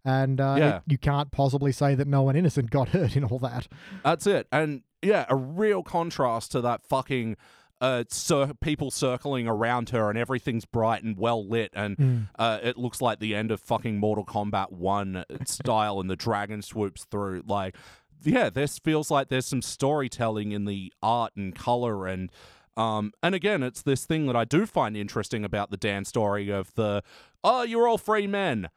and 0.05 0.39
uh, 0.41 0.55
Yeah. 0.57 0.75
it- 0.77 0.83
you 0.87 0.97
can't 0.97 1.31
possibly 1.31 1.71
say 1.71 1.95
that 1.95 2.07
no 2.07 2.21
one 2.23 2.35
innocent 2.35 2.69
got 2.71 2.89
hurt 2.95 3.15
in 3.15 3.23
all 3.23 3.39
that 3.39 3.67
That's 4.03 4.25
it. 4.27 4.47
And 4.51 4.81
yeah, 5.01 5.25
a 5.29 5.35
real 5.35 5.83
contrast 5.83 6.51
to 6.51 6.61
that 6.61 6.81
fucking 6.83 7.37
uh, 7.81 8.03
cir- 8.09 8.51
people 8.59 8.91
circling 8.91 9.47
around 9.47 9.89
her 9.91 10.09
and 10.09 10.19
everything's 10.19 10.65
bright 10.65 11.01
and 11.03 11.17
well 11.17 11.47
lit 11.47 11.71
and 11.73 11.95
Mm. 11.97 12.27
uh, 12.37 12.59
it 12.61 12.77
looks 12.77 13.01
like 13.01 13.19
the 13.19 13.33
end 13.33 13.51
of 13.51 13.61
fucking 13.61 13.97
Mortal 13.99 14.25
Kombat 14.25 14.71
1 14.73 15.23
style 15.45 15.99
and 16.01 16.09
the 16.09 16.17
dragon 16.17 16.61
swoops 16.61 17.05
through. 17.05 17.43
Like, 17.47 17.75
yeah, 18.21 18.49
this 18.49 18.79
feels 18.79 19.09
like 19.09 19.29
there's 19.29 19.45
some 19.45 19.61
storytelling 19.61 20.51
in 20.51 20.65
the 20.65 20.91
art 21.01 21.31
and 21.37 21.55
color 21.55 22.05
and. 22.07 22.29
Um, 22.77 23.11
and 23.21 23.35
again, 23.35 23.61
it's 23.61 23.81
this 23.81 24.05
thing 24.05 24.27
that 24.27 24.37
I 24.37 24.45
do 24.45 24.65
find 24.65 24.95
interesting 24.95 25.43
about 25.43 25.69
the 25.69 25.75
Dan 25.75 26.05
story 26.05 26.49
of 26.49 26.73
the, 26.75 27.03
oh, 27.43 27.63
you're 27.63 27.89
all 27.89 27.97
free 27.97 28.25
men, 28.25 28.69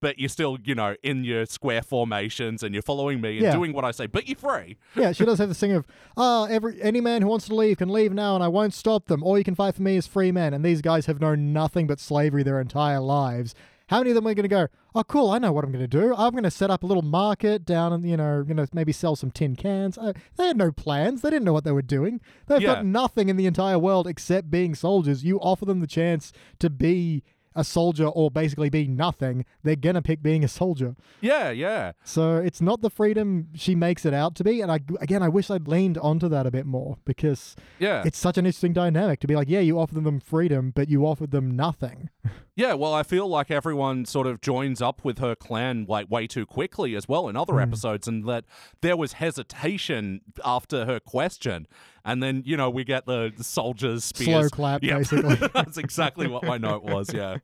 but 0.00 0.18
you're 0.18 0.28
still, 0.28 0.58
you 0.64 0.74
know, 0.74 0.94
in 1.02 1.24
your 1.24 1.46
square 1.46 1.82
formations 1.82 2.62
and 2.62 2.74
you're 2.74 2.82
following 2.82 3.20
me 3.20 3.36
and 3.38 3.46
Yeah. 3.46 3.52
doing 3.52 3.72
what 3.72 3.84
I 3.84 3.90
say, 3.90 4.06
but 4.06 4.28
you're 4.28 4.36
free. 4.36 4.76
yeah, 4.96 5.12
she 5.12 5.24
does 5.24 5.38
have 5.38 5.48
this 5.48 5.58
thing 5.60 5.72
of, 5.72 5.86
ah, 6.16 6.44
every 6.46 6.80
any 6.82 7.00
man 7.00 7.22
who 7.22 7.28
wants 7.28 7.46
to 7.46 7.54
leave 7.54 7.78
can 7.78 7.88
leave 7.88 8.12
now, 8.12 8.34
and 8.34 8.44
I 8.44 8.48
won't 8.48 8.74
stop 8.74 9.06
them. 9.06 9.22
All 9.22 9.38
you 9.38 9.44
can 9.44 9.54
fight 9.54 9.74
for 9.74 9.82
me 9.82 9.96
is 9.96 10.06
free 10.06 10.32
men, 10.32 10.52
and 10.54 10.64
these 10.64 10.82
guys 10.82 11.06
have 11.06 11.20
known 11.20 11.52
nothing 11.52 11.86
but 11.86 11.98
slavery 12.00 12.42
their 12.42 12.60
entire 12.60 13.00
lives. 13.00 13.54
How 13.88 13.98
many 13.98 14.10
of 14.10 14.16
them 14.16 14.26
are 14.26 14.34
going 14.34 14.42
to 14.42 14.48
go? 14.48 14.66
Oh, 14.96 15.04
cool! 15.04 15.30
I 15.30 15.38
know 15.38 15.52
what 15.52 15.64
I'm 15.64 15.70
going 15.70 15.78
to 15.80 15.86
do. 15.86 16.12
I'm 16.16 16.32
going 16.32 16.42
to 16.42 16.50
set 16.50 16.70
up 16.72 16.82
a 16.82 16.86
little 16.86 17.04
market 17.04 17.64
down, 17.64 17.92
and 17.92 18.04
you 18.04 18.16
know, 18.16 18.42
going 18.42 18.56
to 18.56 18.68
maybe 18.72 18.90
sell 18.90 19.14
some 19.14 19.30
tin 19.30 19.54
cans. 19.54 19.96
Uh, 19.96 20.12
they 20.36 20.48
had 20.48 20.56
no 20.56 20.72
plans. 20.72 21.22
They 21.22 21.30
didn't 21.30 21.44
know 21.44 21.52
what 21.52 21.62
they 21.62 21.70
were 21.70 21.82
doing. 21.82 22.20
They've 22.48 22.60
Yeah. 22.60 22.74
got 22.76 22.84
nothing 22.84 23.28
in 23.28 23.36
the 23.36 23.46
entire 23.46 23.78
world 23.78 24.08
except 24.08 24.50
being 24.50 24.74
soldiers. 24.74 25.24
You 25.24 25.38
offer 25.38 25.64
them 25.64 25.78
the 25.78 25.86
chance 25.86 26.32
to 26.58 26.68
be 26.68 27.22
a 27.56 27.64
soldier 27.64 28.06
or 28.06 28.30
basically 28.30 28.70
be 28.70 28.86
nothing. 28.86 29.44
They're 29.64 29.74
gonna 29.76 30.02
pick 30.02 30.22
being 30.22 30.44
a 30.44 30.48
soldier. 30.48 30.94
Yeah, 31.20 31.50
yeah. 31.50 31.92
So 32.04 32.36
it's 32.36 32.60
not 32.60 32.82
the 32.82 32.90
freedom 32.90 33.48
she 33.54 33.74
makes 33.74 34.04
it 34.06 34.14
out 34.14 34.34
to 34.36 34.44
be. 34.44 34.60
And 34.60 34.70
I 34.70 34.80
again, 35.00 35.22
I 35.22 35.28
wish 35.28 35.50
I'd 35.50 35.66
leaned 35.66 35.98
onto 35.98 36.28
that 36.28 36.46
a 36.46 36.50
bit 36.50 36.66
more 36.66 36.98
because 37.04 37.56
Yeah. 37.78 38.02
it's 38.04 38.18
such 38.18 38.38
an 38.38 38.46
interesting 38.46 38.72
dynamic 38.72 39.20
to 39.20 39.26
be 39.26 39.34
like, 39.34 39.48
yeah, 39.48 39.60
you 39.60 39.78
offered 39.80 40.04
them 40.04 40.20
freedom, 40.20 40.72
but 40.74 40.88
you 40.88 41.04
offered 41.06 41.30
them 41.32 41.50
nothing. 41.56 42.10
Yeah, 42.54 42.72
well, 42.72 42.94
I 42.94 43.02
feel 43.02 43.28
like 43.28 43.50
everyone 43.50 44.06
sort 44.06 44.26
of 44.26 44.40
joins 44.40 44.80
up 44.80 45.04
with 45.04 45.18
her 45.18 45.34
clan 45.34 45.84
like 45.88 46.10
way 46.10 46.26
too 46.26 46.46
quickly 46.46 46.94
as 46.96 47.06
well 47.06 47.28
in 47.28 47.36
other 47.36 47.54
Hmm. 47.54 47.58
episodes, 47.60 48.08
and 48.08 48.26
that 48.28 48.44
there 48.80 48.96
was 48.96 49.12
hesitation 49.14 50.22
after 50.44 50.86
her 50.86 50.98
question, 51.00 51.66
and 52.04 52.22
then 52.22 52.42
you 52.46 52.56
know 52.56 52.70
we 52.70 52.84
get 52.84 53.06
the 53.06 53.32
soldiers 53.40 54.04
spears. 54.04 54.26
Slow 54.28 54.48
clap, 54.48 54.82
Yep. 54.82 54.98
basically. 54.98 55.48
That's 55.54 55.76
exactly 55.78 56.26
what 56.26 56.44
my 56.44 56.58
note 56.58 56.82
was. 56.82 57.12
Yeah, 57.12 57.38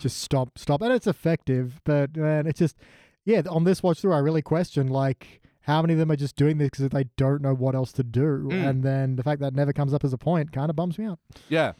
just 0.00 0.18
stop, 0.20 0.58
stop, 0.58 0.82
and 0.82 0.92
it's 0.92 1.06
effective. 1.06 1.80
But 1.84 2.16
man, 2.16 2.46
it's 2.46 2.58
just 2.58 2.76
yeah. 3.24 3.42
On 3.48 3.64
this 3.64 3.82
watch 3.82 4.00
through, 4.00 4.12
I 4.14 4.18
really 4.18 4.42
question 4.42 4.88
like. 4.88 5.40
How 5.62 5.82
many 5.82 5.94
of 5.94 5.98
them 5.98 6.12
are 6.12 6.16
just 6.16 6.36
doing 6.36 6.58
this 6.58 6.70
because 6.70 6.88
they 6.90 7.06
don't 7.16 7.42
know 7.42 7.52
what 7.52 7.74
else 7.74 7.90
to 7.94 8.04
do? 8.04 8.46
Mm. 8.52 8.68
And 8.70 8.82
then 8.84 9.16
the 9.16 9.24
fact 9.24 9.40
that 9.40 9.52
never 9.52 9.72
comes 9.72 9.92
up 9.92 10.04
as 10.04 10.12
a 10.12 10.16
point 10.16 10.52
kind 10.52 10.70
of 10.70 10.76
bums 10.76 10.96
me 10.96 11.06
out. 11.06 11.18
yeah. 11.48 11.72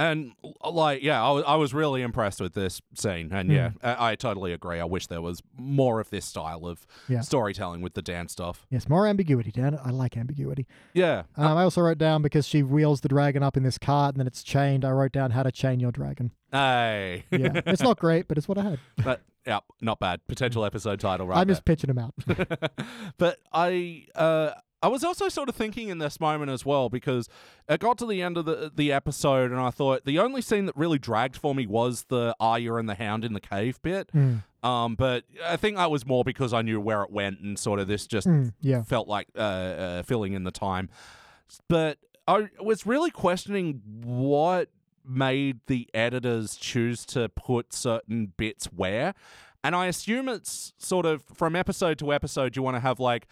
And 0.00 0.32
like, 0.64 1.02
yeah, 1.02 1.22
I 1.22 1.30
was, 1.30 1.44
I 1.46 1.56
was 1.56 1.74
really 1.74 2.00
impressed 2.00 2.40
with 2.40 2.54
this 2.54 2.80
scene, 2.94 3.28
and 3.32 3.50
yeah, 3.52 3.70
Hmm. 3.70 3.76
I, 3.86 4.12
I 4.12 4.14
totally 4.16 4.54
agree. 4.54 4.80
I 4.80 4.84
wish 4.84 5.08
there 5.08 5.20
was 5.20 5.42
more 5.58 6.00
of 6.00 6.08
this 6.08 6.24
style 6.24 6.64
of 6.66 6.86
Yeah. 7.06 7.20
storytelling 7.20 7.82
with 7.82 7.92
the 7.92 8.00
dance 8.00 8.32
stuff. 8.32 8.66
Yes, 8.70 8.88
more 8.88 9.06
ambiguity, 9.06 9.50
Dan. 9.50 9.78
I 9.84 9.90
like 9.90 10.16
ambiguity. 10.16 10.66
Yeah, 10.94 11.24
Um, 11.36 11.58
I 11.58 11.64
also 11.64 11.82
wrote 11.82 11.98
down 11.98 12.22
because 12.22 12.48
she 12.48 12.62
wheels 12.62 13.02
the 13.02 13.08
dragon 13.08 13.42
up 13.42 13.58
in 13.58 13.62
this 13.62 13.76
cart 13.76 14.14
and 14.14 14.20
then 14.20 14.26
it's 14.26 14.42
chained. 14.42 14.86
I 14.86 14.90
wrote 14.92 15.12
down 15.12 15.32
how 15.32 15.42
to 15.42 15.52
chain 15.52 15.80
your 15.80 15.92
dragon. 15.92 16.30
hey, 16.50 17.24
Yeah, 17.30 17.60
it's 17.66 17.82
not 17.82 17.98
great, 17.98 18.26
but 18.26 18.38
it's 18.38 18.48
what 18.48 18.56
I 18.56 18.62
had. 18.62 18.78
but 19.04 19.20
yeah, 19.46 19.58
not 19.82 19.98
bad. 20.00 20.26
Potential 20.28 20.64
episode 20.64 20.98
title, 21.00 21.26
right? 21.26 21.36
I'm 21.38 21.46
there. 21.46 21.52
just 21.56 21.66
pitching 21.66 21.88
them 21.92 21.98
out. 21.98 22.14
but 23.18 23.38
I 23.52 24.06
uh 24.14 24.52
I 24.82 24.88
was 24.88 25.04
also 25.04 25.28
sort 25.28 25.48
of 25.48 25.54
thinking 25.54 25.88
in 25.88 25.98
this 25.98 26.20
moment 26.20 26.50
as 26.50 26.64
well 26.64 26.88
because 26.88 27.28
it 27.68 27.80
got 27.80 27.98
to 27.98 28.06
the 28.06 28.22
end 28.22 28.36
of 28.36 28.46
the 28.46 28.72
the 28.74 28.92
episode 28.92 29.50
and 29.50 29.60
I 29.60 29.70
thought 29.70 30.04
the 30.04 30.18
only 30.18 30.40
scene 30.40 30.66
that 30.66 30.76
really 30.76 30.98
dragged 30.98 31.36
for 31.36 31.54
me 31.54 31.66
was 31.66 32.04
the 32.08 32.34
Arya 32.40 32.74
and 32.74 32.88
the 32.88 32.94
Hound 32.94 33.24
in 33.24 33.34
the 33.34 33.40
cave 33.40 33.80
bit. 33.82 34.10
Mm, 34.12 34.42
Um, 34.62 34.94
but 34.94 35.24
I 35.44 35.56
think 35.56 35.76
that 35.76 35.90
was 35.90 36.06
more 36.06 36.24
because 36.24 36.52
I 36.54 36.62
knew 36.62 36.80
where 36.80 37.02
it 37.02 37.10
went 37.10 37.40
and 37.40 37.58
sort 37.58 37.78
of 37.80 37.88
this 37.88 38.06
just 38.06 38.26
mm, 38.26 38.52
yeah. 38.60 38.82
felt 38.82 39.06
like 39.08 39.28
uh, 39.36 39.40
uh, 39.40 40.02
filling 40.02 40.32
in 40.32 40.44
the 40.44 40.50
time. 40.50 40.88
But 41.68 41.98
I 42.26 42.48
was 42.60 42.86
really 42.86 43.10
questioning 43.10 43.82
what 44.02 44.68
made 45.04 45.60
the 45.66 45.88
editors 45.92 46.56
choose 46.56 47.04
to 47.06 47.28
put 47.28 47.72
certain 47.72 48.32
bits 48.36 48.66
where. 48.66 49.14
And 49.62 49.74
I 49.74 49.86
assume 49.86 50.28
it's 50.28 50.72
sort 50.78 51.06
of 51.06 51.22
from 51.22 51.54
episode 51.54 51.98
to 51.98 52.12
episode, 52.12 52.56
you 52.56 52.62
want 52.62 52.76
to 52.76 52.80
have 52.80 53.00
like 53.00 53.26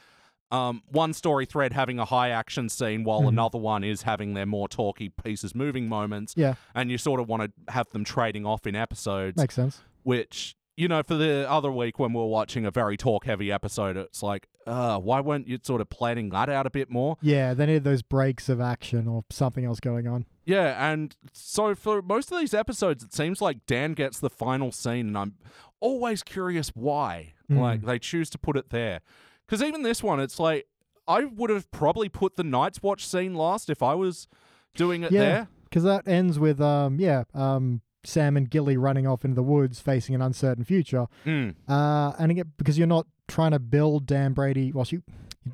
um, 0.50 0.82
one 0.90 1.12
story 1.12 1.44
thread 1.46 1.72
having 1.72 1.98
a 1.98 2.04
high 2.04 2.30
action 2.30 2.68
scene 2.68 3.04
while 3.04 3.22
Mhm. 3.22 3.28
another 3.28 3.58
one 3.58 3.84
is 3.84 4.02
having 4.02 4.34
their 4.34 4.46
more 4.46 4.68
talky 4.68 5.11
pieces 5.11 5.54
moving 5.54 5.88
moments. 5.88 6.34
Yeah, 6.37 6.54
And 6.74 6.90
you 6.90 6.96
sort 6.98 7.20
of 7.20 7.28
want 7.28 7.42
to 7.42 7.72
have 7.72 7.88
them 7.90 8.04
trading 8.04 8.46
off 8.46 8.66
in 8.66 8.74
episodes 8.74 9.37
makes 9.37 9.54
sense. 9.54 9.82
which 10.04 10.56
you 10.76 10.87
know 10.88 11.02
for 11.02 11.16
the 11.16 11.44
other 11.50 11.70
week 11.72 11.98
when 11.98 12.12
we 12.12 12.18
were 12.20 12.26
watching 12.28 12.64
a 12.64 12.70
very 12.70 12.96
talk 12.96 13.24
heavy 13.26 13.50
episode 13.52 13.96
it's 13.96 14.22
like 14.22 14.46
uh, 14.66 14.98
why 14.98 15.18
weren't 15.20 15.48
you 15.48 15.58
sort 15.62 15.80
of 15.80 15.88
planning 15.88 16.28
that 16.28 16.48
out 16.50 16.66
a 16.66 16.70
bit 16.70 16.90
more? 16.90 17.16
Yeah, 17.22 17.54
they 17.54 17.64
needed 17.66 17.84
those 17.84 18.02
breaks 18.02 18.50
of 18.50 18.61
action 18.61 19.08
or 19.08 19.24
something 19.30 19.64
else 19.64 19.80
going 19.80 20.06
on. 20.06 20.26
Yeah, 20.44 20.90
and 20.92 21.16
so 21.32 21.74
for 21.74 22.02
most 22.02 22.30
of 22.30 22.38
these 22.38 22.52
episodes, 22.52 23.02
it 23.02 23.14
seems 23.14 23.40
like 23.40 23.64
Dan 23.66 23.94
gets 23.94 24.18
the 24.20 24.28
final 24.28 24.70
scene, 24.70 25.06
and 25.08 25.16
I'm 25.16 25.34
always 25.80 26.22
curious 26.22 26.68
why. 26.74 27.32
Mm. 27.50 27.61
Like 27.61 27.82
they 27.82 27.98
choose 27.98 28.28
to 28.28 28.38
put 28.38 28.58
it 28.58 28.68
there, 28.68 29.00
because 29.48 29.62
even 29.62 29.82
this 29.82 30.02
one, 30.02 30.20
it's 30.20 30.38
like 30.38 30.66
I 31.06 31.24
would 31.24 31.48
have 31.50 31.70
probably 31.70 32.08
put 32.11 32.37
the 32.37 32.44
Night's 32.44 32.82
Watch 32.82 33.06
scene 33.06 33.34
last 33.34 33.70
if 33.70 33.82
I 33.82 33.94
was 33.94 34.28
doing 34.74 35.02
it 35.02 35.11
Yeah. 35.11 35.20
there. 35.20 35.48
Because 35.64 35.82
that 35.84 36.06
ends 36.06 36.38
with, 36.38 36.61
um, 36.61 36.98
yeah, 37.00 37.24
um, 37.34 37.80
Sam 38.04 38.37
and 38.37 38.48
Gilly 38.48 38.76
running 38.76 39.06
off 39.06 39.24
into 39.24 39.34
the 39.34 39.42
woods 39.42 39.80
facing 39.80 40.14
an 40.14 40.22
uncertain 40.22 40.64
future. 40.64 41.06
Mm. 41.26 41.54
Uh, 41.68 42.12
and 42.18 42.30
again, 42.30 42.52
because 42.56 42.78
you're 42.78 42.87
not 42.87 43.06
trying 43.26 43.50
to 43.50 43.58
build 43.58 44.06
Dan 44.06 44.32
Brady, 44.32 44.72
well, 44.72 44.87
you, 44.88 45.02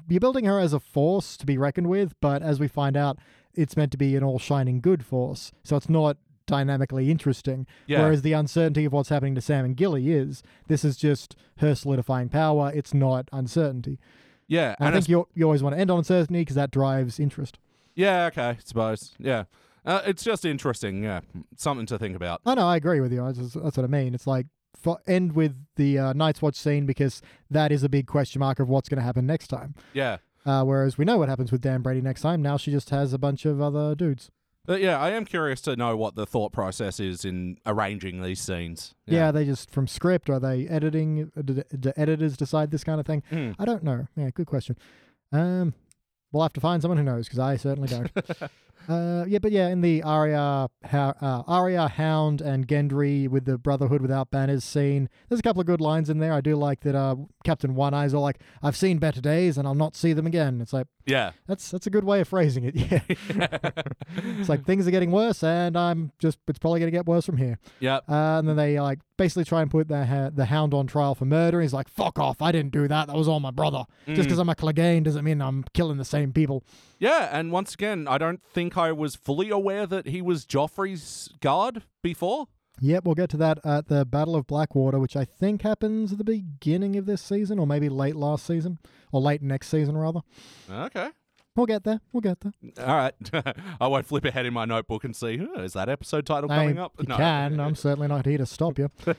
you're 0.08 0.20
building 0.20 0.44
her 0.44 0.58
as 0.60 0.72
a 0.72 0.78
force 0.80 1.36
to 1.38 1.46
be 1.46 1.56
reckoned 1.58 1.88
with, 1.88 2.14
but 2.20 2.42
as 2.42 2.60
we 2.60 2.68
find 2.68 2.96
out, 2.96 3.18
it's 3.54 3.76
meant 3.76 3.90
to 3.92 3.98
be 3.98 4.14
an 4.16 4.22
all 4.22 4.38
shining 4.38 4.80
good 4.80 5.04
force. 5.04 5.50
So 5.64 5.76
it's 5.76 5.88
not 5.88 6.16
dynamically 6.46 7.10
interesting. 7.10 7.66
Yeah. 7.86 8.02
Whereas 8.02 8.22
the 8.22 8.32
uncertainty 8.32 8.84
of 8.84 8.92
what's 8.92 9.08
happening 9.08 9.34
to 9.34 9.40
Sam 9.40 9.64
and 9.64 9.76
Gilly 9.76 10.10
is 10.12 10.42
this 10.68 10.84
is 10.84 10.96
just 10.96 11.36
her 11.58 11.74
solidifying 11.74 12.28
power. 12.28 12.70
It's 12.74 12.92
not 12.94 13.28
uncertainty. 13.32 13.98
yeah, 14.46 14.74
And 14.78 14.88
I 14.88 14.92
think 14.92 15.08
you 15.08 15.26
you 15.34 15.44
always 15.44 15.62
want 15.62 15.74
to 15.74 15.80
end 15.80 15.90
on 15.90 15.98
uncertainty 15.98 16.40
because 16.42 16.56
that 16.56 16.70
drives 16.70 17.18
interest. 17.18 17.58
yeah, 17.94 18.26
okay, 18.26 18.42
I 18.42 18.58
suppose, 18.64 19.14
yeah. 19.18 19.44
Uh, 19.86 20.00
it's 20.06 20.24
just 20.24 20.44
interesting, 20.46 21.02
yeah, 21.04 21.20
something 21.56 21.84
to 21.86 21.98
think 21.98 22.16
about. 22.16 22.40
I 22.46 22.54
know, 22.54 22.66
I 22.66 22.76
agree 22.76 23.00
with 23.00 23.12
you. 23.12 23.22
That's, 23.32 23.52
that's 23.54 23.76
what 23.76 23.84
I 23.84 23.86
mean. 23.86 24.14
It's 24.14 24.26
like 24.26 24.46
f- 24.84 24.96
end 25.06 25.32
with 25.32 25.54
the 25.76 25.98
uh, 25.98 26.12
Night's 26.14 26.40
Watch 26.40 26.56
scene 26.56 26.86
because 26.86 27.20
that 27.50 27.70
is 27.70 27.82
a 27.82 27.88
big 27.90 28.06
question 28.06 28.40
mark 28.40 28.58
of 28.60 28.68
what's 28.70 28.88
going 28.88 28.96
to 28.98 29.04
happen 29.04 29.26
next 29.26 29.48
time. 29.48 29.74
Yeah, 29.92 30.18
Uh, 30.46 30.64
whereas 30.64 30.96
we 30.98 31.04
know 31.04 31.18
what 31.18 31.28
happens 31.28 31.52
with 31.52 31.60
Dan 31.60 31.82
Brady 31.82 32.00
next 32.00 32.22
time. 32.22 32.40
Now 32.40 32.56
she 32.56 32.70
just 32.70 32.88
has 32.90 33.12
a 33.12 33.18
bunch 33.18 33.44
of 33.44 33.60
other 33.60 33.94
dudes. 33.94 34.30
But 34.66 34.80
yeah, 34.80 34.98
I 34.98 35.10
am 35.10 35.24
curious 35.24 35.60
to 35.62 35.76
know 35.76 35.96
what 35.96 36.14
the 36.14 36.26
thought 36.26 36.52
process 36.52 36.98
is 37.00 37.24
in 37.24 37.58
arranging 37.66 38.22
these 38.22 38.40
scenes. 38.40 38.94
Yeah, 39.06 39.30
they 39.30 39.44
just 39.44 39.70
from 39.70 39.86
script. 39.86 40.30
Are 40.30 40.40
they 40.40 40.66
editing? 40.66 41.30
Do, 41.44 41.62
do 41.78 41.92
editors 41.96 42.36
decide 42.36 42.70
this 42.70 42.84
kind 42.84 43.00
of 43.00 43.06
thing? 43.06 43.22
Mm. 43.30 43.54
I 43.58 43.64
don't 43.64 43.82
know. 43.82 44.06
Yeah, 44.16 44.30
good 44.30 44.46
question. 44.46 44.76
Um, 45.32 45.74
we'll 46.32 46.42
have 46.42 46.52
to 46.54 46.60
find 46.60 46.80
someone 46.80 46.98
who 46.98 47.04
knows 47.04 47.26
because 47.26 47.38
I 47.38 47.56
certainly 47.56 47.88
don't. 47.88 48.10
uh, 48.88 49.24
yeah, 49.26 49.38
but 49.38 49.52
yeah, 49.52 49.68
in 49.68 49.80
the 49.80 50.02
Arya, 50.02 50.68
uh, 50.92 51.42
Arya, 51.46 51.88
Hound, 51.88 52.40
and 52.40 52.66
Gendry 52.68 53.28
with 53.28 53.44
the 53.44 53.56
Brotherhood 53.58 54.00
without 54.02 54.30
banners 54.30 54.64
scene, 54.64 55.08
there's 55.28 55.38
a 55.40 55.42
couple 55.42 55.60
of 55.60 55.66
good 55.66 55.80
lines 55.80 56.10
in 56.10 56.18
there. 56.18 56.32
I 56.32 56.40
do 56.40 56.56
like 56.56 56.80
that. 56.80 56.94
Uh, 56.94 57.16
Captain 57.44 57.74
One 57.74 57.94
Eye's 57.94 58.14
all 58.14 58.22
like, 58.22 58.40
"I've 58.62 58.76
seen 58.76 58.98
better 58.98 59.20
days, 59.20 59.56
and 59.58 59.66
I'll 59.66 59.74
not 59.74 59.96
see 59.96 60.12
them 60.12 60.26
again." 60.26 60.60
It's 60.60 60.72
like 60.72 60.86
yeah. 61.06 61.32
that's 61.46 61.70
that's 61.70 61.86
a 61.86 61.90
good 61.90 62.04
way 62.04 62.20
of 62.20 62.28
phrasing 62.28 62.64
it. 62.64 62.74
Yeah, 62.84 63.00
it's 64.38 64.48
like 64.48 64.64
things 64.64 64.86
are 64.86 64.90
getting 64.90 65.10
worse, 65.10 65.42
and 65.42 65.76
I'm 65.76 66.12
just 66.18 66.38
it's 66.48 66.58
probably 66.58 66.80
gonna 66.80 66.90
get 66.92 67.06
worse 67.06 67.24
from 67.26 67.36
here. 67.36 67.58
Yeah, 67.80 67.96
Uh, 68.08 68.38
and 68.38 68.48
then 68.48 68.56
they 68.56 68.80
like 68.80 68.98
basically 69.16 69.44
try 69.44 69.62
and 69.62 69.70
put 69.70 69.88
the 69.88 70.04
ha- 70.06 70.30
the 70.32 70.46
Hound 70.46 70.74
on 70.74 70.86
trial 70.86 71.14
for 71.14 71.24
murder. 71.24 71.60
He's 71.60 71.72
like, 71.72 71.88
"Fuck 71.88 72.18
off! 72.18 72.42
I 72.42 72.52
didn't 72.52 72.72
do 72.72 72.86
that. 72.88 73.06
That 73.06 73.16
was 73.16 73.28
all 73.28 73.40
my 73.40 73.50
brother. 73.50 73.84
Just 74.06 74.20
Mm. 74.20 74.22
because 74.24 74.38
I'm 74.38 74.48
a 74.48 74.54
Clegane 74.54 75.02
doesn't 75.04 75.24
mean 75.24 75.40
I'm 75.40 75.64
killing 75.72 75.98
the 75.98 76.04
same 76.04 76.32
people." 76.32 76.64
Yeah, 76.98 77.28
and 77.32 77.52
once 77.52 77.74
again, 77.74 78.06
I 78.08 78.18
don't 78.18 78.40
think 78.42 78.73
I 78.76 78.92
was 78.92 79.14
fully 79.16 79.50
aware 79.50 79.86
that 79.86 80.06
he 80.06 80.20
was 80.22 80.44
Joffrey's 80.44 81.28
guard 81.40 81.82
before. 82.02 82.46
Yep, 82.80 83.04
we'll 83.04 83.14
get 83.14 83.30
to 83.30 83.36
that 83.36 83.64
at 83.64 83.86
the 83.88 84.04
Battle 84.04 84.34
of 84.34 84.46
Blackwater, 84.48 84.98
which 84.98 85.14
I 85.16 85.24
think 85.24 85.62
happens 85.62 86.10
at 86.12 86.18
the 86.18 86.24
beginning 86.24 86.96
of 86.96 87.06
this 87.06 87.22
season, 87.22 87.58
or 87.60 87.66
maybe 87.68 87.88
late 87.88 88.16
last 88.16 88.44
season, 88.46 88.78
or 89.12 89.20
late 89.20 89.42
next 89.42 89.68
season 89.68 89.96
rather. 89.96 90.20
Okay. 90.68 91.10
We'll 91.54 91.66
get 91.66 91.84
there. 91.84 92.00
We'll 92.12 92.20
get 92.20 92.38
there. 92.40 92.52
All 92.84 92.96
right. 92.96 93.14
I 93.80 93.86
won't 93.86 94.06
flip 94.06 94.24
ahead 94.24 94.44
in 94.44 94.52
my 94.52 94.64
notebook 94.64 95.04
and 95.04 95.14
see, 95.14 95.36
"Huh, 95.36 95.62
is 95.62 95.74
that 95.74 95.88
episode 95.88 96.26
title 96.26 96.50
I 96.50 96.56
coming 96.56 96.78
up? 96.80 96.94
You 96.98 97.06
No. 97.06 97.16
can. 97.16 97.60
I'm 97.60 97.76
certainly 97.76 98.08
not 98.08 98.26
here 98.26 98.38
to 98.38 98.46
stop 98.46 98.76
you. 98.76 98.90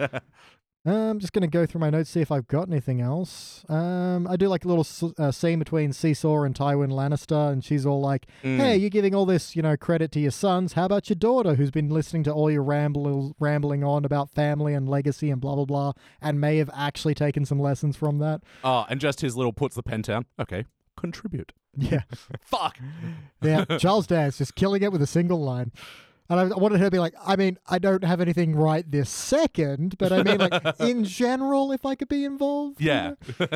I'm 0.86 1.20
just 1.20 1.34
going 1.34 1.42
to 1.42 1.48
go 1.48 1.66
through 1.66 1.82
my 1.82 1.90
notes, 1.90 2.12
see 2.12 2.22
if 2.22 2.32
I've 2.32 2.48
got 2.48 2.68
anything 2.70 3.02
else. 3.02 3.66
Um, 3.70 4.28
I 4.28 4.36
do 4.36 4.48
like 4.48 4.66
a 4.66 4.68
little 4.68 4.86
uh, 5.18 5.32
scene 5.32 5.58
between 5.58 5.92
Cersei 5.92 6.46
and 6.46 6.54
Tywin 6.54 6.92
Lannister, 6.92 7.52
and 7.52 7.64
she's 7.64 7.86
all 7.86 8.02
like, 8.02 8.28
Mm. 8.44 8.58
"Hey, 8.58 8.78
you're 8.78 8.90
giving 8.92 9.16
all 9.16 9.26
this, 9.26 9.56
you 9.56 9.62
know, 9.64 9.76
credit 9.76 10.12
to 10.12 10.20
your 10.20 10.30
sons. 10.32 10.74
How 10.74 10.86
about 10.86 11.10
your 11.10 11.16
daughter, 11.16 11.56
who's 11.56 11.72
been 11.72 11.90
listening 11.90 12.24
to 12.26 12.32
all 12.32 12.52
your 12.52 12.62
ramble- 12.64 13.36
rambling 13.40 13.84
on 13.84 14.06
about 14.06 14.30
family 14.30 14.74
and 14.76 14.88
legacy 14.88 15.32
and 15.32 15.42
blah 15.42 15.56
blah 15.56 15.66
blah, 15.66 15.94
and 16.22 16.40
may 16.40 16.58
have 16.58 16.70
actually 16.76 17.16
taken 17.16 17.46
some 17.46 17.60
lessons 17.60 17.96
from 17.98 18.20
that?" 18.20 18.42
Oh, 18.64 18.86
and 18.88 19.00
just 19.02 19.22
his 19.22 19.36
little 19.36 19.54
puts 19.54 19.76
the 19.76 19.84
pen 19.84 20.02
down. 20.02 20.26
Okay. 20.40 20.66
Contribute. 20.98 21.52
Yeah, 21.78 22.04
Fuck. 22.42 22.80
yeah. 23.42 23.66
Charles 23.80 24.08
Dance 24.08 24.38
just 24.38 24.56
killing 24.56 24.82
it 24.82 24.94
with 24.94 25.02
a 25.02 25.08
single 25.08 25.42
line. 25.44 25.74
And 26.28 26.40
I 26.40 26.46
wanted 26.46 26.80
her 26.80 26.86
to 26.86 26.92
be 26.92 26.98
like, 26.98 27.14
I 27.24 27.36
mean, 27.36 27.60
I 27.68 27.78
don't 27.78 28.04
have 28.04 28.20
anything 28.20 28.56
right 28.56 28.90
this 28.90 29.12
second, 29.12 29.96
but 30.00 30.12
I 30.12 30.24
mean, 30.24 30.40
like, 30.40 30.64
in 30.80 31.04
general, 31.04 31.72
if 31.72 31.86
I 31.86 31.94
could 31.94 32.08
be 32.08 32.26
involved. 32.26 32.82
you 32.82 32.88
Yeah. 32.88 33.14
know? 33.40 33.48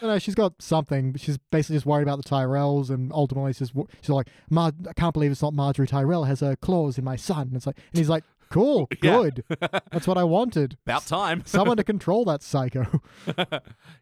I 0.00 0.06
know 0.06 0.18
she's 0.18 0.34
got 0.34 0.54
something. 0.60 1.12
but 1.12 1.20
She's 1.20 1.36
basically 1.50 1.76
just 1.76 1.84
worried 1.86 2.04
about 2.04 2.22
the 2.22 2.28
Tyrells, 2.28 2.88
and 2.88 3.12
ultimately, 3.12 3.50
it's 3.50 3.58
just, 3.58 3.72
she's 4.00 4.08
like, 4.08 4.28
Mar- 4.48 4.72
I 4.88 4.92
can't 4.94 5.12
believe 5.12 5.32
it's 5.32 5.42
not 5.42 5.52
Marjorie 5.52 5.86
Tyrell 5.86 6.24
has 6.24 6.40
a 6.40 6.56
claws 6.56 6.96
in 6.96 7.04
my 7.04 7.16
son. 7.16 7.48
And 7.48 7.56
it's 7.56 7.66
like, 7.66 7.76
and 7.76 7.98
he's 7.98 8.08
like, 8.08 8.24
cool, 8.50 8.88
Yeah. 9.02 9.10
good. 9.22 9.44
That's 9.90 10.06
what 10.06 10.16
I 10.18 10.24
wanted. 10.24 10.76
About 10.86 11.06
time. 11.06 11.42
Someone 11.46 11.76
to 11.76 11.84
control 11.84 12.24
that 12.26 12.42
psycho. 12.42 13.00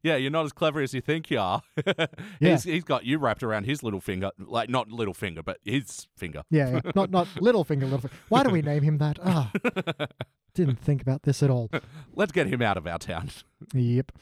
yeah, 0.02 0.16
you're 0.16 0.31
not 0.31 0.44
as 0.44 0.52
clever 0.52 0.81
as 0.81 0.94
you 0.94 1.00
think 1.00 1.31
you 1.31 1.38
are. 1.38 1.62
Yeah. 1.87 2.07
he's, 2.40 2.64
he's 2.64 2.85
got 2.85 3.05
you 3.05 3.18
wrapped 3.18 3.42
around 3.42 3.64
his 3.64 3.83
little 3.83 4.00
finger. 4.00 4.31
Like, 4.38 4.68
not 4.68 4.88
little 4.90 5.14
finger, 5.14 5.42
but 5.42 5.59
his 5.64 6.09
finger. 6.16 6.42
yeah, 6.50 6.81
yeah. 6.85 6.90
Not 6.94 7.11
not 7.11 7.26
Littlefinger. 7.37 7.88
Littlefinger. 7.90 8.11
Why 8.28 8.42
do 8.42 8.50
we 8.50 8.62
name 8.62 8.83
him 8.83 8.98
that? 8.98 9.18
Ah, 9.24 9.50
didn't 10.55 10.78
think 10.78 11.02
about 11.02 11.22
this 11.22 11.42
at 11.42 11.50
all. 11.50 11.70
Let's 12.14 12.33
get 12.33 12.46
him 12.46 12.62
out 12.62 12.76
of 12.76 12.87
our 12.87 12.98
town. 12.98 13.31
Yep. 13.72 14.12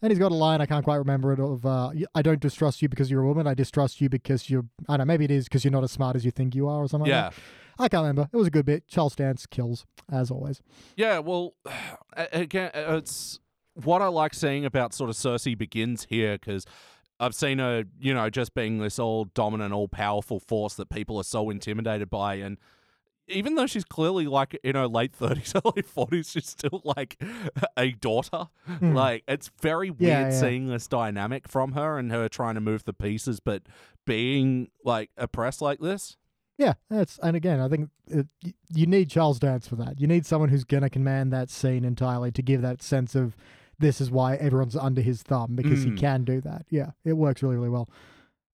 And 0.00 0.12
he's 0.12 0.18
got 0.20 0.30
a 0.30 0.34
line 0.34 0.60
I 0.60 0.66
can't 0.66 0.84
quite 0.84 0.96
remember 0.98 1.32
it 1.32 1.40
of 1.40 1.66
uh, 1.66 1.90
I 2.14 2.22
don't 2.22 2.38
distrust 2.40 2.82
you 2.82 2.88
because 2.88 3.10
you're 3.10 3.22
a 3.22 3.26
woman. 3.26 3.46
I 3.48 3.54
distrust 3.54 4.00
you 4.00 4.08
because 4.08 4.48
you're 4.48 4.64
I 4.88 4.96
don't 4.96 5.06
know 5.06 5.10
maybe 5.12 5.24
it 5.24 5.30
is 5.32 5.44
because 5.44 5.64
you're 5.64 5.72
not 5.72 5.82
as 5.82 5.90
smart 5.90 6.14
as 6.14 6.24
you 6.24 6.30
think 6.30 6.54
you 6.54 6.68
are 6.68 6.82
or 6.84 6.88
something. 6.88 7.08
yeah. 7.10 7.24
Like 7.24 7.34
that. 7.34 7.40
I 7.78 7.88
can't 7.88 8.02
remember. 8.02 8.28
It 8.32 8.36
was 8.36 8.46
a 8.46 8.50
good 8.50 8.66
bit. 8.66 8.86
Charles 8.88 9.14
Dance 9.14 9.46
kills 9.46 9.86
as 10.10 10.30
always. 10.30 10.60
Yeah, 10.96 11.18
well, 11.18 11.54
again, 12.32 12.70
uh, 12.74 12.96
it's 12.96 13.38
what 13.74 14.02
I 14.02 14.08
like 14.08 14.34
seeing 14.34 14.64
about 14.64 14.92
sort 14.92 15.10
of 15.10 15.16
Cersei 15.16 15.56
begins 15.56 16.06
here 16.08 16.38
because 16.38 16.64
I've 17.20 17.34
seen 17.34 17.58
her, 17.58 17.84
you 17.98 18.14
know, 18.14 18.30
just 18.30 18.54
being 18.54 18.78
this 18.78 18.98
all 18.98 19.24
dominant, 19.26 19.72
all 19.72 19.88
powerful 19.88 20.40
force 20.40 20.74
that 20.74 20.88
people 20.88 21.18
are 21.18 21.24
so 21.24 21.50
intimidated 21.50 22.10
by. 22.10 22.34
And 22.34 22.58
even 23.26 23.56
though 23.56 23.66
she's 23.66 23.84
clearly 23.84 24.26
like 24.26 24.58
in 24.62 24.74
her 24.74 24.86
late 24.86 25.12
30s, 25.18 25.54
early 25.64 25.82
40s, 25.82 26.32
she's 26.32 26.48
still 26.48 26.80
like 26.84 27.20
a 27.76 27.90
daughter. 27.92 28.48
Like, 28.80 29.24
it's 29.28 29.50
very 29.60 29.90
weird. 29.90 30.00
Yeah, 30.00 30.20
yeah. 30.30 30.40
seeing 30.40 30.68
this 30.68 30.86
dynamic 30.86 31.48
from 31.48 31.72
her 31.72 31.98
and 31.98 32.10
her 32.10 32.28
trying 32.28 32.54
to 32.54 32.60
move 32.60 32.84
the 32.84 32.92
pieces, 32.92 33.40
but 33.40 33.62
being 34.06 34.68
like 34.84 35.10
oppressed 35.16 35.60
like 35.60 35.80
this. 35.80 36.16
Yeah, 36.58 36.74
that's 36.90 37.18
and 37.22 37.36
again 37.36 37.60
I 37.60 37.68
think 37.68 37.88
it, 38.08 38.26
you 38.74 38.86
need 38.86 39.08
Charles 39.10 39.38
Dance 39.38 39.68
for 39.68 39.76
that. 39.76 40.00
You 40.00 40.06
need 40.06 40.26
someone 40.26 40.48
who's 40.50 40.64
gonna 40.64 40.90
command 40.90 41.32
that 41.32 41.50
scene 41.50 41.84
entirely 41.84 42.30
to 42.32 42.42
give 42.42 42.60
that 42.62 42.82
sense 42.82 43.14
of 43.14 43.36
this 43.78 44.00
is 44.00 44.10
why 44.10 44.34
everyone's 44.36 44.74
under 44.76 45.00
his 45.00 45.22
thumb 45.22 45.54
because 45.54 45.84
he 45.84 45.90
Mm. 45.92 45.98
can 45.98 46.24
do 46.24 46.40
that. 46.40 46.66
Yeah, 46.68 46.90
it 47.04 47.12
works 47.12 47.42
really 47.42 47.54
really 47.56 47.68
well. 47.68 47.88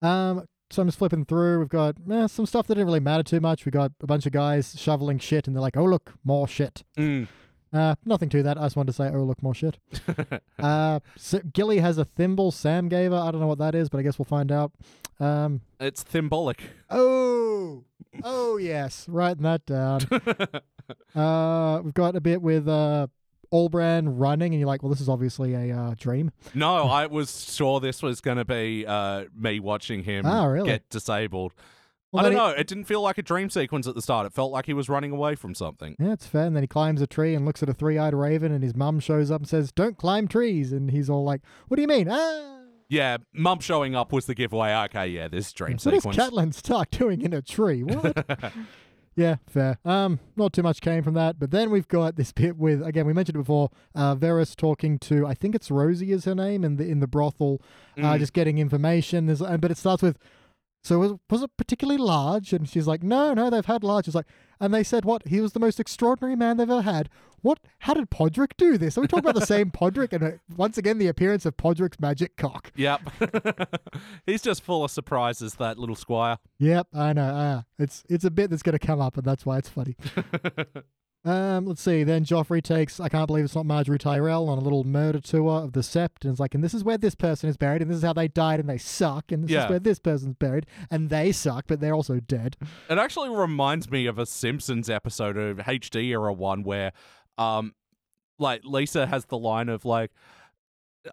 Um, 0.02 0.46
so 0.70 0.82
I'm 0.82 0.88
just 0.88 0.98
flipping 0.98 1.24
through. 1.24 1.60
We've 1.60 1.68
got 1.68 1.96
eh, 2.10 2.26
some 2.26 2.46
stuff 2.46 2.66
that 2.66 2.74
didn't 2.74 2.86
really 2.86 3.00
matter 3.00 3.22
too 3.22 3.40
much. 3.40 3.64
We 3.64 3.70
got 3.70 3.92
a 4.02 4.06
bunch 4.06 4.26
of 4.26 4.32
guys 4.32 4.74
shoveling 4.78 5.18
shit, 5.18 5.46
and 5.46 5.56
they're 5.56 5.62
like, 5.62 5.76
"Oh 5.76 5.84
look, 5.84 6.12
more 6.24 6.46
shit." 6.48 6.84
Mm. 6.98 7.28
Uh, 7.74 7.96
nothing 8.04 8.28
to 8.30 8.42
that. 8.44 8.56
I 8.56 8.62
just 8.62 8.76
wanted 8.76 8.92
to 8.92 8.96
say, 8.96 9.10
"Oh 9.12 9.24
look, 9.24 9.42
more 9.42 9.54
shit." 9.54 9.78
uh, 10.58 11.00
S- 11.16 11.34
Gilly 11.52 11.78
has 11.80 11.98
a 11.98 12.04
thimble 12.04 12.52
Sam 12.52 12.88
gave 12.88 13.10
her. 13.10 13.18
I 13.18 13.30
don't 13.32 13.40
know 13.40 13.48
what 13.48 13.58
that 13.58 13.74
is, 13.74 13.88
but 13.88 13.98
I 13.98 14.02
guess 14.02 14.16
we'll 14.18 14.24
find 14.26 14.52
out. 14.52 14.70
Um, 15.20 15.60
It's 15.80 16.04
symbolic. 16.08 16.62
oh, 16.90 17.84
oh 18.22 18.56
yes, 18.58 19.08
writing 19.08 19.42
that 19.42 19.66
down. 19.66 20.00
Uh, 21.14 21.80
we've 21.82 21.94
got 21.94 22.14
a 22.14 22.20
bit 22.20 22.42
with 22.42 22.68
uh, 22.68 23.06
Allbrand 23.50 24.14
running, 24.18 24.52
and 24.52 24.60
you're 24.60 24.66
like, 24.66 24.82
well, 24.82 24.90
this 24.90 25.00
is 25.00 25.08
obviously 25.08 25.54
a 25.54 25.74
uh, 25.74 25.94
dream. 25.98 26.30
No, 26.54 26.74
I 26.88 27.06
was 27.06 27.54
sure 27.54 27.80
this 27.80 28.02
was 28.02 28.20
going 28.20 28.36
to 28.36 28.44
be 28.44 28.84
uh, 28.86 29.24
me 29.34 29.60
watching 29.60 30.02
him 30.04 30.26
Ah, 30.26 30.44
really? 30.44 30.68
get 30.68 30.90
disabled. 30.90 31.54
Well, 32.14 32.24
I 32.26 32.28
don't 32.28 32.38
know. 32.38 32.48
It 32.48 32.66
didn't 32.66 32.84
feel 32.84 33.00
like 33.02 33.18
a 33.18 33.22
dream 33.22 33.50
sequence 33.50 33.86
at 33.86 33.94
the 33.94 34.02
start. 34.02 34.26
It 34.26 34.32
felt 34.32 34.52
like 34.52 34.66
he 34.66 34.72
was 34.72 34.88
running 34.88 35.10
away 35.10 35.34
from 35.34 35.54
something. 35.54 35.96
Yeah, 35.98 36.12
it's 36.12 36.26
fair. 36.26 36.46
And 36.46 36.54
then 36.56 36.62
he 36.62 36.66
climbs 36.68 37.02
a 37.02 37.06
tree 37.06 37.34
and 37.34 37.44
looks 37.44 37.62
at 37.62 37.68
a 37.68 37.74
three-eyed 37.74 38.14
raven, 38.14 38.52
and 38.52 38.62
his 38.62 38.74
mum 38.74 39.00
shows 39.00 39.30
up 39.30 39.40
and 39.42 39.48
says, 39.48 39.72
"Don't 39.72 39.96
climb 39.98 40.28
trees." 40.28 40.72
And 40.72 40.90
he's 40.90 41.10
all 41.10 41.24
like, 41.24 41.40
"What 41.68 41.76
do 41.76 41.82
you 41.82 41.88
mean?" 41.88 42.08
Ah. 42.10 42.50
Yeah, 42.88 43.16
mum 43.32 43.60
showing 43.60 43.94
up 43.96 44.12
was 44.12 44.26
the 44.26 44.34
giveaway. 44.34 44.72
Okay, 44.84 45.08
yeah, 45.08 45.26
this 45.26 45.52
dream 45.52 45.78
What 45.82 45.86
is 45.94 46.02
sequence. 46.02 46.16
Catelyn 46.16 46.54
Stark 46.54 46.90
doing 46.92 47.22
in 47.22 47.32
a 47.32 47.42
tree? 47.42 47.82
What? 47.82 48.52
Yeah, 49.16 49.36
fair. 49.46 49.78
Um, 49.84 50.18
not 50.34 50.52
too 50.52 50.64
much 50.64 50.80
came 50.80 51.04
from 51.04 51.14
that, 51.14 51.38
but 51.38 51.52
then 51.52 51.70
we've 51.70 51.86
got 51.86 52.16
this 52.16 52.32
bit 52.32 52.56
with 52.56 52.84
again 52.84 53.06
we 53.06 53.12
mentioned 53.12 53.36
it 53.36 53.38
before. 53.38 53.70
Uh, 53.94 54.16
Varys 54.16 54.56
talking 54.56 54.98
to 55.00 55.24
I 55.24 55.34
think 55.34 55.54
it's 55.54 55.70
Rosie 55.70 56.10
is 56.10 56.24
her 56.24 56.34
name 56.34 56.64
in 56.64 56.76
the 56.78 56.84
in 56.88 56.98
the 56.98 57.06
brothel, 57.06 57.62
uh, 57.96 58.00
Mm. 58.00 58.18
just 58.18 58.32
getting 58.32 58.58
information. 58.58 59.26
There's, 59.26 59.38
but 59.40 59.70
it 59.70 59.76
starts 59.76 60.02
with, 60.02 60.18
so 60.84 60.98
was, 60.98 61.14
was 61.30 61.42
it 61.42 61.50
particularly 61.56 61.98
large? 61.98 62.52
And 62.52 62.68
she's 62.68 62.86
like, 62.86 63.02
no, 63.02 63.32
no, 63.32 63.48
they've 63.48 63.64
had 63.64 63.82
large. 63.82 64.06
It's 64.06 64.14
like, 64.14 64.26
and 64.60 64.72
they 64.72 64.84
said 64.84 65.06
what 65.06 65.26
he 65.26 65.40
was 65.40 65.52
the 65.52 65.60
most 65.60 65.80
extraordinary 65.80 66.36
man 66.36 66.58
they've 66.58 66.70
ever 66.70 66.82
had. 66.82 67.08
What? 67.40 67.58
How 67.80 67.94
did 67.94 68.10
Podrick 68.10 68.52
do 68.58 68.76
this? 68.76 68.96
Are 68.96 69.00
we 69.00 69.06
talking 69.06 69.24
about 69.24 69.38
the 69.38 69.46
same 69.46 69.70
Podrick? 69.72 70.12
And 70.12 70.22
uh, 70.22 70.30
once 70.56 70.76
again, 70.76 70.98
the 70.98 71.08
appearance 71.08 71.46
of 71.46 71.56
Podrick's 71.56 71.98
magic 71.98 72.36
cock. 72.36 72.70
Yep. 72.76 73.00
He's 74.26 74.42
just 74.42 74.62
full 74.62 74.84
of 74.84 74.90
surprises, 74.90 75.54
that 75.54 75.78
little 75.78 75.96
squire. 75.96 76.38
Yep, 76.58 76.88
I 76.92 77.12
know. 77.14 77.34
Uh, 77.34 77.62
it's 77.78 78.04
it's 78.08 78.24
a 78.24 78.30
bit 78.30 78.50
that's 78.50 78.62
going 78.62 78.78
to 78.78 78.86
come 78.86 79.00
up, 79.00 79.16
and 79.16 79.24
that's 79.24 79.46
why 79.46 79.58
it's 79.58 79.68
funny. 79.70 79.96
Um, 81.24 81.64
let's 81.64 81.80
see. 81.80 82.04
Then 82.04 82.24
Joffrey 82.24 82.62
takes, 82.62 83.00
I 83.00 83.08
can't 83.08 83.26
believe 83.26 83.44
it's 83.44 83.54
not 83.54 83.64
Marjorie 83.64 83.98
Tyrell, 83.98 84.48
on 84.50 84.58
a 84.58 84.60
little 84.60 84.84
murder 84.84 85.20
tour 85.20 85.62
of 85.62 85.72
the 85.72 85.80
Sept. 85.80 86.22
And 86.22 86.30
it's 86.32 86.40
like, 86.40 86.54
and 86.54 86.62
this 86.62 86.74
is 86.74 86.84
where 86.84 86.98
this 86.98 87.14
person 87.14 87.48
is 87.48 87.56
buried, 87.56 87.80
and 87.80 87.90
this 87.90 87.98
is 87.98 88.04
how 88.04 88.12
they 88.12 88.28
died, 88.28 88.60
and 88.60 88.68
they 88.68 88.76
suck. 88.76 89.32
And 89.32 89.44
this 89.44 89.50
Yeah. 89.50 89.64
is 89.64 89.70
where 89.70 89.78
this 89.78 89.98
person's 89.98 90.34
buried, 90.34 90.66
and 90.90 91.08
they 91.08 91.32
suck, 91.32 91.64
but 91.66 91.80
they're 91.80 91.94
also 91.94 92.20
dead. 92.20 92.56
It 92.90 92.98
actually 92.98 93.30
reminds 93.30 93.90
me 93.90 94.04
of 94.06 94.18
a 94.18 94.26
Simpsons 94.26 94.90
episode 94.90 95.38
of 95.38 95.56
HD 95.58 96.08
era 96.10 96.32
one 96.32 96.62
where, 96.62 96.92
um, 97.38 97.74
like 98.38 98.62
Lisa 98.64 99.06
has 99.06 99.24
the 99.26 99.38
line 99.38 99.70
of 99.70 99.84
like, 99.86 100.10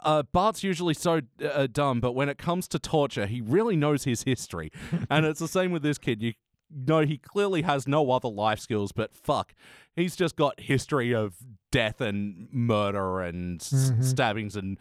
uh, 0.04 0.24
Bart's 0.24 0.64
usually 0.64 0.94
so 0.94 1.22
uh, 1.44 1.68
dumb, 1.72 2.00
but 2.02 2.12
when 2.14 2.28
it 2.30 2.38
comes 2.38 2.68
to 2.70 2.80
torture, 2.80 3.26
he 3.26 3.40
really 3.42 3.76
knows 3.78 4.04
his 4.04 4.24
history. 4.24 4.72
and 5.10 5.26
it's 5.26 5.40
the 5.40 5.48
same 5.48 5.72
with 5.72 5.84
this 5.84 5.98
kid. 5.98 6.22
You 6.22 6.34
know, 6.74 7.02
he 7.02 7.18
clearly 7.18 7.62
has 7.64 7.88
no 7.88 8.12
other 8.12 8.30
life 8.30 8.60
skills, 8.60 8.92
but 8.92 9.14
fuck, 9.14 9.54
he's 9.96 10.16
just 10.16 10.36
got 10.36 10.60
history 10.60 11.14
of 11.14 11.36
death 11.72 12.02
and 12.02 12.48
murder 12.52 13.22
and 13.22 13.62
s- 13.62 13.92
Mhm. 13.92 14.04
stabbings 14.04 14.56
and 14.56 14.78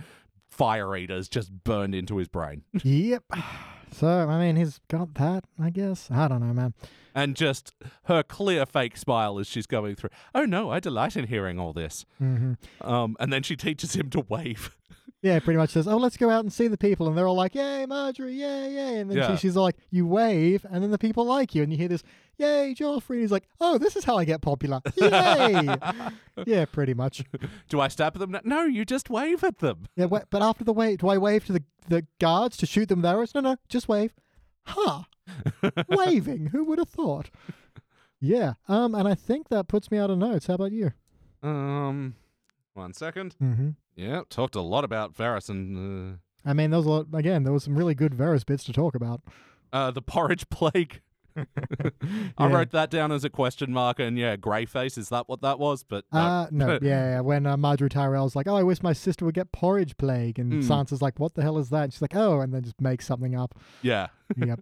fire 0.49 0.97
eaters 0.97 1.29
just 1.29 1.53
burned 1.65 1.95
into 1.95 2.17
his 2.17 2.29
brain. 2.29 2.63
yep. 2.85 3.25
So, 3.93 4.29
I 4.29 4.39
mean, 4.39 4.57
he's 4.57 4.81
got 4.89 5.15
that, 5.15 5.45
I 5.61 5.71
guess. 5.71 6.11
I 6.11 6.29
don't 6.29 6.41
know, 6.41 6.53
man. 6.55 6.75
and 7.13 7.35
just 7.35 7.73
her 8.05 8.23
clear 8.23 8.65
fake 8.65 8.97
smile 8.97 9.39
as 9.41 9.49
she's 9.49 9.67
going 9.67 9.97
through. 9.97 10.11
Oh 10.33 10.45
no, 10.45 10.71
I 10.71 10.79
delight 10.79 11.17
in 11.17 11.27
hearing 11.27 11.59
all 11.59 11.73
this. 11.73 12.05
hmm 12.19 12.53
Um, 12.81 13.17
and 13.19 13.33
then 13.33 13.43
she 13.43 13.57
teaches 13.57 13.95
him 13.95 14.11
to 14.11 14.21
wave. 14.29 14.77
Yeah, 15.23 15.39
pretty 15.39 15.59
much 15.59 15.71
says, 15.71 15.87
oh, 15.87 15.99
let's 15.99 16.17
go 16.17 16.31
out 16.31 16.45
and 16.45 16.51
see 16.53 16.67
the 16.67 16.79
people. 16.79 17.07
And 17.07 17.17
they're 17.17 17.27
all 17.29 17.35
like, 17.37 17.55
yay, 17.55 17.85
Margaery, 17.87 18.35
yay, 18.37 18.73
yay. 18.73 19.01
And 19.01 19.11
then 19.11 19.19
Yeah. 19.19 19.33
she, 19.37 19.41
she's 19.49 19.57
all 19.57 19.65
like, 19.65 19.77
you 19.91 20.07
wave, 20.07 20.65
and 20.71 20.83
then 20.83 20.91
the 20.91 20.99
people 20.99 21.27
like 21.27 21.55
you. 21.55 21.63
And 21.63 21.71
you 21.71 21.77
hear 21.77 21.89
this, 21.89 22.03
yay, 22.39 22.75
Joffrey. 22.75 23.11
And 23.11 23.21
he's 23.21 23.31
like, 23.31 23.47
oh, 23.61 23.77
this 23.77 23.97
is 23.97 24.05
how 24.05 24.17
I 24.17 24.25
get 24.25 24.41
popular. 24.41 24.81
Yay. 24.97 25.69
yeah, 26.47 26.65
pretty 26.65 26.95
much. 26.95 27.23
Do 27.69 27.81
I 27.81 27.89
stab 27.89 28.17
at 28.17 28.21
them? 28.21 28.35
No, 28.45 28.65
you 28.65 28.87
just 28.87 29.11
wave 29.11 29.45
at 29.45 29.59
them. 29.59 29.89
Yeah, 29.95 30.07
wa- 30.07 30.23
but 30.31 30.41
after 30.43 30.65
the 30.65 30.73
wave, 30.73 30.99
do 31.01 31.09
I 31.11 31.19
wave 31.19 31.45
to 31.47 31.53
the, 31.53 31.65
the 31.89 32.07
guards 32.19 32.57
to 32.57 32.65
shoot 32.67 32.89
them 32.89 33.01
with 33.03 33.07
arrows? 33.11 33.35
No, 33.35 33.41
no, 33.43 33.57
just 33.69 33.89
wave. 33.89 34.15
Huh. 34.65 35.03
Waving. 35.89 36.47
Who 36.47 36.65
would 36.65 36.79
have 36.79 36.89
thought? 36.89 37.31
Yeah. 38.21 38.55
Um, 38.69 38.95
and 38.95 39.07
I 39.07 39.15
think 39.15 39.49
that 39.49 39.69
puts 39.69 39.91
me 39.91 39.99
out 39.99 40.11
of 40.11 40.19
notes. 40.19 40.47
How 40.47 40.55
about 40.55 40.73
you? 40.73 40.93
Um, 41.43 42.15
one 42.75 42.93
second. 42.95 43.35
Mm-hmm. 43.43 43.71
Yeah, 44.01 44.23
talked 44.31 44.55
a 44.55 44.61
lot 44.61 44.85
about 44.85 45.15
Varys 45.15 45.49
and 45.49 46.19
I 46.45 46.53
mean, 46.55 46.71
there 46.71 46.79
was 46.79 46.87
a 46.87 46.91
lot, 46.91 47.07
again, 47.13 47.45
there 47.45 47.53
was 47.53 47.65
some 47.65 47.77
really 47.77 47.95
good 47.95 48.13
Varys 48.15 48.47
bits 48.47 48.65
to 48.65 48.73
talk 48.73 48.95
about. 48.95 49.21
uh, 49.73 49.77
uh, 49.77 49.91
the 49.91 50.01
porridge 50.03 50.49
plague. 50.49 51.01
I 52.39 52.47
wrote 52.47 52.71
that 52.71 52.91
down 52.91 53.13
as 53.13 53.25
a 53.25 53.31
question 53.31 53.73
mark, 53.73 54.01
and 54.01 54.19
yeah, 54.19 54.37
grey 54.37 54.65
face. 54.67 54.99
Is 54.99 55.11
that 55.11 55.29
what 55.29 55.43
that 55.43 55.59
was? 55.59 55.85
But 55.85 56.05
no. 56.13 56.19
Uh, 56.19 56.47
no, 56.51 56.73
yeah, 56.83 57.13
yeah. 57.15 57.21
When 57.21 57.47
uh, 57.47 57.57
Margaery 57.57 57.89
Tyrell's 57.91 58.35
like, 58.35 58.49
"Oh, 58.49 58.57
I 58.57 58.63
wish 58.63 58.83
my 58.83 58.93
sister 58.93 59.25
would 59.25 59.35
get 59.35 59.53
porridge 59.53 59.97
plague," 59.97 60.39
and 60.39 60.53
Mm. 60.53 60.65
Sansa's 60.67 61.01
like, 61.01 61.19
"What 61.21 61.35
the 61.35 61.43
hell 61.43 61.57
is 61.59 61.71
that?" 61.71 61.85
And 61.85 61.93
she's 61.93 62.03
like, 62.03 62.17
"Oh," 62.17 62.41
and 62.41 62.53
then 62.53 62.63
just 62.63 62.81
makes 62.81 63.07
something 63.07 63.35
up. 63.37 63.55
yeah. 63.83 64.09
yep. 64.37 64.61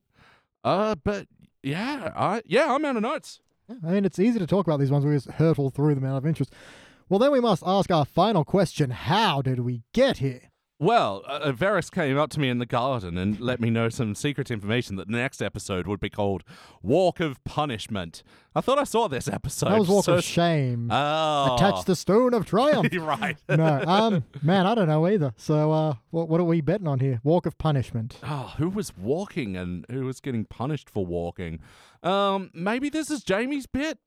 Uh, 0.62 0.94
but 1.02 1.26
yeah, 1.62 2.12
I 2.14 2.42
yeah, 2.44 2.74
I'm 2.74 2.84
out 2.84 2.96
of 2.96 3.02
notes. 3.02 3.40
Yeah, 3.68 3.76
I 3.86 3.92
mean, 3.92 4.04
it's 4.04 4.18
easy 4.18 4.38
to 4.38 4.46
talk 4.46 4.66
about 4.66 4.78
these 4.78 4.90
ones. 4.90 5.04
We 5.06 5.12
just 5.14 5.30
hurtle 5.30 5.70
through 5.70 5.94
them 5.94 6.04
out 6.04 6.16
of 6.18 6.26
interest. 6.26 6.52
Well, 7.08 7.18
then 7.18 7.32
we 7.32 7.40
must 7.40 7.62
ask 7.66 7.90
our 7.90 8.04
final 8.04 8.44
question: 8.44 8.90
How 8.90 9.42
did 9.42 9.60
we 9.60 9.82
get 9.94 10.18
here? 10.18 10.50
Well, 10.80 11.24
uh, 11.26 11.50
Varys 11.50 11.90
came 11.90 12.16
up 12.16 12.30
to 12.30 12.40
me 12.40 12.48
in 12.48 12.58
the 12.58 12.66
garden 12.66 13.18
and 13.18 13.40
let 13.40 13.58
me 13.60 13.68
know 13.68 13.88
some 13.88 14.14
secret 14.14 14.48
information 14.48 14.94
that 14.94 15.08
the 15.08 15.16
next 15.16 15.42
episode 15.42 15.88
would 15.88 15.98
be 15.98 16.08
called 16.08 16.44
Walk 16.82 17.18
of 17.18 17.42
Punishment. 17.42 18.22
I 18.54 18.60
thought 18.60 18.78
I 18.78 18.84
saw 18.84 19.08
this 19.08 19.26
episode. 19.26 19.70
That 19.70 19.78
was 19.80 19.88
Walk 19.88 20.04
so- 20.04 20.14
of 20.14 20.24
Shame. 20.24 20.88
Oh. 20.92 21.56
Attach 21.56 21.84
the 21.84 21.96
stone 21.96 22.32
of 22.32 22.46
triumph. 22.46 22.92
You're 22.92 23.02
right. 23.02 23.36
no, 23.48 23.82
um, 23.88 24.24
man, 24.40 24.68
I 24.68 24.76
don't 24.76 24.86
know 24.86 25.08
either. 25.08 25.34
So, 25.36 25.72
uh, 25.72 25.94
what, 26.10 26.28
what 26.28 26.40
are 26.40 26.44
we 26.44 26.60
betting 26.60 26.86
on 26.86 27.00
here? 27.00 27.20
Walk 27.24 27.44
of 27.46 27.58
punishment. 27.58 28.18
Oh, 28.22 28.54
who 28.58 28.68
was 28.68 28.96
walking 28.96 29.56
and 29.56 29.84
who 29.90 30.04
was 30.04 30.20
getting 30.20 30.44
punished 30.44 30.88
for 30.88 31.04
walking? 31.04 31.58
Um, 32.04 32.50
maybe 32.54 32.88
this 32.88 33.10
is 33.10 33.24
Jaime's 33.28 33.66
bit. 33.66 33.98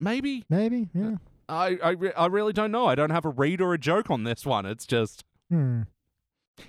Maybe 0.00 0.44
Maybe, 0.48 0.88
yeah. 0.92 1.16
I 1.50 1.78
I, 1.82 1.90
re- 1.90 2.12
I 2.16 2.26
really 2.26 2.52
don't 2.52 2.70
know. 2.72 2.86
I 2.86 2.94
don't 2.94 3.10
have 3.10 3.24
a 3.24 3.30
read 3.30 3.60
or 3.60 3.74
a 3.74 3.78
joke 3.78 4.10
on 4.10 4.24
this 4.24 4.46
one. 4.46 4.66
It's 4.66 4.86
just 4.86 5.24
Hmm. 5.50 5.82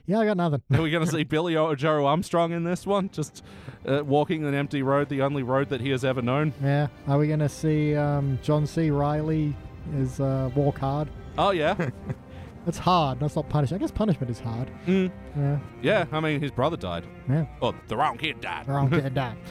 Yeah, 0.05 0.19
I 0.19 0.25
got 0.25 0.38
nothing. 0.38 0.61
are 0.73 0.82
we 0.82 0.89
going 0.89 1.05
to 1.05 1.11
see 1.11 1.23
Billie 1.25 1.57
or 1.57 1.75
Joe 1.75 2.05
Armstrong 2.05 2.53
in 2.53 2.63
this 2.63 2.88
one? 2.88 3.09
Just 3.11 3.43
uh, 3.86 4.01
walking 4.05 4.45
an 4.45 4.53
empty 4.53 4.82
road, 4.84 5.09
the 5.09 5.21
only 5.21 5.43
road 5.43 5.67
that 5.67 5.82
he 5.82 5.89
has 5.89 6.05
ever 6.05 6.21
known. 6.21 6.53
Yeah. 6.63 6.88
Are 7.07 7.17
we 7.17 7.27
gonna 7.27 7.49
see 7.49 7.93
um, 7.95 8.39
John 8.41 8.65
C. 8.65 8.89
Reilly 8.89 9.53
is 9.97 10.19
uh, 10.21 10.49
walk 10.55 10.77
hard? 10.79 11.09
Oh 11.38 11.51
yeah, 11.51 11.89
That's 12.65 12.77
hard. 12.77 13.19
That's 13.19 13.36
not 13.36 13.49
punishment. 13.49 13.82
I 13.82 13.84
guess 13.84 13.91
punishment 13.91 14.29
is 14.29 14.39
hard. 14.39 14.69
mm, 14.86 15.11
Yeah. 15.36 15.59
yeah. 15.82 16.05
I 16.11 16.19
mean, 16.19 16.39
his 16.39 16.51
brother 16.51 16.77
died. 16.77 17.05
Yeah. 17.27 17.45
Oh, 17.61 17.73
the 17.88 17.97
wrong 17.97 18.17
kid 18.17 18.39
died. 18.39 18.67
Wrong 18.67 18.89
kid 18.89 19.13
died. 19.13 19.36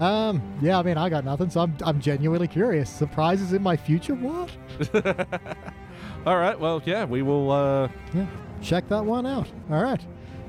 Um. 0.00 0.40
Yeah. 0.60 0.78
I 0.78 0.82
mean, 0.82 0.96
I 0.96 1.08
got 1.08 1.24
nothing. 1.24 1.50
So 1.50 1.60
I'm 1.60 1.76
I'm 1.82 2.00
genuinely 2.00 2.48
curious. 2.48 2.88
Surprises 2.90 3.52
in 3.52 3.62
my 3.62 3.76
future? 3.76 4.14
What? 4.14 4.50
All 6.26 6.36
right. 6.38 6.58
Well, 6.58 6.82
yeah, 6.84 7.04
we 7.04 7.22
will. 7.22 7.50
uh 7.50 7.88
Yeah. 8.14 8.26
Check 8.62 8.88
that 8.88 9.04
one 9.04 9.26
out. 9.26 9.48
All 9.70 9.82
right. 9.82 10.00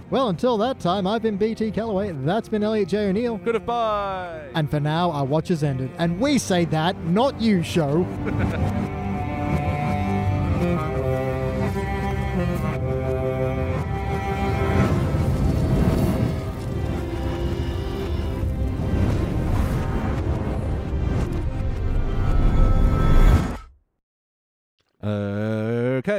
Well, 0.09 0.29
until 0.29 0.57
that 0.57 0.79
time, 0.79 1.05
I've 1.05 1.21
been 1.21 1.37
BT 1.37 1.69
Calloway. 1.69 2.11
That's 2.11 2.49
been 2.49 2.63
Elliot 2.63 2.89
J. 2.89 3.09
O'Neill. 3.09 3.37
Goodbye. 3.37 4.49
And 4.55 4.67
for 4.69 4.79
now, 4.79 5.11
our 5.11 5.23
watch 5.23 5.49
has 5.49 5.63
ended. 5.63 5.91
And 5.99 6.19
we 6.19 6.39
say 6.39 6.65
that, 6.65 6.97
not 7.05 7.39
you, 7.39 7.61
show. 7.61 8.07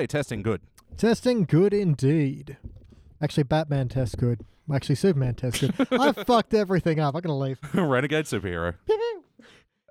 okay, 0.00 0.06
testing 0.06 0.42
good. 0.42 0.62
Testing 0.96 1.44
good 1.44 1.72
indeed. 1.74 2.56
Actually, 3.22 3.44
Batman 3.44 3.88
tests 3.88 4.14
good. 4.14 4.40
Actually, 4.72 4.94
Superman 4.94 5.34
tests 5.34 5.60
good. 5.60 5.74
I 5.92 6.12
fucked 6.24 6.54
everything 6.54 7.00
up. 7.00 7.14
I'm 7.14 7.20
gonna 7.20 7.38
leave. 7.38 7.58
Renegade 7.74 8.24
superhero. 8.24 8.74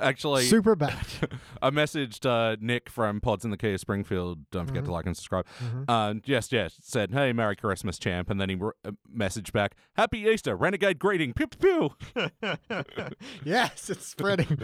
Actually, 0.01 0.45
Super 0.45 0.77
bad. 0.77 1.05
I 1.61 1.71
messaged 1.71 2.25
uh, 2.25 2.55
Nick 2.61 2.89
from 2.89 3.19
Pods 3.19 3.43
in 3.43 3.51
the 3.51 3.57
Key 3.57 3.73
of 3.73 3.81
Springfield. 3.81 4.49
Don't 4.49 4.65
forget 4.65 4.85
to 4.85 4.93
like 4.93 5.05
and 5.05 5.13
subscribe. 5.13 5.45
Uh, 5.89 6.13
yes, 6.23 6.53
yes. 6.53 6.77
Said, 6.81 7.11
"Hey, 7.11 7.33
Merry 7.33 7.57
Christmas, 7.57 7.99
champ," 7.99 8.29
and 8.29 8.39
then 8.39 8.47
he 8.47 8.57
r- 8.61 8.75
uh, 8.85 8.91
messaged 9.13 9.51
back, 9.51 9.75
"Happy 9.97 10.19
Easter, 10.19 10.55
Renegade 10.55 10.99
greeting." 10.99 11.33
Pew 11.33 11.47
pew. 11.47 11.89
pew. 12.13 12.29
yes, 13.43 13.89
it's 13.89 14.07
spreading. 14.07 14.57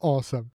awesome. 0.00 0.50